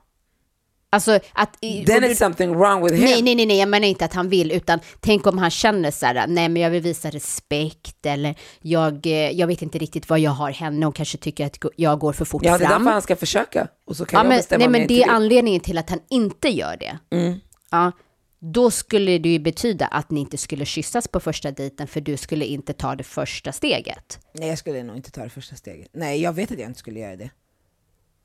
Alltså 0.95 1.18
att... 1.32 1.61
then 1.86 2.05
is 2.05 2.18
something 2.18 2.55
wrong 2.55 2.82
with 2.82 2.95
him. 2.95 3.05
Nej, 3.05 3.22
nej, 3.22 3.34
nej, 3.34 3.47
nej, 3.47 3.59
jag 3.59 3.68
menar 3.68 3.86
inte 3.88 4.05
att 4.05 4.14
han 4.14 4.28
vill, 4.28 4.53
utan 4.53 4.80
tänk 5.01 5.26
om 5.26 5.38
han 5.38 5.51
känner 5.51 5.90
så 5.90 6.07
här, 6.07 6.26
nej 6.26 6.49
men 6.49 6.62
jag 6.62 6.70
vill 6.70 6.82
visa 6.82 7.11
respekt 7.11 8.07
eller 8.07 8.34
jag, 8.61 9.07
eh, 9.07 9.12
jag 9.12 9.47
vet 9.47 9.62
inte 9.62 9.78
riktigt 9.78 10.09
vad 10.11 10.18
jag 10.20 10.30
har 10.30 10.51
henne 10.51 10.86
och 10.86 10.95
kanske 10.95 11.18
tycker 11.18 11.47
att 11.47 11.59
jag 11.76 11.99
går 11.99 12.12
för 12.12 12.24
fort 12.24 12.43
Ja, 12.45 12.59
det 12.59 12.64
är 12.64 12.68
fram. 12.68 12.78
därför 12.84 12.93
han 12.93 13.03
ska 13.03 13.16
försöka. 13.16 13.68
Och 13.86 13.97
så 13.97 14.05
kan 14.05 14.18
Ja, 14.18 14.24
jag 14.24 14.28
men, 14.28 14.36
bestämma 14.38 14.59
nej, 14.59 14.68
men 14.68 14.86
det 14.88 15.03
är 15.03 15.09
anledningen 15.11 15.61
till 15.61 15.78
att 15.78 15.90
han 15.90 16.01
inte 16.11 16.49
gör 16.49 16.76
det. 16.76 16.99
Mm. 17.16 17.40
Ja, 17.70 17.93
då 18.40 18.70
skulle 18.70 19.18
det 19.18 19.28
ju 19.28 19.38
betyda 19.38 19.86
att 19.86 20.11
ni 20.11 20.20
inte 20.20 20.38
skulle 20.38 20.64
kyssas 20.64 21.09
på 21.09 21.20
första 21.20 21.51
dejten 21.51 21.86
för 21.86 22.01
du 22.01 22.16
skulle 22.16 22.45
inte 22.45 22.72
ta 22.72 22.95
det 22.97 23.05
första 23.05 23.53
steget. 23.53 24.18
Nej, 24.34 24.49
jag 24.49 24.59
skulle 24.59 24.82
nog 24.82 24.97
inte 24.97 25.11
ta 25.11 25.22
det 25.22 25.30
första 25.30 25.57
steget. 25.57 25.88
Nej, 25.93 26.22
jag 26.22 26.32
vet 26.32 26.53
att 26.53 26.59
jag 26.59 26.68
inte 26.68 26.78
skulle 26.78 27.01
göra 27.01 27.16
det. 27.16 27.30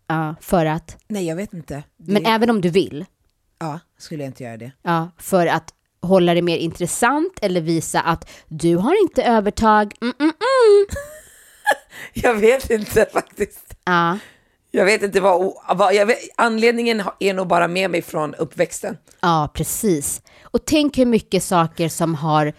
Ja, 0.07 0.35
för 0.41 0.65
att, 0.65 0.97
Nej, 1.07 1.27
jag 1.27 1.35
vet 1.35 1.53
inte. 1.53 1.83
Det, 1.97 2.11
men 2.11 2.25
även 2.25 2.49
om 2.49 2.61
du 2.61 2.69
vill, 2.69 3.05
Ja, 3.59 3.79
skulle 3.97 4.23
jag 4.23 4.29
inte 4.29 4.43
göra 4.43 4.57
det. 4.57 4.71
ja, 4.81 5.09
för 5.17 5.47
att 5.47 5.73
hålla 6.01 6.33
det 6.33 6.41
mer 6.41 6.57
intressant 6.57 7.33
eller 7.41 7.61
visa 7.61 8.01
att 8.01 8.29
du 8.47 8.75
har 8.75 9.01
inte 9.01 9.23
övertag. 9.23 9.93
Mm, 10.01 10.13
mm, 10.19 10.29
mm. 10.33 10.87
Jag 12.13 12.35
vet 12.35 12.69
inte 12.69 13.07
faktiskt. 13.13 13.73
Ja, 13.85 14.17
Jag 14.71 14.85
vet 14.85 15.03
inte 15.03 15.19
vad, 15.19 15.53
vad 15.75 15.93
vet, 16.07 16.17
anledningen 16.37 17.03
är 17.19 17.33
nog 17.33 17.47
bara 17.47 17.67
med 17.67 17.91
mig 17.91 18.01
från 18.01 18.35
uppväxten. 18.35 18.97
ja, 19.21 19.49
precis. 19.53 20.21
Och 20.43 20.65
tänk 20.65 20.97
hur 20.97 21.05
mycket 21.05 21.43
saker 21.43 21.89
som 21.89 22.15
har 22.15 22.53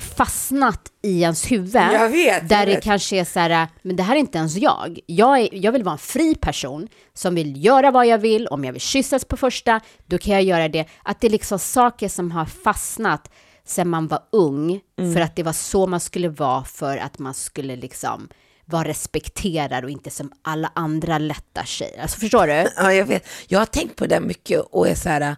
fastnat 0.00 0.80
i 1.02 1.20
ens 1.22 1.50
huvud. 1.50 1.74
Jag 1.74 2.08
vet, 2.08 2.48
Där 2.48 2.58
jag 2.58 2.68
det 2.68 2.74
vet. 2.74 2.84
kanske 2.84 3.16
är 3.16 3.24
så 3.24 3.40
här, 3.40 3.68
men 3.82 3.96
det 3.96 4.02
här 4.02 4.14
är 4.16 4.20
inte 4.20 4.38
ens 4.38 4.56
jag. 4.56 4.98
Jag, 5.06 5.38
är, 5.40 5.48
jag 5.52 5.72
vill 5.72 5.82
vara 5.84 5.92
en 5.92 5.98
fri 5.98 6.34
person 6.34 6.88
som 7.14 7.34
vill 7.34 7.64
göra 7.64 7.90
vad 7.90 8.06
jag 8.06 8.18
vill. 8.18 8.46
Om 8.48 8.64
jag 8.64 8.72
vill 8.72 8.80
kyssas 8.82 9.24
på 9.24 9.36
första, 9.36 9.80
då 10.06 10.18
kan 10.18 10.34
jag 10.34 10.42
göra 10.42 10.68
det. 10.68 10.86
Att 11.02 11.20
det 11.20 11.26
är 11.26 11.30
liksom 11.30 11.58
saker 11.58 12.08
som 12.08 12.30
har 12.30 12.44
fastnat 12.44 13.30
sedan 13.64 13.88
man 13.88 14.08
var 14.08 14.20
ung. 14.32 14.80
Mm. 14.98 15.14
För 15.14 15.20
att 15.20 15.36
det 15.36 15.42
var 15.42 15.52
så 15.52 15.86
man 15.86 16.00
skulle 16.00 16.28
vara 16.28 16.64
för 16.64 16.96
att 16.96 17.18
man 17.18 17.34
skulle 17.34 17.76
liksom 17.76 18.28
vara 18.64 18.88
respekterad 18.88 19.84
och 19.84 19.90
inte 19.90 20.10
som 20.10 20.32
alla 20.42 20.72
andra 20.74 21.18
lätta 21.18 21.64
tjejer. 21.64 22.02
Alltså 22.02 22.20
förstår 22.20 22.46
du? 22.46 22.68
Ja, 22.76 22.92
jag 22.92 23.06
vet. 23.06 23.24
Jag 23.46 23.58
har 23.58 23.66
tänkt 23.66 23.96
på 23.96 24.06
det 24.06 24.20
mycket 24.20 24.60
och 24.60 24.88
är 24.88 24.94
så 24.94 25.08
här, 25.08 25.36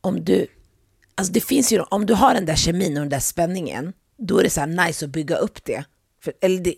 om 0.00 0.24
du, 0.24 0.46
alltså 1.16 1.32
det 1.32 1.40
finns 1.40 1.72
ju, 1.72 1.80
om 1.80 2.06
du 2.06 2.14
har 2.14 2.34
den 2.34 2.46
där 2.46 2.56
kemin 2.56 2.96
och 2.96 3.00
den 3.00 3.08
där 3.08 3.20
spänningen, 3.20 3.92
då 4.16 4.38
är 4.38 4.42
det 4.42 4.50
så 4.50 4.60
här 4.60 4.66
nice 4.86 5.04
att 5.04 5.10
bygga 5.10 5.36
upp 5.36 5.64
det. 5.64 5.84
För, 6.24 6.32
eller 6.40 6.58
det 6.60 6.74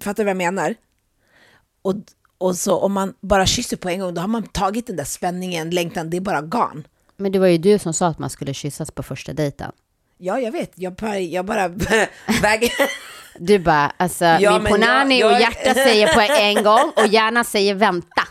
fattar 0.00 0.14
du 0.14 0.24
vad 0.24 0.30
jag 0.30 0.36
menar? 0.36 0.74
Och, 1.82 1.94
och 2.38 2.56
så 2.56 2.78
om 2.78 2.92
man 2.92 3.14
bara 3.20 3.46
kysser 3.46 3.76
på 3.76 3.88
en 3.88 4.00
gång, 4.00 4.14
då 4.14 4.20
har 4.20 4.28
man 4.28 4.42
tagit 4.42 4.86
den 4.86 4.96
där 4.96 5.04
spänningen, 5.04 5.70
längtan, 5.70 6.10
det 6.10 6.16
är 6.16 6.20
bara 6.20 6.40
gone. 6.40 6.82
Men 7.16 7.32
det 7.32 7.38
var 7.38 7.46
ju 7.46 7.58
du 7.58 7.78
som 7.78 7.94
sa 7.94 8.06
att 8.06 8.18
man 8.18 8.30
skulle 8.30 8.54
kyssas 8.54 8.90
på 8.90 9.02
första 9.02 9.32
dejten. 9.32 9.72
Ja, 10.18 10.38
jag 10.40 10.52
vet. 10.52 10.72
Jag 10.74 10.94
bara, 10.94 11.18
jag 11.18 11.44
bara 11.44 11.68
Väg. 12.42 12.72
Du 13.38 13.58
bara, 13.58 13.92
alltså 13.96 14.24
Ja, 14.24 14.58
min 14.58 14.72
ponani 14.72 15.20
jag- 15.20 15.26
och 15.26 15.32
jag- 15.32 15.40
hjärta 15.40 15.74
säger 15.74 16.14
på 16.14 16.20
en 16.20 16.64
gång 16.64 16.92
och 16.96 17.06
hjärnan 17.06 17.44
säger 17.44 17.74
vänta. 17.74 18.22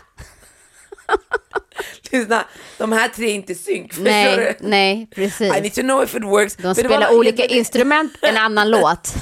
Lyssna, 2.10 2.44
de 2.78 2.92
här 2.92 3.08
tre 3.08 3.26
är 3.30 3.34
inte 3.34 3.54
synk, 3.54 3.98
Nej, 3.98 4.36
du? 4.60 4.68
nej, 4.68 5.08
precis. 5.14 5.56
I 5.56 5.60
need 5.60 5.74
to 5.74 5.80
know 5.80 6.02
if 6.04 6.14
it 6.14 6.24
works. 6.24 6.56
De 6.56 6.74
spelar 6.74 7.14
olika 7.14 7.44
instrument, 7.44 8.12
en 8.22 8.36
annan 8.46 8.70
låt. 8.70 9.14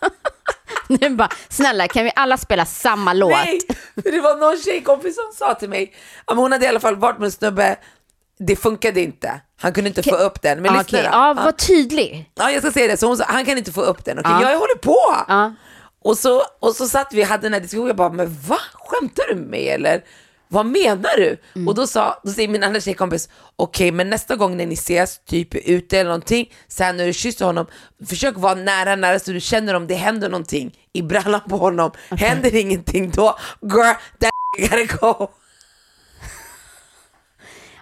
Nu 0.88 1.10
bara, 1.10 1.28
snälla 1.48 1.88
kan 1.88 2.04
vi 2.04 2.12
alla 2.16 2.36
spela 2.36 2.66
samma 2.66 3.12
låt? 3.12 3.30
Nej, 3.30 3.60
för 4.02 4.10
det 4.12 4.20
var 4.20 4.36
någon 4.36 4.58
tjejkompis 4.58 5.14
som 5.16 5.32
sa 5.34 5.54
till 5.54 5.68
mig, 5.68 5.94
hon 6.26 6.52
hade 6.52 6.64
i 6.64 6.68
alla 6.68 6.80
fall 6.80 6.96
varit 6.96 7.18
med 7.18 7.26
en 7.26 7.32
snubbe, 7.32 7.76
det 8.38 8.56
funkade 8.56 9.00
inte. 9.00 9.40
Han 9.60 9.72
kunde 9.72 9.88
inte 9.88 10.02
få 10.02 10.16
upp 10.16 10.42
den. 10.42 10.62
Men 10.62 10.74
Ja, 10.74 10.80
lyssna 10.80 10.98
Okej, 10.98 11.10
då. 11.12 11.16
ja, 11.18 11.34
var 11.34 11.52
tydlig. 11.52 12.30
Ja, 12.34 12.50
jag 12.50 12.62
ska 12.62 12.72
säga 12.72 12.86
det. 12.86 12.96
Så 12.96 13.06
hon 13.06 13.16
sa, 13.16 13.24
han 13.28 13.44
kan 13.44 13.58
inte 13.58 13.72
få 13.72 13.82
upp 13.82 14.04
den. 14.04 14.18
Okej, 14.18 14.32
Ja. 14.32 14.50
jag 14.50 14.58
håller 14.58 14.78
på. 14.78 15.24
Ja. 15.28 15.54
Och, 16.04 16.18
så, 16.18 16.42
och 16.60 16.74
så 16.76 16.88
satt 16.88 17.12
vi 17.14 17.22
och 17.24 17.28
hade 17.28 17.42
den 17.42 17.52
här 17.52 17.60
diskussionen. 17.60 17.86
Jag 17.86 17.96
bara, 17.96 18.12
men 18.12 18.36
va? 18.48 18.58
Skämtar 18.74 19.24
du 19.28 19.34
med 19.34 19.46
mig 19.48 19.68
eller? 19.68 20.02
Vad 20.52 20.66
menar 20.66 21.16
du? 21.16 21.36
Mm. 21.54 21.68
Och 21.68 21.74
då, 21.74 21.86
sa, 21.86 22.20
då 22.24 22.30
säger 22.30 22.48
min 22.48 22.64
andra 22.64 22.80
tjejkompis, 22.80 23.28
okej, 23.56 23.92
men 23.92 24.10
nästa 24.10 24.36
gång 24.36 24.56
när 24.56 24.66
ni 24.66 24.74
ses, 24.74 25.20
typ 25.24 25.54
ute 25.54 25.98
eller 25.98 26.10
någonting, 26.10 26.52
sen 26.68 26.96
när 26.96 27.06
du 27.06 27.12
kysser 27.12 27.44
honom, 27.44 27.66
försök 28.06 28.36
vara 28.36 28.54
nära, 28.54 28.96
nära 28.96 29.18
så 29.18 29.32
du 29.32 29.40
känner 29.40 29.74
om 29.74 29.86
det 29.86 29.94
händer 29.94 30.28
någonting 30.28 30.78
i 30.92 31.02
brallan 31.02 31.40
på 31.48 31.56
honom. 31.56 31.90
Händer 32.10 32.54
ingenting 32.54 33.10
då, 33.10 33.38
girl, 33.62 33.94
that 34.20 34.30
gotta 34.58 34.96
go. 34.96 35.28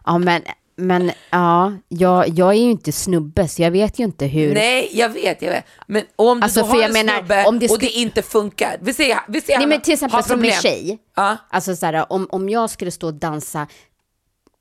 Ja, 0.05 0.19
men, 0.19 0.43
men 0.79 1.13
ja, 1.31 1.73
jag, 1.89 2.29
jag 2.29 2.49
är 2.49 2.59
ju 2.59 2.71
inte 2.71 2.93
snubbe 2.93 3.49
så 3.49 3.63
jag 3.63 3.71
vet 3.71 3.99
ju 3.99 4.05
inte 4.05 4.27
hur. 4.27 4.55
Nej, 4.55 4.91
jag 4.93 5.09
vet, 5.09 5.43
jag 5.43 5.51
vet. 5.51 5.65
Men 5.87 6.03
om 6.17 6.41
du 6.41 6.45
Alltså, 6.45 6.61
då 6.61 6.67
har 6.67 6.83
en 6.83 6.93
menar, 6.93 7.19
snubbe 7.19 7.45
om 7.45 7.59
det 7.59 7.71
och 7.71 7.79
det 7.79 7.91
inte 7.91 8.23
funkar, 8.23 8.77
vi 8.81 8.95
säger, 8.95 9.19
vi 9.29 9.41
säger 9.41 9.59
Nej 9.59 9.69
men 9.69 9.81
till 9.81 9.93
exempel 9.93 10.25
som 10.25 10.45
en 10.45 10.53
tjej. 10.53 10.99
Ja. 11.17 11.37
Alltså 11.51 11.77
så 11.77 11.87
här, 11.87 12.13
om, 12.13 12.27
om 12.31 12.49
jag 12.49 12.71
skulle 12.71 12.91
stå 12.91 13.07
och 13.07 13.15
dansa 13.15 13.67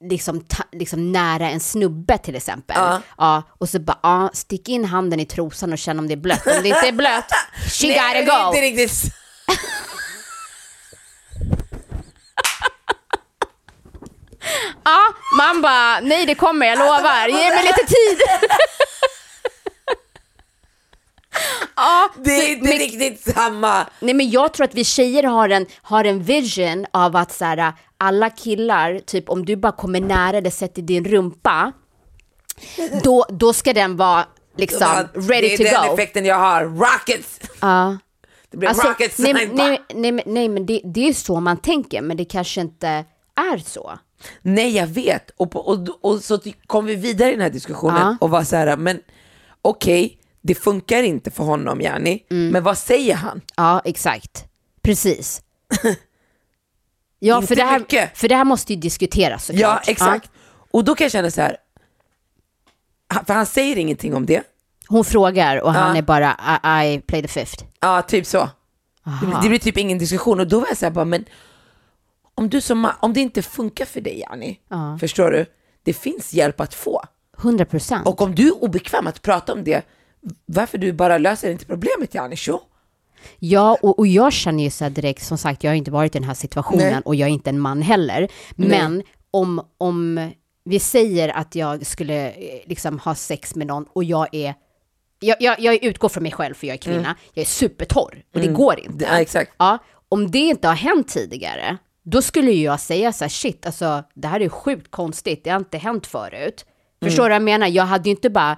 liksom, 0.10 0.40
ta, 0.42 0.64
liksom 0.72 1.12
nära 1.12 1.50
en 1.50 1.60
snubbe 1.60 2.18
till 2.18 2.36
exempel. 2.36 2.78
Ja. 2.80 3.02
Ja, 3.18 3.44
och 3.58 3.70
så 3.70 3.80
bara, 3.80 4.00
ja, 4.04 4.30
stick 4.34 4.70
in 4.70 4.86
handen 4.86 5.20
i 5.20 5.26
trosan 5.26 5.74
och 5.74 5.78
känn 5.78 6.00
om 6.00 6.08
det 6.08 6.14
är 6.14 6.18
blött. 6.18 6.48
Om 6.48 6.64
det 6.64 6.70
inte 6.70 6.88
är 6.88 6.92
blött, 6.92 7.32
she 7.70 7.88
Nej, 7.88 7.96
gotta 7.96 8.14
det 8.14 8.20
är 8.20 8.44
go. 8.44 8.56
Inte 8.56 8.62
riktigt. 8.62 9.14
Ja, 14.88 15.14
man 15.38 15.62
bara, 15.62 16.00
nej 16.00 16.26
det 16.26 16.36
kommer, 16.36 16.66
jag 16.66 16.78
lovar. 16.80 17.28
Ge 17.28 17.50
mig 17.50 17.64
lite 17.64 17.86
tid. 17.86 18.18
ja, 21.76 22.10
Det 22.24 22.32
är 22.32 22.50
inte 22.52 22.64
men- 22.70 22.78
riktigt 22.78 23.34
samma. 23.36 23.88
Nej 24.00 24.14
men 24.14 24.30
jag 24.30 24.54
tror 24.54 24.64
att 24.66 24.76
vi 24.76 24.84
tjejer 24.84 25.24
har 25.24 25.50
en, 25.50 25.66
har 25.82 26.04
en 26.06 26.24
vision 26.24 26.86
av 26.94 27.16
att 27.16 27.32
så 27.32 27.46
här, 27.46 27.74
alla 27.98 28.30
killar, 28.30 29.00
typ 29.00 29.30
om 29.30 29.46
du 29.46 29.56
bara 29.56 29.72
kommer 29.72 30.02
nära 30.02 30.38
eller 30.38 30.50
sätter 30.50 30.82
din 30.82 31.06
rumpa, 31.06 31.72
då, 33.04 33.26
då 33.30 33.54
ska 33.54 33.74
den 33.74 33.98
vara 33.98 34.26
liksom 34.58 34.88
ready 35.14 35.58
to 35.58 35.64
det 35.64 35.70
är 35.70 35.74
den 35.82 35.88
go. 35.88 35.94
effekten 35.94 36.26
jag 36.26 36.36
har. 36.40 36.64
Rockets! 36.66 37.40
Ja. 37.62 37.98
Det 38.50 38.58
blir 38.58 38.70
Alltså, 38.70 38.88
rocket 38.88 39.18
nej, 39.18 39.34
nej, 39.54 39.82
nej, 39.94 40.12
men- 40.12 40.24
nej 40.26 40.50
men 40.50 40.66
det, 40.66 40.82
det 40.84 41.08
är 41.10 41.14
så 41.14 41.40
man 41.40 41.58
tänker, 41.58 42.02
men 42.02 42.18
det 42.18 42.26
kanske 42.26 42.62
inte 42.62 42.88
är 43.36 43.58
så. 43.58 44.00
Nej, 44.42 44.76
jag 44.76 44.88
vet. 44.88 45.30
Och, 45.38 45.52
på, 45.52 45.60
och, 45.60 45.88
och 46.02 46.20
så 46.24 46.40
kom 46.68 46.86
vi 46.86 46.96
vidare 46.96 47.30
i 47.30 47.32
den 47.32 47.42
här 47.42 47.50
diskussionen 47.50 48.02
Ja. 48.02 48.18
och 48.22 48.30
var 48.30 48.44
så 48.44 48.56
här, 48.56 48.78
men 48.78 49.00
okej, 49.62 50.18
det 50.42 50.56
funkar 50.56 51.04
inte 51.04 51.32
för 51.32 51.44
honom, 51.44 51.82
Jani. 51.82 52.24
Mm. 52.32 52.50
Men 52.50 52.64
vad 52.64 52.78
säger 52.78 53.16
han? 53.16 53.42
Ja, 53.56 53.82
exakt. 53.86 54.46
Precis. 54.82 55.42
Ja, 57.20 57.36
Inte 57.36 57.48
för 57.48 57.56
det, 57.56 57.64
här, 57.64 57.80
mycket. 57.80 58.18
för 58.18 58.30
det 58.30 58.36
här 58.36 58.44
måste 58.46 58.74
ju 58.74 58.80
diskuteras 58.80 59.46
såklart. 59.46 59.84
Ja, 59.88 59.92
exakt. 59.92 60.32
Och 60.72 60.84
då 60.84 60.96
kan 60.96 61.06
jag 61.06 61.12
känna 61.12 61.32
så 61.32 61.42
här, 61.42 61.58
för 63.28 63.34
han 63.34 63.46
säger 63.46 63.78
ingenting 63.78 64.16
om 64.16 64.26
det. 64.26 64.44
Hon 64.88 65.06
frågar 65.06 65.62
och 65.62 65.74
han 65.74 65.92
Ja. 65.92 65.98
är 65.98 66.02
bara 66.02 66.38
I, 66.84 66.94
I 66.96 67.00
play 67.02 67.22
the 67.22 67.28
fifth. 67.28 67.64
Ja, 67.80 68.02
typ 68.02 68.26
så. 68.26 68.50
Det, 69.04 69.40
det 69.44 69.50
blir 69.50 69.60
typ 69.60 69.78
ingen 69.78 69.98
diskussion 69.98 70.40
och 70.40 70.48
då 70.48 70.60
var 70.60 70.68
jag 70.68 70.78
så 70.78 70.86
här 70.86 70.92
bara, 70.92 71.06
men 71.06 71.26
om, 72.38 72.50
du 72.50 72.62
som, 72.62 72.92
om 73.00 73.14
det 73.14 73.20
inte 73.22 73.42
funkar 73.42 73.86
för 73.86 74.02
dig, 74.02 74.20
Jani, 74.20 74.60
Ja. 74.70 74.98
förstår 75.00 75.32
du? 75.32 75.46
Det 75.84 75.94
finns 75.94 76.34
hjälp 76.34 76.60
att 76.60 76.74
få. 76.74 77.02
100 77.38 77.66
procent. 77.66 78.08
Och 78.08 78.22
om 78.22 78.36
du 78.36 78.48
är 78.48 78.64
obekväm 78.64 79.08
att 79.08 79.22
prata 79.22 79.54
om 79.54 79.64
det, 79.64 79.86
varför 80.46 80.78
du 80.78 80.94
bara 80.94 81.18
löser 81.18 81.52
inte 81.52 81.66
problemet, 81.66 82.14
Jani? 82.14 82.38
Sure. 82.38 82.60
Ja, 83.40 83.78
och, 83.82 84.00
och 84.00 84.08
jag 84.08 84.34
känner 84.34 84.64
ju 84.64 84.70
så 84.70 84.84
här 84.84 84.92
direkt, 84.92 85.24
som 85.26 85.38
sagt, 85.38 85.64
jag 85.64 85.72
har 85.72 85.76
inte 85.76 85.92
varit 85.92 86.16
i 86.16 86.20
den 86.20 86.28
här 86.28 86.34
situationen 86.34 86.92
Nej. 86.94 87.02
och 87.06 87.16
jag 87.16 87.30
är 87.30 87.34
inte 87.34 87.50
en 87.50 87.60
man 87.60 87.82
heller. 87.82 88.28
Men 88.56 89.04
om, 89.32 89.62
om 89.78 90.30
vi 90.64 90.80
säger 90.80 91.30
att 91.30 91.56
jag 91.56 91.86
skulle 91.86 92.30
eh, 92.32 92.60
liksom 92.66 93.00
ha 93.00 93.16
sex 93.16 93.56
med 93.56 93.68
någon 93.68 93.86
och 93.94 94.04
jag 94.04 94.28
är 94.36 94.54
jag, 95.20 95.38
jag, 95.40 95.60
jag 95.60 95.84
utgår 95.84 96.10
från 96.10 96.24
mig 96.24 96.32
själv 96.32 96.54
för 96.54 96.68
jag 96.68 96.74
är 96.74 96.78
kvinna. 96.78 97.16
Jag 97.34 97.42
är 97.42 97.46
supertorr 97.46 98.24
och 98.34 98.40
det 98.42 98.48
går 98.48 98.80
inte. 98.80 99.06
Ja, 99.06 99.20
exakt. 99.20 99.52
Ja, 99.58 99.78
om 100.10 100.32
det 100.32 100.40
inte 100.40 100.68
har 100.68 100.76
hänt 100.76 101.08
tidigare, 101.08 101.78
då 102.10 102.22
skulle 102.22 102.52
ju 102.52 102.64
jag 102.64 102.80
säga 102.80 103.14
så 103.14 103.24
här, 103.24 103.30
shit, 103.30 103.66
alltså 103.66 104.04
det 104.14 104.28
här 104.28 104.40
är 104.40 104.50
sjukt 104.50 104.92
konstigt, 104.92 105.44
det 105.44 105.50
har 105.50 105.58
inte 105.58 105.78
hänt 105.78 106.08
förut. 106.08 106.66
Förstår 107.04 107.24
du 107.24 107.30
vad 107.30 107.36
jag 107.36 107.44
menar? 107.44 107.68
Jag 107.68 107.84
hade 107.84 108.10
ju 108.10 108.16
inte 108.16 108.30
bara 108.30 108.58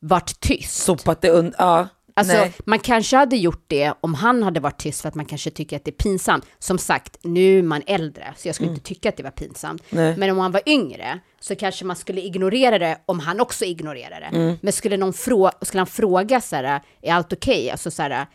varit 0.00 0.40
tyst. 0.40 0.84
Sopat 0.84 1.20
det 1.20 1.30
under, 1.30 1.54
ja. 1.58 1.88
Alltså, 2.14 2.36
Nej. 2.36 2.52
man 2.64 2.78
kanske 2.78 3.16
hade 3.16 3.36
gjort 3.36 3.64
det 3.66 3.92
om 4.00 4.14
han 4.14 4.42
hade 4.42 4.60
varit 4.60 4.78
tyst 4.78 5.00
för 5.00 5.08
att 5.08 5.14
man 5.14 5.24
kanske 5.24 5.50
tycker 5.50 5.76
att 5.76 5.84
det 5.84 5.90
är 5.90 6.02
pinsamt. 6.02 6.46
Som 6.58 6.78
sagt, 6.78 7.16
nu 7.22 7.58
är 7.58 7.62
man 7.62 7.82
äldre, 7.86 8.34
så 8.36 8.48
jag 8.48 8.54
skulle 8.54 8.70
inte 8.70 8.82
tycka 8.82 9.08
att 9.08 9.16
det 9.16 9.22
var 9.22 9.30
pinsamt. 9.30 9.82
Nej. 9.90 10.16
Men 10.16 10.30
om 10.30 10.36
man 10.36 10.52
var 10.52 10.62
yngre 10.66 11.20
så 11.40 11.56
kanske 11.56 11.84
man 11.84 11.96
skulle 11.96 12.20
ignorera 12.20 12.78
det 12.78 12.98
om 13.06 13.20
han 13.20 13.40
också 13.40 13.64
ignorerar 13.64 14.20
det. 14.20 14.58
Men 14.60 14.72
skulle, 14.72 14.96
någon 14.96 15.12
frå 15.12 15.50
skulle 15.62 15.80
han 15.80 15.86
fråga 15.86 16.40
så 16.40 16.56
här, 16.56 16.80
är 17.02 17.12
allt 17.14 17.32
okej? 17.32 17.70
Alltså 17.70 17.90
så 17.90 18.02
här, 18.02 18.26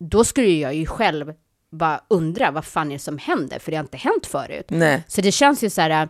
då 0.00 0.24
skulle 0.24 0.48
jag 0.48 0.74
ju 0.74 0.86
själv 0.86 1.32
bara 1.70 2.00
undra 2.08 2.50
vad 2.50 2.64
fan 2.64 2.88
är 2.88 2.92
det 2.92 2.98
som 2.98 3.18
händer? 3.18 3.58
För 3.58 3.70
det 3.70 3.76
har 3.76 3.84
inte 3.84 3.96
hänt 3.96 4.26
förut. 4.26 4.66
Nej. 4.68 5.04
Så 5.08 5.20
det 5.20 5.32
känns 5.32 5.64
ju 5.64 5.70
så 5.70 5.80
här, 5.80 6.08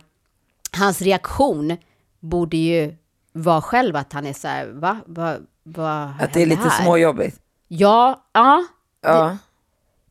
hans 0.77 1.01
reaktion 1.01 1.77
borde 2.19 2.57
ju 2.57 2.95
vara 3.33 3.61
själv 3.61 3.95
att 3.95 4.13
han 4.13 4.25
är 4.25 4.33
så 4.33 4.47
här, 4.47 4.67
va? 4.67 4.97
va, 5.05 5.35
va 5.63 6.13
Att 6.19 6.33
det 6.33 6.41
är 6.41 6.45
lite 6.45 6.61
här? 6.69 6.83
småjobbigt. 6.83 7.39
Ja, 7.67 8.23
ja. 8.33 8.63
Ja. 9.01 9.37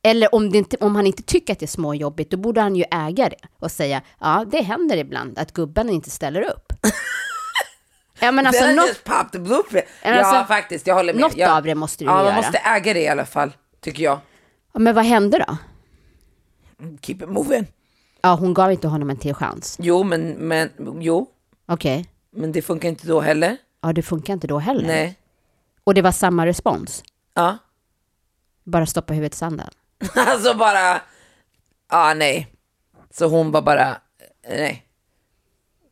Eller 0.03 0.35
om, 0.35 0.55
inte, 0.55 0.77
om 0.81 0.97
han 0.97 1.07
inte 1.07 1.23
tycker 1.23 1.53
att 1.53 1.59
det 1.59 1.65
är 1.65 1.69
småjobbigt, 1.69 2.31
då 2.31 2.37
borde 2.37 2.61
han 2.61 2.77
ju 2.77 2.85
äga 2.91 3.29
det 3.29 3.49
och 3.59 3.71
säga, 3.71 4.03
ja, 4.21 4.45
det 4.51 4.63
händer 4.63 4.97
ibland 4.97 5.39
att 5.39 5.53
gubben 5.53 5.91
inte 5.91 6.11
ställer 6.11 6.43
upp. 6.43 6.73
ja, 8.21 8.33
men 8.33 8.47
alltså, 8.47 8.67
något, 8.67 8.89
just 8.89 9.05
popped 9.05 9.33
the 9.33 9.39
blueprint. 9.39 9.85
Ja, 10.03 10.15
alltså, 10.25 10.53
faktiskt, 10.55 10.87
jag 10.87 10.95
håller 10.95 11.13
med. 11.15 11.21
något 11.21 11.37
jag, 11.37 11.51
av 11.51 11.63
det 11.63 11.75
måste 11.75 12.05
du 12.05 12.11
Ja, 12.11 12.15
man 12.15 12.25
göra. 12.25 12.37
måste 12.37 12.59
äga 12.59 12.95
det 12.95 13.01
i 13.01 13.09
alla 13.09 13.27
fall, 13.27 13.53
tycker 13.81 14.03
jag. 14.03 14.19
Ja, 14.73 14.81
men 14.81 14.95
vad 14.95 15.05
hände 15.05 15.45
då? 15.49 15.57
Keep 17.03 17.15
it 17.23 17.29
moving. 17.29 17.67
Ja, 18.23 18.35
hon 18.35 18.55
gav 18.55 18.73
inte 18.73 18.89
honom 18.89 19.11
en 19.11 19.17
till 19.17 19.35
chans. 19.35 19.77
Jo, 19.81 20.03
men, 20.05 20.31
men, 20.31 20.71
jo, 21.01 21.27
Okej, 21.67 22.07
men 22.31 22.53
det 22.53 22.63
funkar 22.63 22.89
inte 22.89 23.07
då 23.07 23.21
heller. 23.21 23.57
ja, 23.81 23.93
det 23.93 24.03
funkar 24.03 24.33
inte 24.33 24.47
då 24.47 24.59
heller. 24.59 24.87
Nej. 24.87 25.19
Och 25.85 25.95
det 25.95 26.03
var 26.03 26.13
samma 26.13 26.47
respons, 26.47 27.03
Ja. 27.35 27.59
bara 28.65 28.87
stoppa 28.87 29.13
huvudet 29.15 29.35
i 29.35 29.37
sanden. 29.39 29.69
Alltså 30.17 30.55
bara, 30.55 31.01
ja 31.91 32.15
nej. 32.15 32.53
Så 33.11 33.27
hon 33.27 33.51
var 33.51 33.63
bara, 33.63 33.97
nej. 34.49 34.87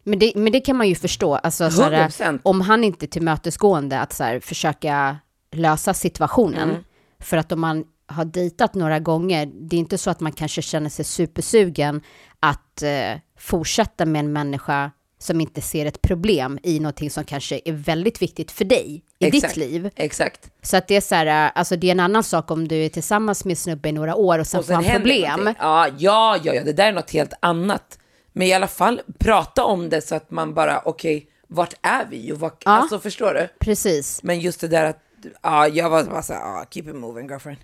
Men 0.04 0.18
det, 0.18 0.32
men 0.36 0.52
det 0.52 0.60
kan 0.60 0.76
man 0.76 0.88
ju 0.88 0.94
förstå, 0.94 1.34
alltså, 1.34 1.70
så 1.70 1.82
här, 1.82 2.08
100%. 2.08 2.40
om 2.42 2.60
han 2.60 2.84
inte 2.84 3.04
är 3.04 3.08
tillmötesgående 3.08 4.00
att 4.00 4.12
så 4.12 4.24
här, 4.24 4.40
försöka 4.40 5.16
lösa 5.52 5.94
situationen. 5.94 6.70
Mm. 6.70 6.84
För 7.18 7.36
att 7.36 7.52
om 7.52 7.60
man 7.60 7.84
har 8.08 8.24
dejtat 8.24 8.74
några 8.74 8.98
gånger, 8.98 9.46
det 9.46 9.76
är 9.76 9.80
inte 9.80 9.98
så 9.98 10.10
att 10.10 10.20
man 10.20 10.32
kanske 10.32 10.62
känner 10.62 10.90
sig 10.90 11.04
supersugen 11.04 12.00
att 12.40 12.82
eh, 12.82 13.18
fortsätta 13.38 14.06
med 14.06 14.20
en 14.20 14.32
människa 14.32 14.90
som 15.20 15.40
inte 15.40 15.60
ser 15.60 15.86
ett 15.86 16.02
problem 16.02 16.58
i 16.62 16.80
någonting 16.80 17.10
som 17.10 17.24
kanske 17.24 17.60
är 17.64 17.72
väldigt 17.72 18.22
viktigt 18.22 18.50
för 18.50 18.64
dig 18.64 19.04
i 19.18 19.26
Exakt. 19.26 19.54
ditt 19.54 19.56
liv. 19.56 19.90
Exakt. 19.96 20.50
Så 20.62 20.76
att 20.76 20.88
det 20.88 20.96
är 20.96 21.00
så 21.00 21.14
här, 21.14 21.46
eh, 21.46 21.52
alltså 21.54 21.76
det 21.76 21.86
är 21.86 21.92
en 21.92 22.00
annan 22.00 22.24
sak 22.24 22.50
om 22.50 22.68
du 22.68 22.76
är 22.84 22.88
tillsammans 22.88 23.44
med 23.44 23.58
snubbe 23.58 23.88
i 23.88 23.92
några 23.92 24.14
år 24.14 24.38
och 24.38 24.46
sen, 24.46 24.60
Och 24.60 24.66
får 24.66 24.74
han 24.74 24.84
problem. 24.84 25.54
Ja, 25.58 25.88
ja, 25.98 26.38
ja, 26.42 26.52
det 26.64 26.72
där 26.72 26.88
är 26.88 26.92
något 26.92 27.10
helt 27.10 27.32
annat. 27.40 27.98
Men 28.32 28.46
i 28.46 28.52
alla 28.52 28.66
fall 28.66 29.00
prata 29.18 29.64
om 29.64 29.88
det 29.88 30.00
så 30.00 30.14
att 30.14 30.30
man 30.30 30.54
bara, 30.54 30.82
okej, 30.84 31.26
vart 31.46 31.74
är 31.82 32.06
vi? 32.10 32.32
Och 32.32 32.40
vad, 32.40 32.52
Ja. 32.64 32.70
Alltså 32.70 32.98
förstår 33.00 33.34
du? 33.34 33.48
Precis. 33.60 34.22
Men 34.22 34.40
just 34.40 34.60
det 34.60 34.68
där 34.68 34.84
att, 34.84 34.98
ja, 35.42 35.68
jag 35.68 35.90
var 35.90 36.04
bara 36.04 36.22
såhär, 36.22 36.40
ja, 36.40 36.64
Keep 36.70 36.82
it 36.88 36.94
moving 36.96 37.28
girlfriend. 37.28 37.58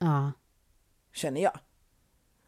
Ja. 0.00 0.32
Känner 1.14 1.40
jag. 1.40 1.58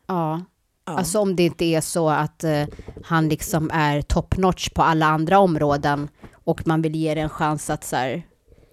Ja. 0.07 0.41
Alltså 0.85 1.19
om 1.21 1.37
det 1.37 1.43
inte 1.43 1.65
är 1.65 1.81
så 1.81 2.09
att 2.11 2.45
eh, 2.45 2.65
han 3.05 3.29
liksom 3.29 3.71
är 3.73 4.03
top 4.03 4.37
notch 4.37 4.69
på 4.69 4.83
alla 4.83 5.07
andra 5.07 5.39
områden 5.39 6.09
och 6.45 6.67
man 6.67 6.83
vill 6.83 6.97
ge 6.97 7.15
det 7.15 7.21
en 7.21 7.29
chans 7.29 7.71
att 7.71 7.85
så 7.85 7.97
här, 7.97 8.23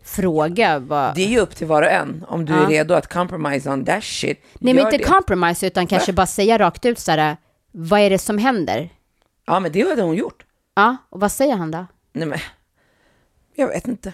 fråga 0.03 0.79
vad... 0.79 1.15
det 1.15 1.21
är 1.21 1.27
ju 1.27 1.39
upp 1.39 1.55
till 1.55 1.67
var 1.67 1.81
och 1.81 1.91
en 1.91 2.25
om 2.27 2.45
du 2.45 2.53
Ja. 2.53 2.63
är 2.63 2.67
redo 2.67 2.93
att 2.93 3.07
compromise 3.13 3.69
on 3.69 3.85
that 3.85 4.03
shit. 4.03 4.43
Nej 4.59 4.73
men 4.73 4.85
inte 4.85 4.97
det. 4.97 5.03
compromise 5.03 5.67
utan 5.67 5.87
kanske 5.87 6.13
bara 6.13 6.25
säga 6.27 6.57
rakt 6.57 6.85
ut 6.85 6.99
så 6.99 7.11
här, 7.11 7.37
vad 7.71 7.99
är 7.99 8.09
det 8.09 8.17
som 8.19 8.37
händer? 8.37 8.89
Ja, 9.45 9.59
men 9.59 9.71
det 9.71 9.89
hade 9.89 10.01
hon 10.01 10.15
gjort. 10.15 10.45
Ja, 10.75 10.97
och 11.09 11.19
vad 11.19 11.31
säger 11.31 11.55
han 11.55 11.71
då? 11.71 11.85
Nej 12.13 12.27
men, 12.27 12.39
jag 13.55 13.67
vet 13.67 13.87
inte. 13.87 14.13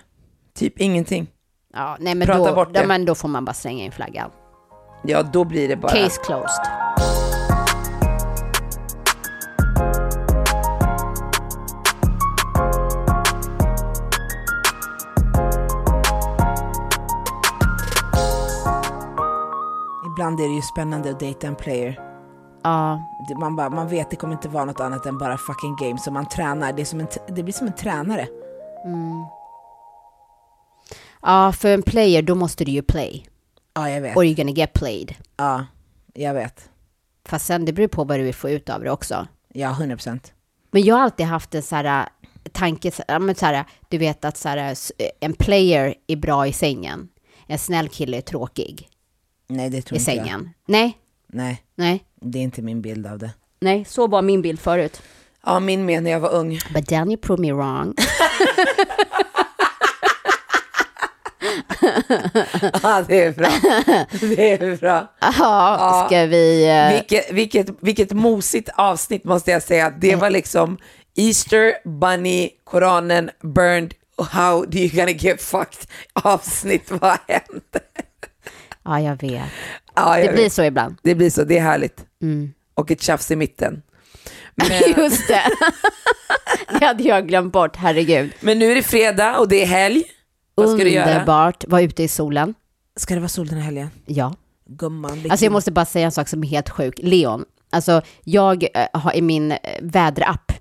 Typ 0.54 0.80
ingenting. 0.80 1.28
Ja, 1.74 1.98
nej 2.00 2.16
men 2.16 2.28
Prata 2.28 2.50
då, 2.50 2.56
bort 2.56 2.74
det. 2.74 2.80
ja, 2.80 2.88
men 2.88 3.06
då 3.06 3.16
får 3.16 3.28
man 3.28 3.46
bara 3.46 3.54
slänga 3.54 3.84
in 3.84 3.92
flaggan. 3.92 4.32
Ja, 5.08 5.24
då 5.24 5.44
blir 5.44 5.68
det 5.68 5.76
bara... 5.76 5.92
Case 5.92 6.22
closed. 6.26 6.66
Ibland 20.06 20.40
är 20.40 20.48
det 20.48 20.56
ju 20.56 20.62
spännande 20.62 21.10
att 21.10 21.20
dejta 21.20 21.48
en 21.48 21.56
player. 21.56 22.00
Ja, 22.64 23.00
Man, 23.40 23.56
bara, 23.56 23.70
man 23.70 23.88
vet 23.88 24.10
det 24.10 24.16
kommer 24.16 24.34
inte 24.34 24.50
vara 24.50 24.66
något 24.66 24.80
annat 24.80 25.06
än 25.06 25.18
bara 25.18 25.38
fucking 25.38 25.76
game 25.76 25.98
som 25.98 26.14
man 26.14 26.26
tränar. 26.26 26.74
Det, 26.74 26.94
en, 26.94 27.08
det 27.36 27.44
blir 27.44 27.54
som 27.54 27.68
en 27.68 27.76
tränare. 27.76 28.28
ja, 31.22 31.52
för 31.52 31.74
en 31.74 31.82
player 31.82 32.22
då 32.22 32.36
måste 32.36 32.66
du 32.66 32.72
ju 32.72 32.82
play. 32.82 33.28
Ja, 33.76 33.90
jag 33.90 34.02
vet. 34.02 34.18
Or 34.18 34.24
you're 34.24 34.36
gonna 34.36 34.52
get 34.52 34.74
played. 34.74 35.16
Ja, 35.38 35.66
jag 36.14 36.34
vet. 36.34 36.70
Fast 37.26 37.46
sen 37.46 37.66
det 37.66 37.74
beror 37.74 37.88
på 37.88 38.04
vad 38.04 38.20
du 38.20 38.24
vill 38.24 38.34
få 38.36 38.50
ut 38.50 38.70
av 38.70 38.84
det 38.84 38.92
också. 38.92 39.28
Ja, 39.54 39.70
100 39.70 39.96
procent. 39.96 40.34
Men 40.72 40.82
jag 40.84 40.96
har 40.96 41.02
alltid 41.04 41.26
haft 41.26 41.56
en 41.56 41.64
så 41.64 41.76
här 41.76 41.84
äh, 41.84 42.06
tanke, 42.52 42.92
så- 42.92 43.04
här, 43.08 43.66
du 43.90 43.98
vet 43.98 44.26
att 44.26 44.38
så 44.38 44.50
här, 44.50 44.58
s- 44.72 44.92
en 45.20 45.34
player 45.34 45.96
är 46.08 46.16
bra 46.16 46.48
i 46.48 46.54
sängen. 46.54 47.10
En 47.48 47.60
snäll 47.60 47.90
kille 47.90 48.18
är 48.18 48.22
tråkig 48.22 48.90
Nej, 49.48 49.70
det 49.70 49.82
tror 49.82 49.98
i 49.98 50.00
inte 50.02 50.12
sängen. 50.12 50.28
jag. 50.66 50.72
Nej, 50.74 50.98
Nej, 51.28 51.64
nej, 51.76 52.04
det 52.22 52.40
är 52.40 52.44
inte 52.44 52.62
min 52.62 52.82
bild 52.82 53.08
av 53.08 53.20
det. 53.20 53.32
nej, 53.60 53.86
så 53.86 54.08
var 54.08 54.22
min 54.22 54.42
bild 54.42 54.60
förut. 54.60 55.02
Ja, 55.46 55.60
min 55.60 55.86
med 55.86 56.04
när 56.04 56.12
jag 56.12 56.20
var 56.20 56.34
ung. 56.34 56.60
But 56.74 56.88
then 56.88 57.08
you 57.12 57.18
prove 57.18 57.42
me 57.42 57.52
wrong. 57.54 57.94
Ja, 62.84 63.04
det 63.08 63.24
är 63.24 63.32
bra. 63.32 63.50
Det 64.22 64.52
är 64.52 64.78
bra. 64.78 65.12
Ja, 65.22 66.04
ska 66.08 66.26
vi... 66.26 66.68
eh, 66.70 66.94
Vilket, 66.94 67.32
vilket, 67.32 67.68
vilket 67.82 68.12
mosigt 68.14 68.70
avsnitt 68.76 69.24
måste 69.24 69.52
jag 69.52 69.64
säga. 69.64 69.90
Det 69.90 70.16
var 70.16 70.30
liksom 70.30 70.78
Easter, 71.18 71.74
Bunny, 72.00 72.50
Koranen, 72.64 73.30
Burned, 73.44 73.94
How 74.32 74.66
do 74.66 74.78
you 74.78 74.90
gonna 74.90 75.12
get 75.12 75.42
fucked 75.42 75.88
avsnitt. 76.14 76.92
Vad 76.92 77.18
hände? 77.28 77.80
Ja, 78.84 79.00
jag 79.00 79.22
vet. 79.22 79.42
Ja, 79.96 80.20
jag 80.20 80.28
Det 80.28 80.34
blir 80.34 80.44
vet. 80.44 80.54
så 80.54 80.64
ibland. 80.64 80.96
det 81.04 81.16
blir 81.16 81.30
så, 81.30 81.44
det 81.44 81.58
är 81.58 81.62
härligt. 81.62 82.06
Mm. 82.22 82.54
Och 82.74 82.92
ett 82.92 83.02
tjafs 83.02 83.32
i 83.32 83.36
mitten. 83.36 83.82
Men, 84.56 84.68
Just 85.04 85.28
det. 85.28 85.42
det 86.80 86.86
hade 86.86 87.04
jag 87.04 87.28
glömt 87.28 87.54
bort, 87.54 87.76
herregud. 87.76 88.32
men 88.40 88.60
nu 88.60 88.72
är 88.72 88.76
det 88.76 88.84
fredag 88.84 89.38
och 89.38 89.48
det 89.48 89.62
är 89.62 89.66
helg. 89.66 90.04
Vad 90.56 90.70
ska 90.70 90.84
du 90.84 90.90
göra? 90.90 91.12
Underbart. 91.12 91.64
Var 91.68 91.80
ute 91.82 92.04
i 92.04 92.08
solen. 92.08 92.54
Ska 92.96 93.14
det 93.14 93.20
vara 93.20 93.30
sol 93.30 93.48
den 93.48 93.58
här 93.58 93.66
helgen? 93.66 93.90
Ja. 94.06 94.34
Gumman. 94.68 95.24
Alltså 95.30 95.46
jag 95.46 95.52
måste 95.54 95.72
bara 95.72 95.86
säga 95.86 96.06
en 96.06 96.12
sak 96.12 96.28
som 96.28 96.44
är 96.44 96.48
helt 96.48 96.70
sjuk. 96.70 96.94
Leon, 96.98 97.46
alltså 97.70 98.02
jag 98.24 98.64
eh, 98.74 98.88
har 99.02 99.16
i 99.16 99.22
min 99.22 99.52
eh, 99.52 99.58
väderapp 99.82 100.52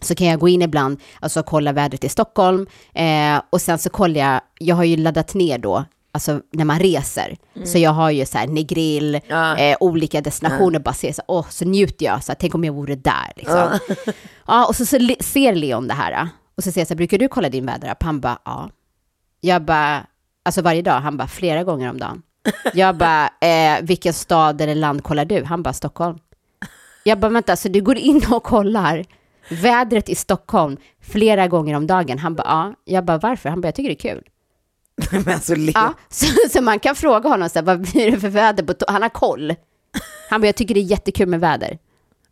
så 0.00 0.14
kan 0.14 0.26
jag 0.26 0.40
gå 0.40 0.48
in 0.48 0.62
ibland, 0.62 1.00
alltså 1.20 1.42
kolla 1.42 1.72
vädret 1.72 2.04
i 2.04 2.08
Stockholm 2.08 2.66
eh, 2.94 3.42
och 3.50 3.60
sen 3.60 3.78
så 3.78 3.90
kollar 3.90 4.20
jag, 4.20 4.40
jag 4.58 4.76
har 4.76 4.84
ju 4.84 4.96
laddat 4.96 5.34
ner 5.34 5.58
då, 5.58 5.84
alltså 6.12 6.40
när 6.52 6.64
man 6.64 6.78
reser. 6.78 7.36
Så 7.64 7.78
jag 7.78 7.90
har 7.90 8.10
ju 8.10 8.26
så 8.26 8.38
här 8.38 8.46
Negril, 8.46 9.20
Ja. 9.28 9.56
eh, 9.56 9.76
olika 9.80 10.20
destinationer, 10.20 10.78
bara 10.78 10.94
ser 10.94 11.12
så 11.12 11.22
åh, 11.28 11.46
så 11.50 11.64
njuter 11.64 12.06
jag, 12.06 12.24
så 12.24 12.32
här, 12.32 12.36
tänk 12.40 12.54
om 12.54 12.64
jag 12.64 12.72
vore 12.72 12.94
där 12.94 13.32
liksom. 13.36 13.78
Ja, 14.46 14.66
och 14.66 14.76
så, 14.76 14.86
så 14.86 14.96
ser 15.20 15.54
Leon 15.54 15.88
det 15.88 15.94
här. 15.94 16.12
eh, 16.12 16.28
Och 16.56 16.64
så 16.64 16.72
säger 16.72 16.80
jag 16.80 16.88
så 16.88 16.94
här, 16.94 16.96
brukar 16.96 17.18
du 17.18 17.28
kolla 17.28 17.48
din 17.48 17.66
väderapp? 17.66 18.02
Han 18.02 18.20
bara, 18.20 18.38
ja. 18.44 18.70
Jag 19.44 19.62
bara, 19.62 20.06
alltså 20.44 20.62
varje 20.62 20.82
dag, 20.82 21.00
han 21.00 21.16
bara, 21.16 21.28
flera 21.28 21.64
gånger 21.64 21.90
om 21.90 21.98
dagen. 21.98 22.22
Jag 22.74 22.96
bara, 22.96 23.28
eh, 23.40 23.82
vilken 23.82 24.12
stad 24.12 24.60
eller 24.60 24.74
land 24.74 25.04
kollar 25.04 25.24
du? 25.24 25.44
Han 25.44 25.62
bara, 25.62 25.72
Stockholm. 25.72 26.18
Jag 27.02 27.18
bara, 27.18 27.28
vänta, 27.28 27.56
så 27.56 27.68
du 27.68 27.80
går 27.82 27.96
in 27.98 28.22
och 28.30 28.42
kollar 28.42 29.04
vädret 29.48 30.08
i 30.08 30.14
Stockholm 30.14 30.76
flera 31.02 31.48
gånger 31.48 31.76
om 31.76 31.86
dagen? 31.86 32.18
Han 32.18 32.34
bara, 32.34 32.46
ja. 32.46 32.74
Jag 32.84 33.04
bara, 33.04 33.18
varför? 33.18 33.48
Han 33.48 33.60
bara, 33.60 33.68
jag 33.68 33.74
tycker 33.74 33.88
det 33.88 34.08
är 34.08 34.14
kul. 34.14 34.24
Men 35.24 35.34
alltså, 35.34 35.54
Leo. 35.54 35.72
Ja, 35.74 35.94
så, 36.08 36.26
så 36.52 36.62
man 36.62 36.78
kan 36.78 36.94
fråga 36.94 37.28
honom, 37.28 37.48
så 37.48 37.58
här, 37.58 37.66
vad 37.66 37.80
blir 37.80 38.10
det 38.10 38.20
för 38.20 38.28
väder? 38.28 38.62
På 38.62 38.72
to-" 38.72 38.84
han 38.88 39.02
har 39.02 39.08
koll. 39.08 39.54
Han 40.30 40.40
bara, 40.40 40.46
jag 40.46 40.56
tycker 40.56 40.74
det 40.74 40.80
är 40.80 40.90
jättekul 40.90 41.28
med 41.28 41.40
väder. 41.40 41.78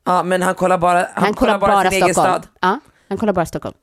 Ja, 0.04 0.22
men 0.22 0.42
han 0.42 0.54
kollar 0.54 0.78
bara, 0.78 0.98
han 0.98 1.24
Han, 1.24 1.34
kollar 1.34 1.58
bara, 1.58 1.90
sin 1.90 2.02
egen 2.02 2.14
Stockholm. 2.14 2.42
stad. 2.42 2.48
Ja, 2.60 2.80
han 3.08 3.18
kollar 3.18 3.32
bara 3.32 3.46
Stockholm. 3.46 3.74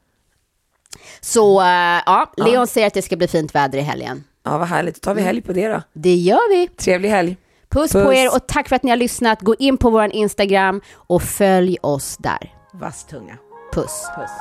Så, 1.21 1.61
eh, 1.61 1.67
ja, 2.05 2.31
Leon 2.37 2.67
säger 2.67 2.87
att 2.87 2.93
det 2.93 3.01
ska 3.01 3.15
bli 3.15 3.27
fint 3.27 3.55
väder 3.55 3.77
i 3.79 3.81
helgen. 3.81 4.23
Ja, 4.43 4.57
vad 4.57 4.67
härligt. 4.67 4.95
Då 4.95 4.99
tar 4.99 5.13
vi 5.13 5.21
helg 5.21 5.41
på 5.41 5.53
det 5.53 5.67
då. 5.67 5.81
Det 5.93 6.15
gör 6.15 6.49
vi. 6.49 6.67
Trevlig 6.67 7.09
helg. 7.09 7.37
Puss, 7.69 7.91
Puss. 7.91 8.03
på 8.03 8.13
er 8.13 8.35
och 8.35 8.47
tack 8.47 8.69
för 8.69 8.75
att 8.75 8.83
ni 8.83 8.89
har 8.89 8.97
lyssnat. 8.97 9.41
Gå 9.41 9.55
in 9.55 9.77
på 9.77 9.89
vår 9.89 10.11
Instagram 10.15 10.81
och 10.95 11.23
följ 11.23 11.77
oss 11.81 12.17
där. 12.17 12.53
Vass 12.73 13.05
tunga. 13.05 13.37
Puss. 13.73 14.07
Puss. 14.15 14.31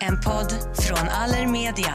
En 0.00 0.20
podd 0.20 0.52
från 0.76 1.08
Allermedia. 1.08 1.94